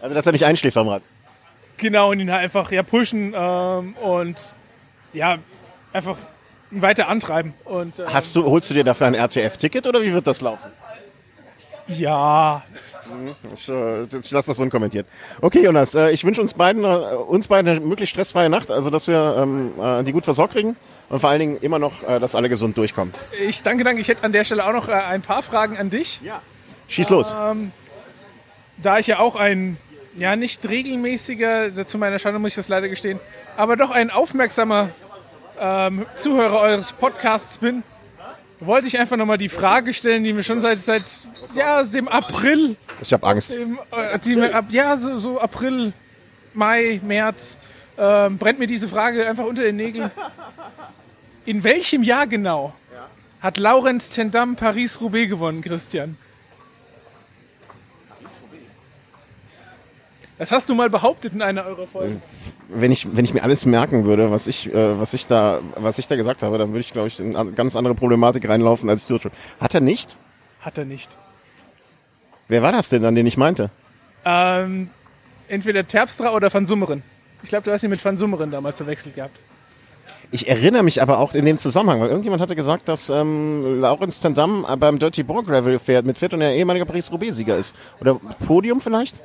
Also, 0.01 0.15
dass 0.15 0.25
er 0.25 0.31
nicht 0.31 0.45
einschläft 0.45 0.77
am 0.77 0.87
Rad. 0.87 1.01
Genau, 1.75 2.11
und 2.11 2.21
ihn 2.21 2.31
halt 2.31 2.41
einfach 2.43 2.71
ja, 2.71 2.83
pushen 2.83 3.33
ähm, 3.35 3.95
und 3.97 4.37
ja, 5.11 5.39
einfach 5.91 6.15
weiter 6.71 7.09
antreiben. 7.09 7.53
Und, 7.65 7.99
ähm, 7.99 8.05
Hast 8.13 8.33
du, 8.35 8.45
holst 8.45 8.69
du 8.69 8.73
dir 8.73 8.85
dafür 8.85 9.07
ein 9.07 9.15
RTF-Ticket 9.15 9.87
oder 9.87 10.01
wie 10.01 10.13
wird 10.13 10.25
das 10.25 10.39
laufen? 10.39 10.71
Ja, 11.87 12.63
Ich, 13.53 13.69
äh, 13.69 14.03
ich 14.03 14.31
lasse 14.31 14.47
das 14.47 14.57
so 14.57 14.63
unkommentiert. 14.63 15.07
Okay, 15.41 15.63
Jonas, 15.63 15.95
äh, 15.95 16.11
ich 16.11 16.23
wünsche 16.23 16.41
uns 16.41 16.53
beiden, 16.53 16.83
äh, 16.83 16.87
uns 16.87 17.47
beiden 17.47 17.69
eine 17.69 17.79
möglichst 17.79 18.11
stressfreie 18.11 18.49
Nacht, 18.49 18.71
also 18.71 18.89
dass 18.89 19.07
wir 19.07 19.35
ähm, 19.37 19.71
äh, 19.81 20.03
die 20.03 20.11
gut 20.11 20.25
versorgt 20.25 20.53
kriegen 20.53 20.75
und 21.09 21.19
vor 21.19 21.29
allen 21.29 21.39
Dingen 21.39 21.57
immer 21.61 21.79
noch, 21.79 22.03
äh, 22.03 22.19
dass 22.19 22.35
alle 22.35 22.49
gesund 22.49 22.77
durchkommen. 22.77 23.13
Ich 23.47 23.61
danke, 23.61 23.83
danke. 23.83 24.01
Ich 24.01 24.07
hätte 24.07 24.23
an 24.23 24.31
der 24.31 24.43
Stelle 24.43 24.65
auch 24.65 24.73
noch 24.73 24.87
äh, 24.87 24.93
ein 24.93 25.21
paar 25.21 25.43
Fragen 25.43 25.77
an 25.77 25.89
dich. 25.89 26.21
Ja. 26.23 26.41
Schieß 26.87 27.09
los. 27.09 27.35
Ähm, 27.37 27.71
da 28.77 28.99
ich 28.99 29.07
ja 29.07 29.19
auch 29.19 29.35
ein, 29.35 29.77
ja 30.15 30.35
nicht 30.35 30.67
regelmäßiger, 30.67 31.85
zu 31.85 31.97
meiner 31.97 32.19
Schande 32.19 32.39
muss 32.39 32.49
ich 32.49 32.55
das 32.55 32.69
leider 32.69 32.89
gestehen, 32.89 33.19
aber 33.57 33.75
doch 33.75 33.91
ein 33.91 34.09
aufmerksamer 34.09 34.89
ähm, 35.59 36.05
Zuhörer 36.15 36.61
eures 36.61 36.93
Podcasts 36.93 37.57
bin, 37.57 37.83
wollte 38.59 38.87
ich 38.87 38.99
einfach 38.99 39.17
nochmal 39.17 39.37
die 39.37 39.49
Frage 39.49 39.93
stellen, 39.93 40.23
die 40.23 40.33
mir 40.33 40.43
schon 40.43 40.61
seit, 40.61 40.79
seit 40.79 41.03
ja, 41.55 41.83
dem 41.83 42.07
April, 42.07 42.75
Ich 43.01 43.13
habe 43.13 43.25
Angst. 43.25 43.53
dem, 43.53 43.79
äh, 43.91 44.19
die 44.19 44.41
ab, 44.41 44.65
ja, 44.69 44.97
so, 44.97 45.17
so 45.17 45.39
April, 45.39 45.93
Mai, 46.53 46.99
März, 47.03 47.57
ähm, 47.97 48.37
brennt 48.37 48.59
mir 48.59 48.67
diese 48.67 48.87
Frage 48.87 49.27
einfach 49.27 49.45
unter 49.45 49.63
den 49.63 49.75
Nägeln. 49.75 50.11
In 51.45 51.63
welchem 51.63 52.03
Jahr 52.03 52.27
genau 52.27 52.73
hat 53.41 53.57
Laurens 53.57 54.09
Tendam 54.09 54.55
Paris-Roubaix 54.55 55.29
gewonnen, 55.29 55.61
Christian? 55.61 56.17
Das 60.37 60.51
hast 60.51 60.69
du 60.69 60.75
mal 60.75 60.89
behauptet 60.89 61.33
in 61.33 61.41
einer 61.41 61.65
eurer 61.65 61.87
Folgen. 61.87 62.21
Wenn 62.71 62.91
ich, 62.91 63.15
wenn 63.15 63.25
ich 63.25 63.33
mir 63.33 63.43
alles 63.43 63.65
merken 63.65 64.05
würde, 64.05 64.29
was 64.29 64.45
ich, 64.47 64.71
äh, 64.73 64.99
was 64.99 65.13
ich 65.13 65.25
da, 65.25 65.61
was 65.75 65.97
ich 65.97 66.07
da 66.07 66.15
gesagt 66.15 66.43
habe, 66.43 66.57
dann 66.57 66.69
würde 66.69 66.81
ich, 66.81 66.91
glaube 66.91 67.07
ich, 67.07 67.19
in 67.19 67.35
eine 67.35 67.51
ganz 67.51 67.75
andere 67.75 67.95
Problematik 67.95 68.47
reinlaufen, 68.47 68.89
als 68.89 69.01
ich 69.01 69.07
tue 69.07 69.19
schon. 69.19 69.31
Hat 69.59 69.73
er 69.73 69.81
nicht? 69.81 70.17
Hat 70.61 70.77
er 70.77 70.85
nicht. 70.85 71.09
Wer 72.47 72.61
war 72.61 72.71
das 72.71 72.89
denn 72.89 73.01
dann, 73.01 73.15
den 73.15 73.25
ich 73.25 73.37
meinte? 73.37 73.71
Ähm, 74.25 74.89
entweder 75.47 75.87
Terpstra 75.87 76.33
oder 76.33 76.53
Van 76.53 76.65
Summeren. 76.65 77.03
Ich 77.41 77.49
glaube, 77.49 77.63
du 77.63 77.71
hast 77.71 77.83
ihn 77.83 77.89
mit 77.89 78.03
Van 78.03 78.17
Summeren 78.17 78.51
damals 78.51 78.77
verwechselt 78.77 79.15
gehabt. 79.15 79.39
Ich 80.31 80.47
erinnere 80.47 80.83
mich 80.83 81.01
aber 81.01 81.17
auch 81.17 81.33
in 81.33 81.45
dem 81.45 81.57
Zusammenhang, 81.57 82.01
weil 82.01 82.09
irgendjemand 82.09 82.41
hatte 82.41 82.55
gesagt, 82.55 82.87
dass 82.87 83.09
ähm, 83.09 83.79
Laurens 83.81 84.19
Tendam 84.19 84.65
beim 84.79 84.99
Dirty 84.99 85.23
Boar 85.23 85.43
Gravel 85.43 85.79
fährt, 85.79 86.05
mit 86.05 86.19
Fett 86.19 86.33
und 86.33 86.41
er 86.41 86.53
ehemaliger 86.53 86.85
Paris-Roubaix-Sieger 86.85 87.57
ist. 87.57 87.75
Oder 87.99 88.15
Podium 88.45 88.79
vielleicht? 88.79 89.23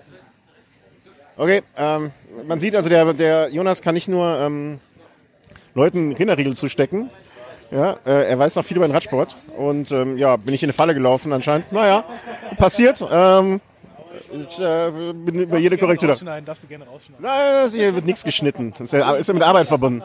Okay, 1.37 1.63
ähm, 1.77 2.13
man 2.47 2.59
sieht 2.59 2.77
also, 2.77 2.89
der, 2.89 3.13
der 3.13 3.49
Jonas 3.51 3.83
kann 3.83 3.95
nicht 3.95 4.09
nur 4.09 4.39
ähm, 4.39 4.81
Leuten 5.75 6.15
Kinderriegel 6.15 6.55
zustecken. 6.55 7.11
Ja, 7.71 7.97
äh, 8.07 8.31
er 8.31 8.39
weiß 8.39 8.55
noch 8.55 8.65
viel 8.65 8.77
über 8.77 8.87
den 8.87 8.93
Radsport. 8.93 9.37
Und 9.57 9.91
ähm, 9.91 10.17
ja, 10.17 10.37
bin 10.37 10.55
ich 10.55 10.63
in 10.63 10.69
eine 10.69 10.73
Falle 10.73 10.95
gelaufen 10.95 11.33
anscheinend. 11.33 11.73
Naja, 11.73 12.05
passiert. 12.57 13.05
Ähm, 13.11 13.61
ich 14.33 14.59
äh, 14.61 14.91
bin 15.13 15.41
über 15.41 15.59
jede 15.59 15.77
Korrektur 15.77 16.09
da. 16.09 16.13
Rausschneiden, 16.15 16.45
darfst 16.45 16.65
du 16.65 16.69
gerne 16.69 16.87
rausschneiden. 16.87 17.25
Nein, 17.25 17.69
hier 17.71 17.95
wird 17.95 18.07
nichts 18.07 18.23
geschnitten. 18.23 18.73
Das 18.73 18.81
ist 18.81 18.93
ja, 18.93 19.15
ist 19.15 19.27
ja 19.27 19.35
mit 19.35 19.43
Arbeit 19.43 19.67
verbunden. 19.67 20.05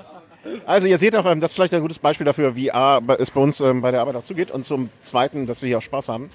Also 0.65 0.87
ihr 0.87 0.97
seht 0.97 1.15
auch, 1.15 1.25
ähm, 1.25 1.39
das 1.39 1.51
ist 1.51 1.55
vielleicht 1.55 1.73
ein 1.73 1.81
gutes 1.81 1.99
Beispiel 1.99 2.25
dafür, 2.25 2.55
wie 2.55 2.71
A, 2.71 3.01
es 3.19 3.29
bei 3.29 3.41
uns 3.41 3.59
ähm, 3.59 3.81
bei 3.81 3.91
der 3.91 4.01
Arbeit 4.01 4.15
auch 4.15 4.23
zugeht 4.23 4.51
und 4.51 4.63
zum 4.63 4.89
Zweiten, 4.99 5.45
dass 5.45 5.61
wir 5.61 5.67
hier 5.67 5.77
auch 5.77 5.83
Spaß 5.83 6.09
haben. 6.09 6.29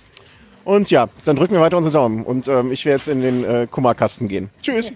Und 0.64 0.90
ja, 0.90 1.08
dann 1.24 1.36
drücken 1.36 1.54
wir 1.54 1.60
weiter 1.60 1.76
unsere 1.76 1.92
Daumen 1.92 2.24
und 2.24 2.48
ähm, 2.48 2.72
ich 2.72 2.84
werde 2.84 2.96
jetzt 2.96 3.08
in 3.08 3.20
den 3.20 3.44
äh, 3.44 3.66
Kummerkasten 3.70 4.28
gehen. 4.28 4.50
Tschüss. 4.62 4.92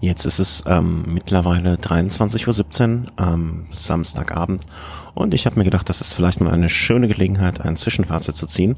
Jetzt 0.00 0.24
ist 0.24 0.40
es 0.40 0.64
ähm, 0.66 1.04
mittlerweile 1.06 1.76
23.17 1.76 3.04
Uhr 3.04 3.12
am 3.16 3.66
Samstagabend 3.70 4.66
und 5.14 5.34
ich 5.34 5.46
habe 5.46 5.56
mir 5.56 5.64
gedacht, 5.64 5.88
das 5.88 6.00
ist 6.00 6.14
vielleicht 6.14 6.40
mal 6.40 6.52
eine 6.52 6.68
schöne 6.68 7.06
Gelegenheit, 7.06 7.60
ein 7.60 7.76
Zwischenfazit 7.76 8.34
zu 8.34 8.46
ziehen 8.46 8.76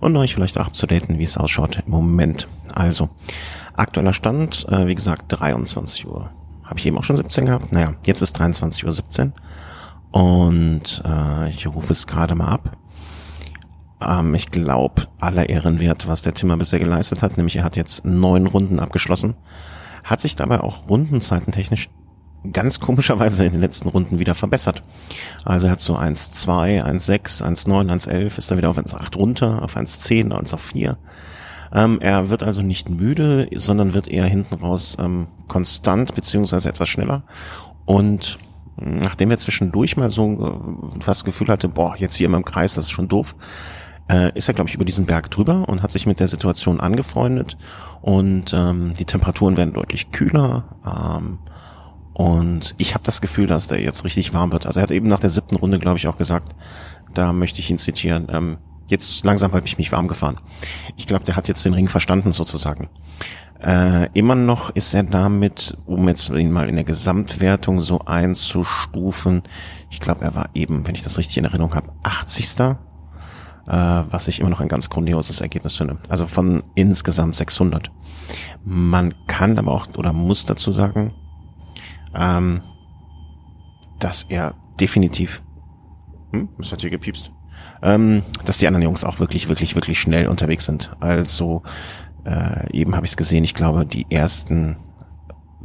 und 0.00 0.14
euch 0.16 0.34
vielleicht 0.34 0.58
auch 0.58 0.66
abzudaten, 0.66 1.18
wie 1.18 1.24
es 1.24 1.38
ausschaut 1.38 1.78
im 1.86 1.90
Moment. 1.90 2.48
Also, 2.74 3.08
aktueller 3.74 4.12
Stand, 4.12 4.66
äh, 4.68 4.86
wie 4.86 4.94
gesagt, 4.94 5.24
23 5.28 6.06
Uhr. 6.06 6.30
Habe 6.64 6.78
ich 6.78 6.86
eben 6.86 6.98
auch 6.98 7.04
schon 7.04 7.16
17 7.16 7.46
gehabt? 7.46 7.72
Naja, 7.72 7.94
jetzt 8.04 8.20
ist 8.20 8.38
23.17 8.38 9.26
Uhr 9.26 9.32
und 10.10 11.02
äh, 11.06 11.48
ich 11.50 11.66
rufe 11.66 11.92
es 11.92 12.06
gerade 12.06 12.34
mal 12.34 12.48
ab. 12.48 12.76
Ähm, 14.00 14.34
ich 14.34 14.50
glaube, 14.50 15.06
aller 15.20 15.48
Ehren 15.48 15.80
wert, 15.80 16.08
was 16.08 16.22
der 16.22 16.34
Timmer 16.34 16.56
bisher 16.56 16.78
geleistet 16.78 17.22
hat, 17.22 17.36
nämlich 17.36 17.56
er 17.56 17.64
hat 17.64 17.76
jetzt 17.76 18.04
neun 18.04 18.46
Runden 18.46 18.78
abgeschlossen, 18.78 19.34
hat 20.04 20.20
sich 20.20 20.36
dabei 20.36 20.60
auch 20.60 20.88
rundenzeitentechnisch 20.88 21.88
ganz 22.52 22.80
komischerweise 22.80 23.44
in 23.44 23.52
den 23.52 23.60
letzten 23.60 23.88
Runden 23.88 24.18
wieder 24.18 24.34
verbessert. 24.34 24.82
Also 25.44 25.66
er 25.66 25.72
hat 25.72 25.80
so 25.80 25.96
1,2, 25.96 26.84
1,6, 26.84 27.42
1,9, 27.42 28.08
1,11, 28.08 28.38
ist 28.38 28.50
dann 28.50 28.58
wieder 28.58 28.70
auf 28.70 28.78
1,8 28.78 29.16
runter, 29.16 29.62
auf 29.62 29.76
1,10, 29.76 30.32
1 30.32 30.54
auf 30.54 30.60
4. 30.60 30.96
Ähm, 31.72 32.00
er 32.00 32.30
wird 32.30 32.42
also 32.42 32.62
nicht 32.62 32.88
müde, 32.88 33.48
sondern 33.54 33.94
wird 33.94 34.08
eher 34.08 34.26
hinten 34.26 34.54
raus 34.54 34.96
ähm, 35.00 35.26
konstant 35.48 36.14
beziehungsweise 36.14 36.68
etwas 36.68 36.88
schneller. 36.88 37.24
Und 37.84 38.38
nachdem 38.76 39.30
er 39.30 39.38
zwischendurch 39.38 39.96
mal 39.96 40.10
so 40.10 40.92
äh, 40.94 40.98
das 41.04 41.24
Gefühl 41.24 41.48
hatte, 41.48 41.68
boah, 41.68 41.96
jetzt 41.96 42.14
hier 42.14 42.26
immer 42.26 42.36
im 42.36 42.44
Kreis, 42.44 42.74
das 42.74 42.86
ist 42.86 42.90
schon 42.92 43.08
doof, 43.08 43.34
äh, 44.08 44.36
ist 44.36 44.48
er, 44.48 44.54
glaube 44.54 44.68
ich, 44.68 44.74
über 44.74 44.84
diesen 44.84 45.06
Berg 45.06 45.30
drüber 45.30 45.68
und 45.68 45.82
hat 45.82 45.90
sich 45.90 46.06
mit 46.06 46.20
der 46.20 46.28
Situation 46.28 46.80
angefreundet. 46.80 47.56
Und 48.02 48.52
ähm, 48.54 48.92
die 48.98 49.04
Temperaturen 49.04 49.56
werden 49.56 49.72
deutlich 49.72 50.12
kühler. 50.12 50.64
Ähm, 50.84 51.38
und 52.12 52.74
ich 52.78 52.94
habe 52.94 53.04
das 53.04 53.20
Gefühl, 53.20 53.46
dass 53.46 53.68
der 53.68 53.80
jetzt 53.80 54.04
richtig 54.04 54.32
warm 54.32 54.52
wird. 54.52 54.66
Also 54.66 54.80
er 54.80 54.84
hat 54.84 54.90
eben 54.90 55.08
nach 55.08 55.20
der 55.20 55.30
siebten 55.30 55.56
Runde, 55.56 55.78
glaube 55.78 55.98
ich, 55.98 56.08
auch 56.08 56.16
gesagt, 56.16 56.54
da 57.12 57.32
möchte 57.32 57.60
ich 57.60 57.70
ihn 57.70 57.78
zitieren, 57.78 58.28
ähm, 58.30 58.58
jetzt 58.88 59.24
langsam 59.24 59.52
habe 59.52 59.66
ich 59.66 59.78
mich 59.78 59.92
warm 59.92 60.08
gefahren. 60.08 60.38
Ich 60.96 61.06
glaube, 61.06 61.24
der 61.24 61.36
hat 61.36 61.48
jetzt 61.48 61.64
den 61.64 61.74
Ring 61.74 61.88
verstanden 61.88 62.32
sozusagen. 62.32 62.88
Äh, 63.62 64.10
immer 64.12 64.34
noch 64.34 64.70
ist 64.70 64.94
er 64.94 65.02
damit, 65.02 65.76
um 65.86 66.08
jetzt 66.08 66.30
ihn 66.30 66.52
mal 66.52 66.68
in 66.68 66.76
der 66.76 66.84
Gesamtwertung 66.84 67.80
so 67.80 68.00
einzustufen, 68.00 69.42
ich 69.90 70.00
glaube, 70.00 70.24
er 70.24 70.34
war 70.34 70.50
eben, 70.54 70.86
wenn 70.86 70.94
ich 70.94 71.02
das 71.02 71.18
richtig 71.18 71.38
in 71.38 71.44
Erinnerung 71.44 71.74
habe, 71.74 71.92
80. 72.02 72.76
Äh, 73.66 73.72
was 73.72 74.28
ich 74.28 74.40
immer 74.40 74.50
noch 74.50 74.60
ein 74.60 74.68
ganz 74.68 74.90
grandioses 74.90 75.40
Ergebnis 75.40 75.76
finde. 75.76 75.98
Also 76.08 76.26
von 76.26 76.62
insgesamt 76.74 77.34
600. 77.34 77.90
Man 78.64 79.14
kann 79.26 79.58
aber 79.58 79.72
auch 79.72 79.88
oder 79.96 80.12
muss 80.12 80.44
dazu 80.44 80.70
sagen, 80.70 81.12
ähm, 82.14 82.60
dass 83.98 84.24
er 84.28 84.54
definitiv, 84.78 85.42
hm, 86.32 86.48
was 86.58 86.70
hat 86.70 86.80
hier 86.80 86.90
gepiepst? 86.90 87.32
Ähm, 87.82 88.22
dass 88.44 88.58
die 88.58 88.68
anderen 88.68 88.84
Jungs 88.84 89.04
auch 89.04 89.18
wirklich, 89.18 89.48
wirklich, 89.48 89.74
wirklich 89.74 89.98
schnell 89.98 90.28
unterwegs 90.28 90.66
sind. 90.66 90.92
Also 91.00 91.62
äh, 92.24 92.70
eben 92.72 92.94
habe 92.94 93.04
ich 93.04 93.12
es 93.12 93.16
gesehen, 93.16 93.42
ich 93.42 93.54
glaube, 93.54 93.84
die 93.84 94.06
ersten 94.10 94.76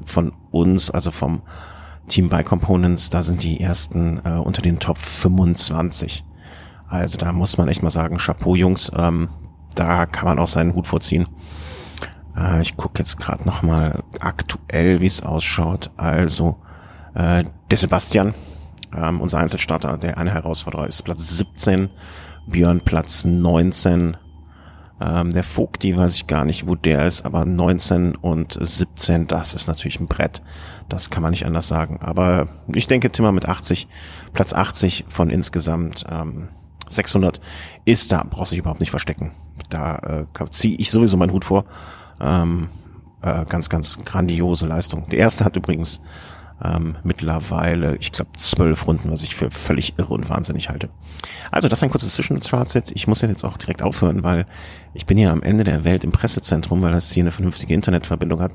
von 0.06 0.34
uns, 0.50 0.90
also 0.90 1.12
vom 1.12 1.44
Team 2.08 2.30
Bike 2.30 2.48
Components, 2.48 3.12
da 3.12 3.22
sind 3.22 3.44
die 3.44 3.60
ersten 3.60 4.20
äh, 4.26 4.32
unter 4.32 4.62
den 4.62 4.80
Top 4.80 4.98
25. 4.98 6.24
Also 6.92 7.18
da 7.18 7.32
muss 7.32 7.58
man 7.58 7.70
echt 7.70 7.82
mal 7.82 7.90
sagen, 7.90 8.18
Chapeau 8.18 8.56
Jungs, 8.56 8.92
ähm, 8.96 9.30
da 9.76 10.06
kann 10.06 10.26
man 10.26 10.40
auch 10.40 10.48
seinen 10.48 10.76
Hut 10.76 10.88
vorziehen. 10.88 11.26
Äh, 12.36 12.62
ich 12.62 12.76
gucke 12.76 13.00
jetzt 13.00 13.18
gerade 13.18 13.46
noch 13.46 13.64
mal 13.64 14.04
aktuell, 14.20 15.00
wie 15.00 15.06
es 15.06 15.24
ausschaut. 15.24 15.90
Also 15.96 16.58
äh, 17.14 17.46
der 17.72 17.78
Sebastian, 17.78 18.34
ähm, 18.94 19.22
unser 19.22 19.40
Einzelstarter, 19.40 19.98
der 19.98 20.18
eine 20.18 20.34
Herausforderer 20.34 20.86
ist 20.86 21.02
Platz 21.04 21.30
17, 21.38 21.90
Björn 22.48 22.82
Platz 22.82 23.24
19. 23.24 24.18
Ähm, 25.00 25.32
der 25.32 25.44
Vogt, 25.44 25.84
die 25.84 25.96
weiß 25.96 26.14
ich 26.16 26.28
gar 26.28 26.44
nicht, 26.44 26.68
wo 26.68 26.76
der 26.76 27.06
ist, 27.06 27.26
aber 27.26 27.46
19 27.46 28.16
und 28.16 28.58
17, 28.60 29.28
das 29.28 29.54
ist 29.54 29.68
natürlich 29.68 30.02
ein 30.02 30.08
Brett. 30.08 30.42
Das 30.90 31.10
kann 31.10 31.24
man 31.24 31.32
nicht 31.32 31.46
anders 31.46 31.70
sagen. 31.70 32.02
Aber 32.02 32.50
ich 32.76 32.88
denke, 32.88 33.14
Timmer 33.14 33.32
mit 33.32 33.48
80, 33.48 33.88
Platz 34.34 34.52
80 34.54 35.06
von 35.08 35.30
insgesamt 35.30 36.06
ähm, 36.12 36.50
600 36.92 37.42
ist 37.86 38.12
da, 38.12 38.26
brauchst 38.30 38.52
du 38.52 38.56
dich 38.56 38.60
überhaupt 38.60 38.80
nicht 38.80 38.92
verstecken. 38.92 39.32
Da 39.70 40.26
äh, 40.38 40.50
ziehe 40.50 40.76
ich 40.78 40.92
sowieso 40.92 41.18
meinen 41.18 41.32
Hut 41.32 41.46
vor. 41.46 41.66
Ähm, 42.20 42.70
äh, 43.22 43.46
ganz, 43.46 43.70
ganz 43.70 44.00
grandiose 44.04 44.68
Leistung. 44.68 45.08
Der 45.10 45.20
erste 45.20 45.46
hat 45.46 45.56
übrigens 45.56 46.02
ähm, 46.64 46.96
mittlerweile, 47.04 47.96
ich 47.98 48.12
glaube, 48.12 48.32
zwölf 48.36 48.86
Runden, 48.88 49.12
was 49.12 49.24
ich 49.24 49.36
für 49.36 49.50
völlig 49.50 49.98
irre 49.98 50.14
und 50.14 50.30
wahnsinnig 50.30 50.70
halte. 50.70 50.90
Also 51.50 51.68
das 51.68 51.80
ist 51.80 51.84
ein 51.84 51.90
kurzes 51.90 52.14
Zwischenfazit. 52.14 52.92
Ich 52.94 53.08
muss 53.08 53.22
jetzt 53.22 53.44
auch 53.44 53.58
direkt 53.58 53.82
aufhören, 53.82 54.24
weil 54.24 54.46
ich 54.94 55.06
bin 55.06 55.18
hier 55.18 55.32
am 55.32 55.42
Ende 55.42 55.64
der 55.64 55.84
Welt 55.84 56.04
im 56.04 56.12
Pressezentrum, 56.12 56.82
weil 56.82 56.92
das 56.92 57.12
hier 57.12 57.24
eine 57.24 57.32
vernünftige 57.32 57.74
Internetverbindung 57.74 58.42
hat. 58.42 58.52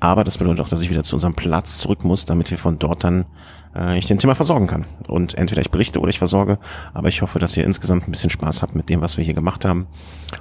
Aber 0.00 0.24
das 0.24 0.38
bedeutet 0.38 0.60
auch, 0.60 0.68
dass 0.68 0.80
ich 0.80 0.90
wieder 0.90 1.02
zu 1.02 1.16
unserem 1.16 1.34
Platz 1.34 1.78
zurück 1.78 2.04
muss, 2.04 2.24
damit 2.24 2.50
wir 2.50 2.58
von 2.58 2.78
dort 2.78 3.04
dann 3.04 3.26
äh, 3.74 3.98
ich 3.98 4.06
den 4.06 4.18
Thema 4.18 4.34
versorgen 4.34 4.66
kann. 4.66 4.84
Und 5.08 5.34
entweder 5.34 5.60
ich 5.60 5.70
berichte 5.70 6.00
oder 6.00 6.10
ich 6.10 6.18
versorge, 6.18 6.58
aber 6.94 7.08
ich 7.08 7.22
hoffe, 7.22 7.38
dass 7.38 7.56
ihr 7.56 7.64
insgesamt 7.64 8.06
ein 8.06 8.10
bisschen 8.10 8.30
Spaß 8.30 8.62
habt 8.62 8.74
mit 8.74 8.88
dem, 8.88 9.00
was 9.00 9.16
wir 9.16 9.24
hier 9.24 9.34
gemacht 9.34 9.64
haben. 9.64 9.86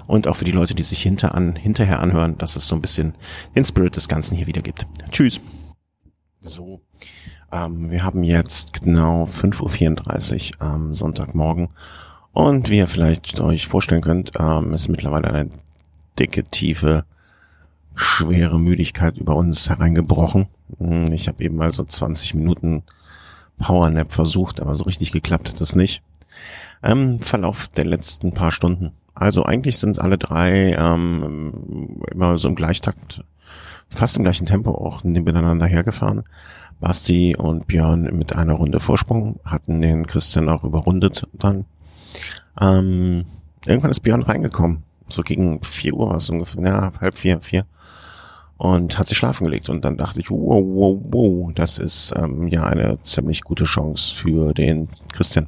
Und 0.08 0.28
auch 0.28 0.36
für 0.36 0.46
die 0.46 0.52
Leute, 0.52 0.76
die 0.76 0.84
sich 0.84 1.02
hinter 1.02 1.36
an, 1.36 1.56
hinterher 1.56 2.00
anhören, 2.00 2.38
dass 2.38 2.56
es 2.56 2.68
so 2.68 2.76
ein 2.76 2.82
bisschen 2.82 3.16
den 3.56 3.64
Spirit 3.64 3.96
des 3.96 4.08
Ganzen 4.08 4.36
hier 4.38 4.48
wieder 4.48 4.62
gibt. 4.62 4.88
Tschüss. 5.12 5.40
So. 6.40 6.82
Ähm, 7.52 7.92
wir 7.92 8.04
haben 8.04 8.24
jetzt 8.24 8.82
genau 8.82 9.24
5.34 9.24 10.56
Uhr 10.56 10.62
am 10.62 10.94
Sonntagmorgen. 10.94 11.70
Und 12.34 12.70
wie 12.70 12.78
ihr 12.78 12.88
vielleicht 12.88 13.40
euch 13.42 13.68
vorstellen 13.68 14.02
könnt, 14.02 14.32
ähm, 14.40 14.74
ist 14.74 14.88
mittlerweile 14.88 15.34
eine 15.34 15.50
dicke, 16.18 16.44
tiefe, 16.44 17.04
schwere 17.96 18.60
Müdigkeit 18.60 19.18
über 19.18 19.36
uns 19.36 19.70
hereingebrochen. 19.70 20.48
Hm, 20.78 21.12
Ich 21.12 21.28
habe 21.28 21.44
eben 21.44 21.58
mal 21.58 21.72
so 21.72 21.84
20 21.84 22.36
Minuten 22.36 22.84
Powernap 23.62 24.12
versucht, 24.12 24.60
aber 24.60 24.76
so 24.76 24.84
richtig 24.84 25.12
geklappt 25.12 25.50
hat 25.50 25.62
das 25.62 25.76
nicht. 25.76 26.02
Ähm, 26.84 27.20
Verlauf 27.20 27.68
der 27.70 27.86
letzten 27.86 28.34
paar 28.34 28.52
Stunden. 28.52 28.92
Also 29.14 29.44
eigentlich 29.44 29.78
sind 29.78 30.00
alle 30.00 30.18
drei 30.18 30.74
ähm, 30.74 32.02
immer 32.12 32.38
so 32.38 32.48
im 32.48 32.56
Gleichtakt, 32.56 33.24
fast 33.90 34.18
im 34.18 34.24
gleichen 34.24 34.46
Tempo 34.46 34.72
auch 34.72 35.04
nebeneinander 35.04 35.68
hergefahren. 35.68 36.24
Basti 36.80 37.36
und 37.38 37.68
Björn 37.68 38.04
mit 38.18 38.36
einer 38.36 38.54
Runde 38.54 38.80
Vorsprung 38.80 39.40
hatten 39.46 39.82
den 39.82 40.08
Christian 40.08 40.50
auch 40.50 40.64
überrundet 40.64 41.28
dann. 41.34 41.66
Ähm, 42.60 43.26
irgendwann 43.66 43.92
ist 43.92 44.00
Björn 44.00 44.24
reingekommen. 44.24 44.84
So 45.08 45.22
gegen 45.22 45.62
vier 45.62 45.94
Uhr 45.94 46.10
war 46.10 46.16
es 46.16 46.30
ungefähr, 46.30 46.64
ja, 46.64 46.92
halb 47.00 47.18
vier, 47.18 47.40
vier. 47.42 47.66
Und 48.62 49.00
hat 49.00 49.08
sich 49.08 49.18
schlafen 49.18 49.46
gelegt. 49.46 49.72
Und 49.72 49.84
dann 49.84 49.98
dachte 49.98 50.20
ich, 50.20 50.30
wow, 50.30 50.64
wow, 50.64 51.00
wow, 51.10 51.52
das 51.52 51.80
ist 51.80 52.14
ähm, 52.16 52.48
ja 52.48 52.64
eine 52.64 53.02
ziemlich 53.02 53.42
gute 53.42 53.64
Chance 53.64 54.16
für 54.16 54.54
den 54.54 54.88
Christian. 55.12 55.48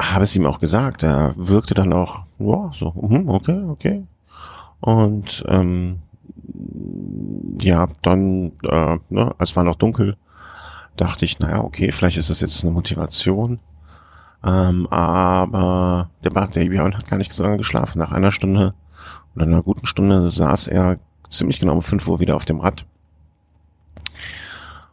Habe 0.00 0.24
es 0.24 0.34
ihm 0.34 0.46
auch 0.46 0.58
gesagt. 0.58 1.04
Er 1.04 1.30
wirkte 1.36 1.74
dann 1.74 1.92
auch, 1.92 2.24
ja, 2.40 2.70
so, 2.72 2.90
mhm, 3.00 3.28
okay, 3.28 3.62
okay. 3.68 4.04
Und 4.80 5.44
ähm, 5.46 6.00
ja, 7.60 7.86
dann, 8.02 8.50
äh, 8.64 8.98
ne, 9.08 9.32
als 9.38 9.54
war 9.54 9.62
noch 9.62 9.76
dunkel, 9.76 10.16
dachte 10.96 11.24
ich, 11.24 11.38
naja, 11.38 11.62
okay, 11.62 11.92
vielleicht 11.92 12.16
ist 12.16 12.30
das 12.30 12.40
jetzt 12.40 12.64
eine 12.64 12.72
Motivation. 12.72 13.60
Ähm, 14.42 14.88
aber 14.88 16.10
der 16.24 16.30
Bart 16.30 16.56
der 16.56 16.64
Björn 16.64 16.96
hat 16.96 17.06
gar 17.06 17.18
nicht 17.18 17.32
so 17.32 17.44
lange 17.44 17.58
geschlafen. 17.58 18.00
Nach 18.00 18.10
einer 18.10 18.32
Stunde 18.32 18.74
oder 19.36 19.44
einer 19.44 19.62
guten 19.62 19.86
Stunde 19.86 20.28
saß 20.28 20.66
er 20.66 20.98
ziemlich 21.32 21.60
genau 21.60 21.74
um 21.74 21.82
5 21.82 22.06
Uhr 22.08 22.20
wieder 22.20 22.36
auf 22.36 22.44
dem 22.44 22.60
Rad. 22.60 22.86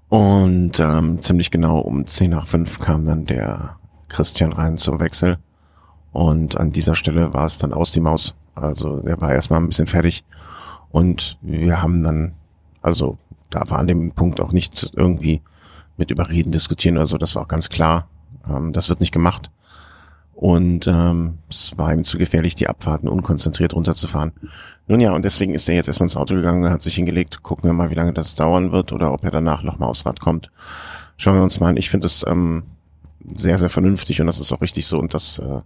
Und 0.09 0.79
ähm, 0.79 1.19
ziemlich 1.19 1.51
genau 1.51 1.79
um 1.79 2.05
10 2.05 2.31
nach 2.31 2.47
5 2.47 2.79
kam 2.79 3.05
dann 3.05 3.25
der 3.25 3.77
Christian 4.07 4.51
rein 4.51 4.77
zum 4.77 4.99
Wechsel. 4.99 5.37
Und 6.11 6.57
an 6.57 6.71
dieser 6.71 6.95
Stelle 6.95 7.33
war 7.33 7.45
es 7.45 7.59
dann 7.59 7.73
aus 7.73 7.91
die 7.91 7.99
Maus. 7.99 8.35
Also 8.55 9.01
der 9.01 9.21
war 9.21 9.31
erstmal 9.31 9.59
ein 9.59 9.67
bisschen 9.67 9.87
fertig. 9.87 10.25
Und 10.89 11.37
wir 11.41 11.81
haben 11.81 12.03
dann, 12.03 12.33
also 12.81 13.17
da 13.51 13.69
war 13.69 13.79
an 13.79 13.87
dem 13.87 14.11
Punkt 14.11 14.39
auch 14.39 14.51
nicht 14.51 14.91
irgendwie 14.95 15.41
mit 15.97 16.09
Überreden 16.09 16.51
diskutieren 16.51 16.97
oder 16.97 17.05
so. 17.05 17.17
Das 17.17 17.35
war 17.35 17.43
auch 17.43 17.47
ganz 17.47 17.69
klar. 17.69 18.07
Ähm, 18.49 18.73
das 18.73 18.89
wird 18.89 19.01
nicht 19.01 19.11
gemacht. 19.11 19.51
Und 20.39 20.87
ähm, 20.87 21.39
es 21.49 21.77
war 21.77 21.91
ihm 21.91 22.05
zu 22.05 22.17
gefährlich, 22.17 22.55
die 22.55 22.69
Abfahrten 22.69 23.09
unkonzentriert 23.09 23.73
runterzufahren. 23.73 24.31
Nun 24.87 25.01
ja, 25.01 25.11
und 25.11 25.25
deswegen 25.25 25.53
ist 25.53 25.67
er 25.67 25.75
jetzt 25.75 25.87
erstmal 25.87 26.05
ins 26.05 26.15
Auto 26.15 26.33
gegangen 26.33 26.63
und 26.63 26.71
hat 26.71 26.81
sich 26.81 26.95
hingelegt. 26.95 27.43
Gucken 27.43 27.69
wir 27.69 27.73
mal, 27.73 27.89
wie 27.89 27.95
lange 27.95 28.13
das 28.13 28.35
dauern 28.35 28.71
wird 28.71 28.93
oder 28.93 29.11
ob 29.11 29.25
er 29.25 29.31
danach 29.31 29.63
nochmal 29.63 29.89
aufs 29.89 30.05
Rad 30.05 30.21
kommt. 30.21 30.49
Schauen 31.17 31.35
wir 31.35 31.43
uns 31.43 31.59
mal 31.59 31.67
an. 31.67 31.75
Ich 31.75 31.89
finde 31.89 32.07
es 32.07 32.25
ähm, 32.25 32.63
sehr, 33.25 33.57
sehr 33.57 33.69
vernünftig 33.69 34.21
und 34.21 34.27
das 34.27 34.39
ist 34.39 34.53
auch 34.53 34.61
richtig 34.61 34.87
so. 34.87 34.97
Und 34.97 35.13
das 35.13 35.39
äh, 35.39 35.59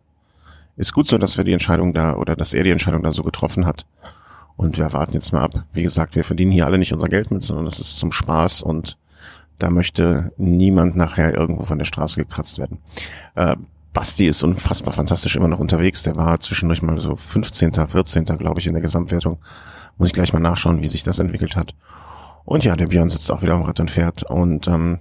ist 0.75 0.91
gut 0.91 1.07
so, 1.07 1.19
dass 1.19 1.37
wir 1.37 1.43
die 1.43 1.53
Entscheidung 1.53 1.93
da 1.93 2.15
oder 2.15 2.35
dass 2.35 2.55
er 2.55 2.63
die 2.63 2.71
Entscheidung 2.71 3.03
da 3.03 3.11
so 3.11 3.21
getroffen 3.21 3.67
hat. 3.67 3.85
Und 4.55 4.79
wir 4.79 4.91
warten 4.91 5.13
jetzt 5.13 5.31
mal 5.33 5.43
ab. 5.43 5.65
Wie 5.73 5.83
gesagt, 5.83 6.15
wir 6.15 6.23
verdienen 6.23 6.51
hier 6.51 6.65
alle 6.65 6.79
nicht 6.79 6.93
unser 6.93 7.09
Geld 7.09 7.29
mit, 7.29 7.43
sondern 7.43 7.65
das 7.65 7.79
ist 7.79 7.99
zum 7.99 8.11
Spaß 8.11 8.63
und 8.63 8.97
da 9.59 9.69
möchte 9.69 10.33
niemand 10.37 10.95
nachher 10.95 11.31
irgendwo 11.35 11.63
von 11.63 11.77
der 11.77 11.85
Straße 11.85 12.19
gekratzt 12.19 12.57
werden. 12.57 12.79
Äh, 13.35 13.55
Basti 13.93 14.27
ist 14.27 14.43
unfassbar 14.43 14.93
fantastisch 14.93 15.35
immer 15.35 15.47
noch 15.47 15.59
unterwegs. 15.59 16.03
Der 16.03 16.15
war 16.15 16.39
zwischendurch 16.39 16.81
mal 16.81 16.99
so 16.99 17.15
15., 17.15 17.73
14., 17.73 18.25
glaube 18.25 18.59
ich, 18.59 18.67
in 18.67 18.73
der 18.73 18.81
Gesamtwertung. 18.81 19.37
Muss 19.97 20.09
ich 20.09 20.13
gleich 20.13 20.33
mal 20.33 20.39
nachschauen, 20.39 20.81
wie 20.81 20.87
sich 20.87 21.03
das 21.03 21.19
entwickelt 21.19 21.55
hat. 21.55 21.75
Und 22.45 22.65
ja, 22.65 22.75
der 22.75 22.87
Björn 22.87 23.09
sitzt 23.09 23.31
auch 23.31 23.43
wieder 23.43 23.53
am 23.53 23.61
Rad 23.61 23.79
und 23.79 23.91
fährt. 23.91 24.23
Und 24.23 24.67
ähm, 24.67 24.99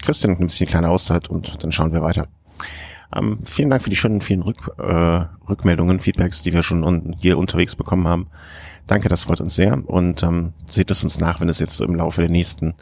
Christian 0.00 0.34
nimmt 0.34 0.52
sich 0.52 0.60
eine 0.62 0.70
kleine 0.70 0.90
Auszeit 0.90 1.28
und 1.28 1.62
dann 1.62 1.72
schauen 1.72 1.92
wir 1.92 2.02
weiter. 2.02 2.28
Ähm, 3.14 3.40
vielen 3.44 3.70
Dank 3.70 3.82
für 3.82 3.90
die 3.90 3.96
schönen 3.96 4.20
vielen 4.20 4.42
Rück, 4.42 4.70
äh, 4.78 5.24
Rückmeldungen, 5.48 5.98
Feedbacks, 5.98 6.42
die 6.42 6.52
wir 6.52 6.62
schon 6.62 6.84
un 6.84 7.16
hier 7.20 7.38
unterwegs 7.38 7.74
bekommen 7.74 8.06
haben. 8.06 8.28
Danke, 8.86 9.08
das 9.08 9.22
freut 9.22 9.40
uns 9.40 9.54
sehr. 9.54 9.82
Und 9.88 10.22
ähm, 10.22 10.52
seht 10.66 10.90
es 10.90 11.02
uns 11.02 11.18
nach, 11.18 11.40
wenn 11.40 11.48
es 11.48 11.58
jetzt 11.58 11.74
so 11.74 11.84
im 11.84 11.94
Laufe 11.94 12.20
der 12.20 12.30
nächsten 12.30 12.74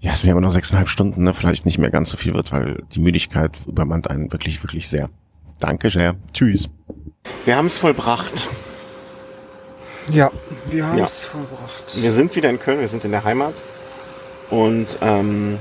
ja, 0.00 0.12
es 0.12 0.20
sind 0.22 0.28
ja 0.28 0.32
immer 0.32 0.40
noch 0.40 0.50
sechseinhalb 0.50 0.88
Stunden, 0.88 1.24
ne? 1.24 1.34
vielleicht 1.34 1.66
nicht 1.66 1.78
mehr 1.78 1.90
ganz 1.90 2.10
so 2.10 2.16
viel 2.16 2.34
wird, 2.34 2.52
weil 2.52 2.82
die 2.92 3.00
Müdigkeit 3.00 3.52
übermannt 3.66 4.08
einen 4.10 4.32
wirklich, 4.32 4.62
wirklich 4.62 4.88
sehr. 4.88 5.10
Danke 5.58 5.90
sehr. 5.90 6.16
Tschüss. 6.32 6.68
Wir 7.44 7.56
haben 7.56 7.66
es 7.66 7.76
vollbracht. 7.78 8.48
Ja, 10.10 10.30
wir 10.70 10.86
haben 10.86 10.98
Ja. 10.98 11.04
es 11.04 11.22
vollbracht. 11.24 12.00
Wir 12.00 12.12
sind 12.12 12.34
wieder 12.34 12.48
in 12.50 12.58
Köln, 12.58 12.80
wir 12.80 12.88
sind 12.88 13.04
in 13.04 13.10
der 13.10 13.24
Heimat. 13.24 13.62
Und 14.48 14.98
ähm, 15.02 15.58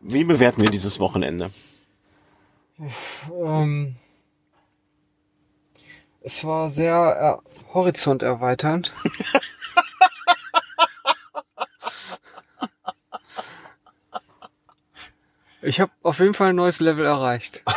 wie 0.00 0.24
bewerten 0.24 0.62
wir 0.62 0.70
dieses 0.70 1.00
Wochenende? 1.00 1.50
Ähm, 3.44 3.96
es 6.22 6.44
war 6.44 6.70
sehr 6.70 7.40
äh, 7.44 7.74
horizonterweiternd. 7.74 8.92
ich 15.62 15.80
habe 15.80 15.90
auf 16.02 16.18
jeden 16.18 16.34
Fall 16.34 16.50
ein 16.50 16.56
neues 16.56 16.80
Level 16.80 17.04
erreicht. 17.06 17.62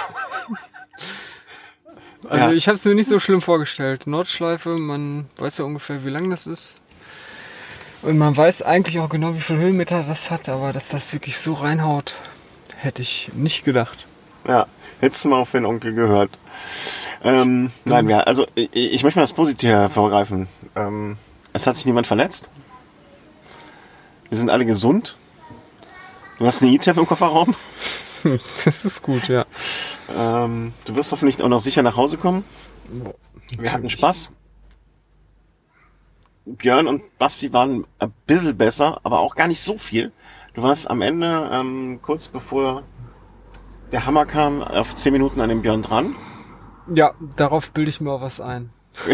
Also 2.27 2.45
Ja. 2.45 2.51
ich 2.53 2.67
habe 2.67 2.75
es 2.75 2.83
mir 2.85 2.95
nicht 2.95 3.07
so 3.07 3.19
schlimm 3.19 3.39
vorgestellt. 3.39 4.07
Nordschleife, 4.07 4.69
man 4.79 5.29
weiß 5.37 5.59
ja 5.59 5.65
ungefähr, 5.65 6.03
wie 6.03 6.09
lang 6.09 6.27
das 6.31 6.47
ist. 6.47 6.81
Und 8.01 8.17
man 8.17 8.35
weiß 8.35 8.63
eigentlich 8.63 8.99
auch 8.99 9.09
genau, 9.09 9.35
wie 9.35 9.39
viel 9.41 9.57
Höhenmeter 9.57 10.01
das 10.01 10.31
hat, 10.31 10.49
aber 10.49 10.73
dass 10.73 10.89
das 10.89 11.13
wirklich 11.13 11.37
so 11.37 11.53
reinhaut, 11.53 12.15
hätte 12.77 13.03
ich 13.03 13.29
nicht 13.35 13.63
gedacht. 13.63 14.07
Ja, 14.47 14.65
hättest 15.01 15.23
du 15.25 15.29
mal 15.29 15.39
auf 15.39 15.51
den 15.51 15.65
Onkel 15.67 15.93
gehört. 15.93 16.31
Ähm, 17.23 17.71
nein, 17.83 18.09
ja, 18.09 18.21
also 18.21 18.47
ich, 18.55 18.69
ich 18.73 19.03
möchte 19.03 19.19
mal 19.19 19.23
das 19.23 19.33
Positive 19.33 19.71
hervorgreifen. 19.73 20.47
Ähm, 20.75 21.17
es 21.53 21.67
hat 21.67 21.75
sich 21.75 21.85
niemand 21.85 22.07
verletzt. 22.07 22.49
Wir 24.29 24.37
sind 24.39 24.49
alle 24.49 24.65
gesund. 24.65 25.15
Du 26.37 26.45
hast 26.45 26.61
eine 26.61 26.71
E-Tab 26.71 26.97
im 26.97 27.07
Kofferraum. 27.07 27.55
Das 28.65 28.85
ist 28.85 29.03
gut, 29.03 29.27
ja. 29.27 29.45
Ähm, 30.17 30.73
du 30.85 30.95
wirst 30.95 31.11
hoffentlich 31.11 31.39
auch 31.43 31.47
noch 31.47 31.59
sicher 31.59 31.83
nach 31.83 31.95
Hause 31.95 32.17
kommen. 32.17 32.43
Wir 33.55 33.71
hatten 33.71 33.87
Spaß. 33.87 34.31
Björn 36.47 36.87
und 36.87 37.03
Basti 37.19 37.53
waren 37.53 37.85
ein 37.99 38.13
bisschen 38.25 38.57
besser, 38.57 38.99
aber 39.03 39.19
auch 39.19 39.35
gar 39.35 39.47
nicht 39.47 39.61
so 39.61 39.77
viel. 39.77 40.11
Du 40.55 40.63
warst 40.63 40.89
am 40.89 41.03
Ende, 41.03 41.51
ähm, 41.53 41.99
kurz 42.01 42.27
bevor 42.27 42.81
der 43.91 44.07
Hammer 44.07 44.25
kam, 44.25 44.63
auf 44.63 44.95
10 44.95 45.13
Minuten 45.13 45.39
an 45.39 45.49
dem 45.49 45.61
Björn 45.61 45.83
dran. 45.83 46.15
Ja, 46.91 47.13
darauf 47.35 47.71
bilde 47.73 47.89
ich 47.89 48.01
mir 48.01 48.11
auch 48.11 48.21
was 48.21 48.41
ein. 48.41 48.71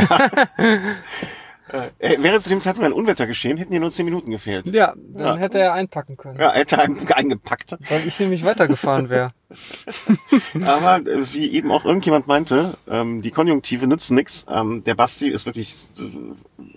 Äh, 2.00 2.22
wäre 2.22 2.40
zu 2.40 2.50
dem 2.50 2.60
Zeitpunkt 2.62 2.86
ein 2.86 2.94
Unwetter 2.94 3.28
geschehen, 3.28 3.58
hätten 3.58 3.72
dir 3.72 3.80
nur 3.80 3.92
10 3.92 4.06
Minuten 4.06 4.32
gefehlt. 4.32 4.74
Ja, 4.74 4.94
dann 5.14 5.26
Ja. 5.26 5.36
hätte 5.38 5.60
er 5.60 5.74
einpacken 5.74 6.18
können. 6.18 6.40
Ja, 6.40 6.52
hätte 6.52 6.76
er 6.78 6.84
ein- 6.84 6.98
eingepackt. 7.14 7.78
Weil 7.90 8.06
ich 8.08 8.20
nämlich 8.20 8.44
weitergefahren 8.44 9.10
wäre. 9.10 9.32
Aber 10.66 10.98
äh, 11.08 11.34
wie 11.34 11.52
eben 11.52 11.72
auch 11.72 11.86
irgendjemand 11.86 12.28
meinte, 12.28 12.74
ähm, 12.90 13.22
die 13.22 13.32
Konjunktive 13.32 13.88
nützen 13.88 14.16
nix. 14.16 14.46
Ähm, 14.50 14.84
der 14.84 14.96
Basti 14.96 15.30
ist 15.30 15.46
wirklich, 15.46 15.90
äh, 15.98 16.04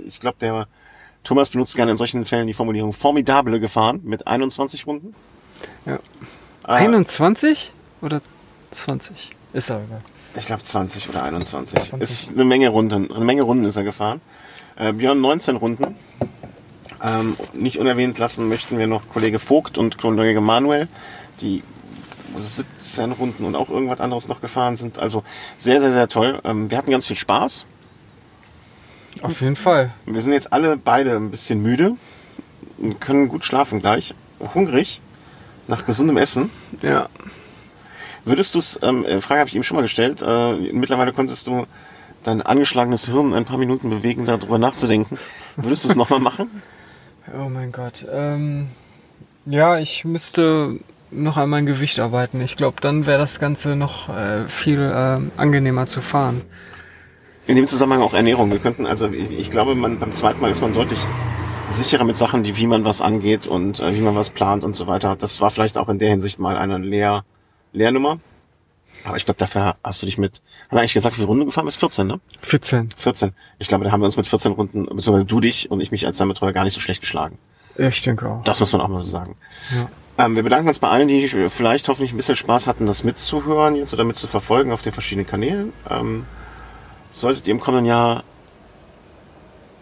ich 0.07 0.20
glaube, 0.20 0.37
der 0.40 0.66
Thomas 1.24 1.48
benutzt 1.50 1.74
gerne 1.76 1.90
in 1.92 1.96
solchen 1.96 2.24
Fällen 2.24 2.46
die 2.46 2.54
Formulierung 2.54 2.92
formidable 2.92 3.59
gefahren 3.61 4.00
mit 4.04 4.26
21 4.26 4.87
Runden. 4.87 5.14
Ja. 5.87 5.94
Äh, 6.66 6.72
21 6.72 7.72
oder 8.02 8.20
20? 8.70 9.30
Ist 9.52 9.70
er 9.70 9.83
egal. 9.85 10.00
Ich 10.37 10.46
glaube 10.46 10.62
20 10.64 11.09
oder 11.09 11.22
21. 11.22 11.92
Ist 12.00 12.30
eine 12.30 12.44
Menge 12.44 12.68
Runden. 12.68 13.11
Eine 13.12 13.24
Menge 13.24 13.42
Runden 13.42 13.64
ist 13.64 13.76
er 13.76 13.85
gefahren. 13.85 14.20
Äh, 14.76 14.92
Björn 14.92 15.20
19 15.20 15.56
Runden. 15.56 15.94
Ähm, 17.02 17.37
nicht 17.52 17.78
unerwähnt 17.78 18.18
lassen 18.18 18.48
möchten 18.48 18.78
wir 18.78 18.87
noch 18.87 19.08
Kollege 19.08 19.38
Vogt 19.38 19.78
und 19.78 19.98
Kollege 19.98 20.40
Manuel, 20.40 20.88
die 21.40 21.62
17 22.38 23.12
Runden 23.12 23.44
und 23.44 23.55
auch 23.55 23.70
irgendwas 23.70 24.01
anderes 24.01 24.28
noch 24.28 24.40
gefahren 24.40 24.76
sind. 24.76 24.99
Also 24.99 25.22
sehr, 25.59 25.80
sehr, 25.80 25.92
sehr 25.92 26.09
toll. 26.09 26.40
Ähm, 26.44 26.70
wir 26.70 26.78
hatten 26.78 26.90
ganz 26.90 27.07
viel 27.07 27.16
Spaß. 27.16 27.66
Auf 29.22 29.40
jeden 29.40 29.57
Fall. 29.57 29.92
Wir 30.07 30.20
sind 30.22 30.32
jetzt 30.32 30.53
alle 30.53 30.76
beide 30.76 31.14
ein 31.16 31.30
bisschen 31.30 31.62
müde 31.62 31.96
und 32.78 33.01
können 33.01 33.28
gut 33.28 33.44
schlafen 33.44 33.80
gleich. 33.80 34.14
Hungrig 34.55 35.01
nach 35.68 35.84
gesundem 35.84 36.16
Essen. 36.16 36.51
Ja. 36.82 37.09
Würdest 38.24 38.55
du 38.55 38.59
es, 38.59 38.78
ähm, 38.82 39.05
äh, 39.05 39.20
Frage 39.20 39.40
habe 39.40 39.49
ich 39.49 39.55
eben 39.55 39.64
schon 39.64 39.76
mal 39.76 39.82
gestellt, 39.82 40.22
äh, 40.26 40.55
mittlerweile 40.72 41.12
konntest 41.12 41.46
du 41.46 41.66
dein 42.27 42.43
angeschlagenes 42.43 43.07
Hirn 43.07 43.33
ein 43.33 43.45
paar 43.45 43.59
Minuten 43.59 43.91
bewegen, 43.91 44.25
darüber 44.25 44.59
nachzudenken. 44.59 45.18
Würdest 45.57 45.85
du 45.85 45.89
es 45.91 45.97
nochmal 45.97 46.20
machen? 46.20 46.62
Oh 47.35 47.49
mein 47.49 47.72
Gott. 47.72 48.07
Ähm, 48.12 48.68
ja, 49.47 49.79
ich 49.79 50.05
müsste 50.05 50.79
noch 51.11 51.39
an 51.39 51.49
mein 51.49 51.64
Gewicht 51.64 51.99
arbeiten. 51.99 52.39
Ich 52.43 52.57
glaube, 52.57 52.83
dann 52.83 53.07
wäre 53.07 53.18
das 53.18 53.41
Ganze 53.41 53.77
noch 53.77 54.11
äh, 54.11 54.47
viel 54.49 54.93
ähm, 54.95 55.31
angenehmer 55.39 55.87
zu 55.87 56.03
fahren. 56.03 56.43
In 57.47 57.57
dem 57.57 57.66
Zusammenhang 57.66 58.03
auch 58.03 58.12
Ernährung. 58.12 58.51
Wir 58.51 58.59
könnten, 58.59 58.85
also 58.85 59.09
ich, 59.09 59.31
ich 59.31 59.51
glaube, 59.51 59.75
man, 59.75 59.99
beim 59.99 60.12
zweiten 60.12 60.41
Mal 60.41 60.51
ist 60.51 60.61
man 60.61 60.75
deutlich 60.75 60.99
sicherer 61.70 62.05
mit 62.05 62.16
Sachen, 62.16 62.43
die, 62.43 62.57
wie 62.57 62.66
man 62.66 62.85
was 62.85 63.01
angeht 63.01 63.47
und 63.47 63.81
äh, 63.81 63.95
wie 63.95 64.01
man 64.01 64.14
was 64.14 64.31
plant 64.31 64.64
und 64.64 64.75
so 64.75 64.87
weiter. 64.87 65.16
Das 65.16 65.41
war 65.41 65.51
vielleicht 65.51 65.79
auch 65.79 65.89
in 65.89 65.99
der 65.99 66.11
Hinsicht 66.11 66.39
mal 66.39 66.57
eine 66.57 66.79
Lehr 66.79 67.25
Lehrnummer. 67.72 68.18
Aber 69.05 69.16
ich 69.16 69.24
glaube, 69.24 69.38
dafür 69.38 69.74
hast 69.84 70.02
du 70.02 70.07
dich 70.07 70.16
mit, 70.16 70.40
haben 70.68 70.76
wir 70.76 70.80
eigentlich 70.80 70.94
gesagt, 70.94 71.14
wie 71.14 71.18
viele 71.18 71.28
Runden 71.28 71.46
gefahren 71.46 71.66
bist? 71.66 71.78
14, 71.78 72.07
ne? 72.07 72.20
14. 72.40 72.88
14. 72.96 73.32
Ich 73.59 73.68
glaube, 73.68 73.84
da 73.84 73.92
haben 73.92 74.00
wir 74.00 74.07
uns 74.07 74.16
mit 74.16 74.26
14 74.26 74.52
Runden, 74.52 74.86
beziehungsweise 74.86 75.26
du 75.26 75.40
dich 75.40 75.70
und 75.70 75.80
ich 75.80 75.90
mich 75.90 76.07
als 76.07 76.18
dein 76.18 76.28
Betreuer 76.28 76.52
gar 76.52 76.64
nicht 76.64 76.74
so 76.74 76.80
schlecht 76.80 77.00
geschlagen. 77.00 77.38
Ich 77.76 78.02
denke 78.02 78.28
auch. 78.28 78.44
Das 78.44 78.61
muss 78.61 78.72
man 78.72 78.80
auch 78.80 78.88
mal 78.88 79.02
so 79.02 79.11
sagen. 79.11 79.36
Ja. 79.74 80.26
Ähm, 80.26 80.36
wir 80.36 80.42
bedanken 80.42 80.68
uns 80.68 80.78
bei 80.78 80.88
allen, 80.88 81.09
die 81.09 81.26
vielleicht 81.28 81.88
hoffentlich 81.88 82.12
ein 82.12 82.16
bisschen 82.16 82.36
Spaß 82.36 82.66
hatten, 82.66 82.86
das 82.86 83.05
mitzuhören 83.05 83.74
jetzt 83.74 83.92
oder 83.92 84.05
mit 84.05 84.16
zu 84.16 84.26
verfolgen 84.26 84.72
auf 84.72 84.82
den 84.82 84.92
verschiedenen 84.92 85.26
Kanälen. 85.26 85.72
Ähm, 85.90 86.24
solltet 87.11 87.46
ihr 87.48 87.52
im 87.52 87.61
kommenden 87.61 87.86
Jahr 87.86 88.22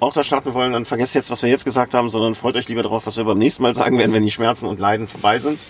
auch 0.00 0.12
da 0.12 0.24
starten 0.24 0.52
wollen, 0.54 0.72
dann 0.72 0.84
vergesst 0.84 1.14
jetzt, 1.14 1.30
was 1.30 1.42
wir 1.42 1.50
jetzt 1.50 1.64
gesagt 1.64 1.94
haben, 1.94 2.08
sondern 2.08 2.34
freut 2.34 2.56
euch 2.56 2.68
lieber 2.68 2.82
darauf, 2.82 3.06
was 3.06 3.16
wir 3.16 3.24
beim 3.24 3.38
nächsten 3.38 3.62
Mal 3.62 3.74
sagen 3.74 3.98
werden, 3.98 4.12
wenn 4.12 4.24
die 4.24 4.32
Schmerzen 4.32 4.66
und 4.66 4.80
Leiden 4.80 5.06
vorbei 5.06 5.38
sind. 5.38 5.60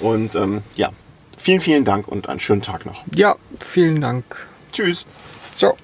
Und 0.00 0.34
ähm, 0.34 0.62
ja, 0.74 0.90
vielen, 1.36 1.60
vielen 1.60 1.84
Dank 1.84 2.08
und 2.08 2.28
einen 2.28 2.40
schönen 2.40 2.62
Tag 2.62 2.86
noch. 2.86 3.04
Ja, 3.14 3.36
vielen 3.60 4.00
Dank. 4.00 4.24
Tschüss. 4.72 5.06
Ciao. 5.56 5.76